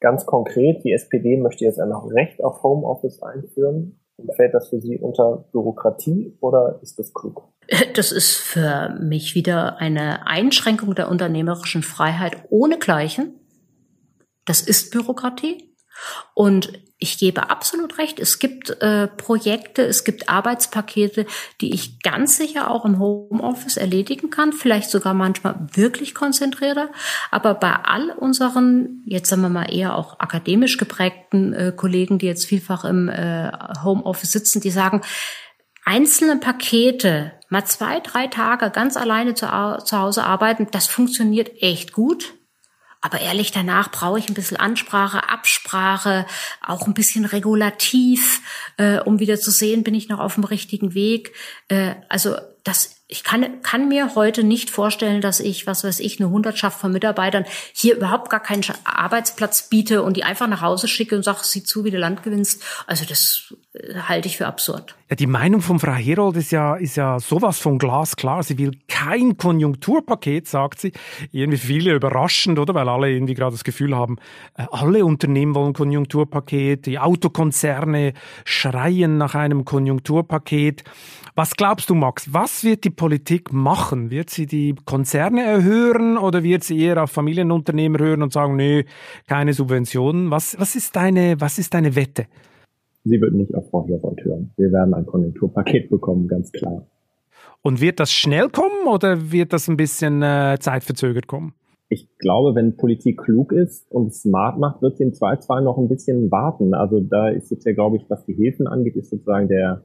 Ganz 0.00 0.26
konkret, 0.26 0.84
die 0.84 0.92
SPD 0.92 1.36
möchte 1.36 1.64
jetzt 1.64 1.80
ein 1.80 1.92
Recht 1.92 2.42
auf 2.44 2.62
Homeoffice 2.62 3.20
einführen. 3.22 4.00
Fällt 4.34 4.54
das 4.54 4.68
für 4.68 4.80
Sie 4.80 4.98
unter 4.98 5.44
Bürokratie 5.52 6.36
oder 6.40 6.80
ist 6.82 6.98
das 6.98 7.12
klug? 7.12 7.48
Das 7.94 8.12
ist 8.12 8.36
für 8.36 8.96
mich 9.00 9.34
wieder 9.34 9.78
eine 9.78 10.26
Einschränkung 10.26 10.94
der 10.94 11.08
unternehmerischen 11.08 11.82
Freiheit 11.82 12.36
ohnegleichen. 12.48 13.34
Das 14.44 14.60
ist 14.60 14.92
Bürokratie. 14.92 15.74
Und 16.34 16.72
ich 17.00 17.16
gebe 17.18 17.48
absolut 17.48 17.98
recht, 17.98 18.18
es 18.18 18.40
gibt 18.40 18.70
äh, 18.82 19.06
Projekte, 19.06 19.82
es 19.82 20.02
gibt 20.02 20.28
Arbeitspakete, 20.28 21.26
die 21.60 21.72
ich 21.72 22.00
ganz 22.02 22.36
sicher 22.36 22.70
auch 22.70 22.84
im 22.84 22.98
Homeoffice 22.98 23.76
erledigen 23.76 24.30
kann, 24.30 24.52
vielleicht 24.52 24.90
sogar 24.90 25.14
manchmal 25.14 25.54
wirklich 25.74 26.14
konzentriere. 26.14 26.90
Aber 27.30 27.54
bei 27.54 27.72
all 27.72 28.10
unseren, 28.10 29.02
jetzt 29.06 29.28
sagen 29.28 29.42
wir 29.42 29.48
mal 29.48 29.72
eher 29.72 29.94
auch 29.94 30.18
akademisch 30.18 30.76
geprägten 30.76 31.52
äh, 31.52 31.72
Kollegen, 31.74 32.18
die 32.18 32.26
jetzt 32.26 32.46
vielfach 32.46 32.84
im 32.84 33.08
äh, 33.08 33.52
Homeoffice 33.84 34.32
sitzen, 34.32 34.60
die 34.60 34.70
sagen, 34.70 35.02
einzelne 35.84 36.36
Pakete, 36.36 37.32
mal 37.48 37.64
zwei, 37.64 38.00
drei 38.00 38.26
Tage 38.26 38.70
ganz 38.70 38.96
alleine 38.96 39.34
zu, 39.34 39.46
zu 39.46 39.98
Hause 39.98 40.24
arbeiten, 40.24 40.66
das 40.72 40.88
funktioniert 40.88 41.62
echt 41.62 41.92
gut. 41.92 42.34
Aber 43.00 43.20
ehrlich, 43.20 43.52
danach 43.52 43.90
brauche 43.90 44.18
ich 44.18 44.28
ein 44.28 44.34
bisschen 44.34 44.56
Ansprache, 44.56 45.28
Absprache, 45.28 46.26
auch 46.66 46.86
ein 46.86 46.94
bisschen 46.94 47.24
regulativ, 47.24 48.40
äh, 48.76 48.98
um 48.98 49.20
wieder 49.20 49.38
zu 49.38 49.50
sehen, 49.50 49.84
bin 49.84 49.94
ich 49.94 50.08
noch 50.08 50.18
auf 50.18 50.34
dem 50.34 50.44
richtigen 50.44 50.94
Weg. 50.94 51.32
Äh, 51.68 51.94
also 52.08 52.36
das 52.64 52.97
ich 53.10 53.24
kann, 53.24 53.62
kann 53.62 53.88
mir 53.88 54.14
heute 54.14 54.44
nicht 54.44 54.68
vorstellen, 54.68 55.22
dass 55.22 55.40
ich, 55.40 55.66
was 55.66 55.82
weiß 55.82 55.98
ich, 56.00 56.20
eine 56.20 56.28
Hundertschaft 56.28 56.78
von 56.78 56.92
Mitarbeitern 56.92 57.46
hier 57.72 57.96
überhaupt 57.96 58.28
gar 58.28 58.40
keinen 58.40 58.62
Arbeitsplatz 58.84 59.70
biete 59.70 60.02
und 60.02 60.18
die 60.18 60.24
einfach 60.24 60.46
nach 60.46 60.60
Hause 60.60 60.88
schicke 60.88 61.16
und 61.16 61.22
sage, 61.22 61.38
sieh 61.42 61.62
zu, 61.62 61.84
wie 61.84 61.90
du 61.90 61.96
Land 61.96 62.22
gewinnst. 62.22 62.62
Also 62.86 63.06
das 63.06 63.54
äh, 63.72 63.94
halte 63.94 64.28
ich 64.28 64.36
für 64.36 64.46
absurd. 64.46 64.94
Ja, 65.08 65.16
die 65.16 65.26
Meinung 65.26 65.62
von 65.62 65.78
Frau 65.78 65.92
Herold 65.92 66.36
ist 66.36 66.52
ja, 66.52 66.76
ist 66.76 66.96
ja 66.98 67.18
sowas 67.18 67.58
von 67.58 67.78
glasklar. 67.78 68.42
Sie 68.42 68.58
will 68.58 68.72
kein 68.88 69.38
Konjunkturpaket, 69.38 70.46
sagt 70.46 70.78
sie. 70.78 70.92
Irgendwie 71.32 71.56
viele 71.56 71.94
überraschend, 71.94 72.58
oder? 72.58 72.74
Weil 72.74 72.90
alle 72.90 73.10
irgendwie 73.10 73.32
gerade 73.32 73.52
das 73.52 73.64
Gefühl 73.64 73.96
haben, 73.96 74.16
äh, 74.54 74.66
alle 74.70 75.06
Unternehmen 75.06 75.54
wollen 75.54 75.72
Konjunkturpaket, 75.72 76.84
die 76.84 76.98
Autokonzerne 76.98 78.12
schreien 78.44 79.16
nach 79.16 79.34
einem 79.34 79.64
Konjunkturpaket. 79.64 80.84
Was 81.38 81.54
glaubst 81.54 81.88
du, 81.88 81.94
Max? 81.94 82.34
Was 82.34 82.64
wird 82.64 82.82
die 82.82 82.90
Politik 82.90 83.52
machen? 83.52 84.10
Wird 84.10 84.28
sie 84.28 84.46
die 84.46 84.74
Konzerne 84.84 85.44
erhöhen 85.44 86.18
oder 86.18 86.42
wird 86.42 86.64
sie 86.64 86.80
eher 86.80 87.00
auf 87.00 87.12
Familienunternehmer 87.12 88.00
hören 88.00 88.24
und 88.24 88.32
sagen, 88.32 88.56
nee, 88.56 88.86
keine 89.28 89.52
Subventionen? 89.52 90.32
Was, 90.32 90.58
was, 90.58 90.74
ist, 90.74 90.96
deine, 90.96 91.40
was 91.40 91.60
ist 91.60 91.74
deine 91.74 91.94
Wette? 91.94 92.26
Sie 93.04 93.20
wird 93.20 93.34
nicht 93.34 93.54
auf 93.54 93.70
Frau 93.70 93.86
Herold 93.86 94.24
hören. 94.24 94.50
Wir 94.56 94.72
werden 94.72 94.92
ein 94.94 95.06
Konjunkturpaket 95.06 95.90
bekommen, 95.90 96.26
ganz 96.26 96.50
klar. 96.50 96.88
Und 97.62 97.80
wird 97.80 98.00
das 98.00 98.10
schnell 98.10 98.48
kommen 98.48 98.88
oder 98.88 99.30
wird 99.30 99.52
das 99.52 99.68
ein 99.68 99.76
bisschen 99.76 100.22
äh, 100.22 100.56
zeitverzögert 100.58 101.28
kommen? 101.28 101.54
Ich 101.88 102.08
glaube, 102.18 102.56
wenn 102.56 102.76
Politik 102.76 103.16
klug 103.16 103.52
ist 103.52 103.88
und 103.92 104.12
smart 104.12 104.58
macht, 104.58 104.82
wird 104.82 104.96
sie 104.96 105.04
im 105.04 105.14
Zweifelsfall 105.14 105.62
noch 105.62 105.78
ein 105.78 105.88
bisschen 105.88 106.32
warten. 106.32 106.74
Also 106.74 106.98
da 106.98 107.28
ist 107.28 107.52
jetzt 107.52 107.64
ja, 107.64 107.74
glaube 107.74 107.96
ich, 107.96 108.10
was 108.10 108.24
die 108.24 108.34
Hilfen 108.34 108.66
angeht, 108.66 108.96
ist 108.96 109.10
sozusagen 109.10 109.46
der 109.46 109.84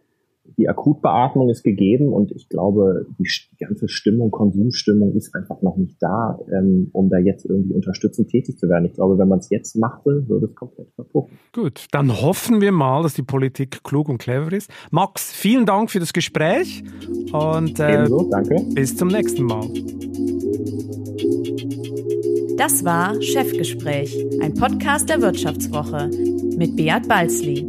die 0.58 0.70
Akutbeatmung 0.70 1.50
ist 1.50 1.64
gegeben 1.64 2.10
und 2.10 2.32
ich 2.32 2.50
glaube, 2.50 3.06
die, 3.18 3.24
die, 3.24 3.58
ganze 3.64 3.88
Stimmung, 3.88 4.30
Konsumstimmung 4.30 5.14
ist 5.16 5.34
einfach 5.36 5.62
noch 5.62 5.78
nicht 5.78 5.96
da, 6.02 6.40
ähm, 6.52 6.90
um 6.92 7.10
da 7.10 7.18
jetzt 7.18 7.46
irgendwie 7.46 7.74
unterstützend 7.74 8.30
tätig 8.30 8.58
zu 8.58 8.68
werden. 8.70 8.86
Ich 8.86 8.94
glaube, 8.94 9.18
wenn 9.18 9.28
man 9.28 9.40
es 9.40 9.50
jetzt 9.50 9.76
machte, 9.76 10.28
würde 10.28 10.48
es 10.48 10.56
komplett 10.56 10.92
verpuffen. 10.96 11.38
Gut, 11.54 11.88
dann 11.92 12.22
hoffen 12.22 12.62
wir 12.62 12.72
mal, 12.72 13.04
dass 13.04 13.14
die 13.14 13.24
Politik 13.24 13.84
klug 13.84 14.10
und 14.10 14.18
clever 14.18 14.52
ist. 14.52 14.70
Max, 14.92 15.32
vielen 15.32 15.66
Dank 15.66 15.90
für 15.90 16.00
das 16.00 16.14
Gespräch 16.14 16.84
und 17.32 17.80
äh, 17.80 17.96
Ebenso, 17.96 18.30
danke. 18.30 18.56
bis 18.74 18.96
zum 18.96 19.08
nächsten 19.08 19.44
Mal. 19.44 19.68
Das 22.58 22.86
war 22.86 23.20
Chefgespräch, 23.22 24.26
ein 24.42 24.54
Podcast 24.54 25.10
der 25.10 25.22
Wirtschaftswoche 25.22 26.10
mit 26.56 26.76
Beat 26.76 27.08
Balzli. 27.08 27.66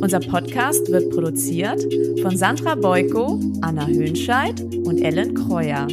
Unser 0.00 0.20
Podcast 0.20 0.90
wird 0.90 1.10
produziert 1.10 1.84
von 2.22 2.36
Sandra 2.36 2.74
Beuko, 2.74 3.40
Anna 3.60 3.86
Höhnscheid 3.86 4.60
und 4.84 4.98
Ellen 4.98 5.34
Kreuer. 5.34 5.86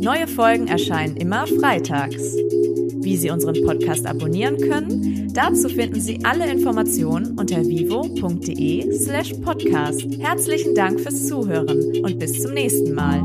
Neue 0.00 0.26
Folgen 0.26 0.68
erscheinen 0.68 1.16
immer 1.16 1.46
freitags. 1.46 2.34
Wie 3.00 3.16
Sie 3.16 3.30
unseren 3.30 3.64
Podcast 3.64 4.06
abonnieren 4.06 4.58
können, 4.58 5.32
dazu 5.32 5.68
finden 5.68 6.00
Sie 6.00 6.18
alle 6.24 6.50
Informationen 6.50 7.38
unter 7.38 7.64
vivo.de 7.64 8.92
slash 8.92 9.32
podcast. 9.44 10.04
Herzlichen 10.18 10.74
Dank 10.74 11.00
fürs 11.00 11.26
Zuhören 11.26 12.04
und 12.04 12.18
bis 12.18 12.40
zum 12.42 12.52
nächsten 12.52 12.92
Mal. 12.94 13.22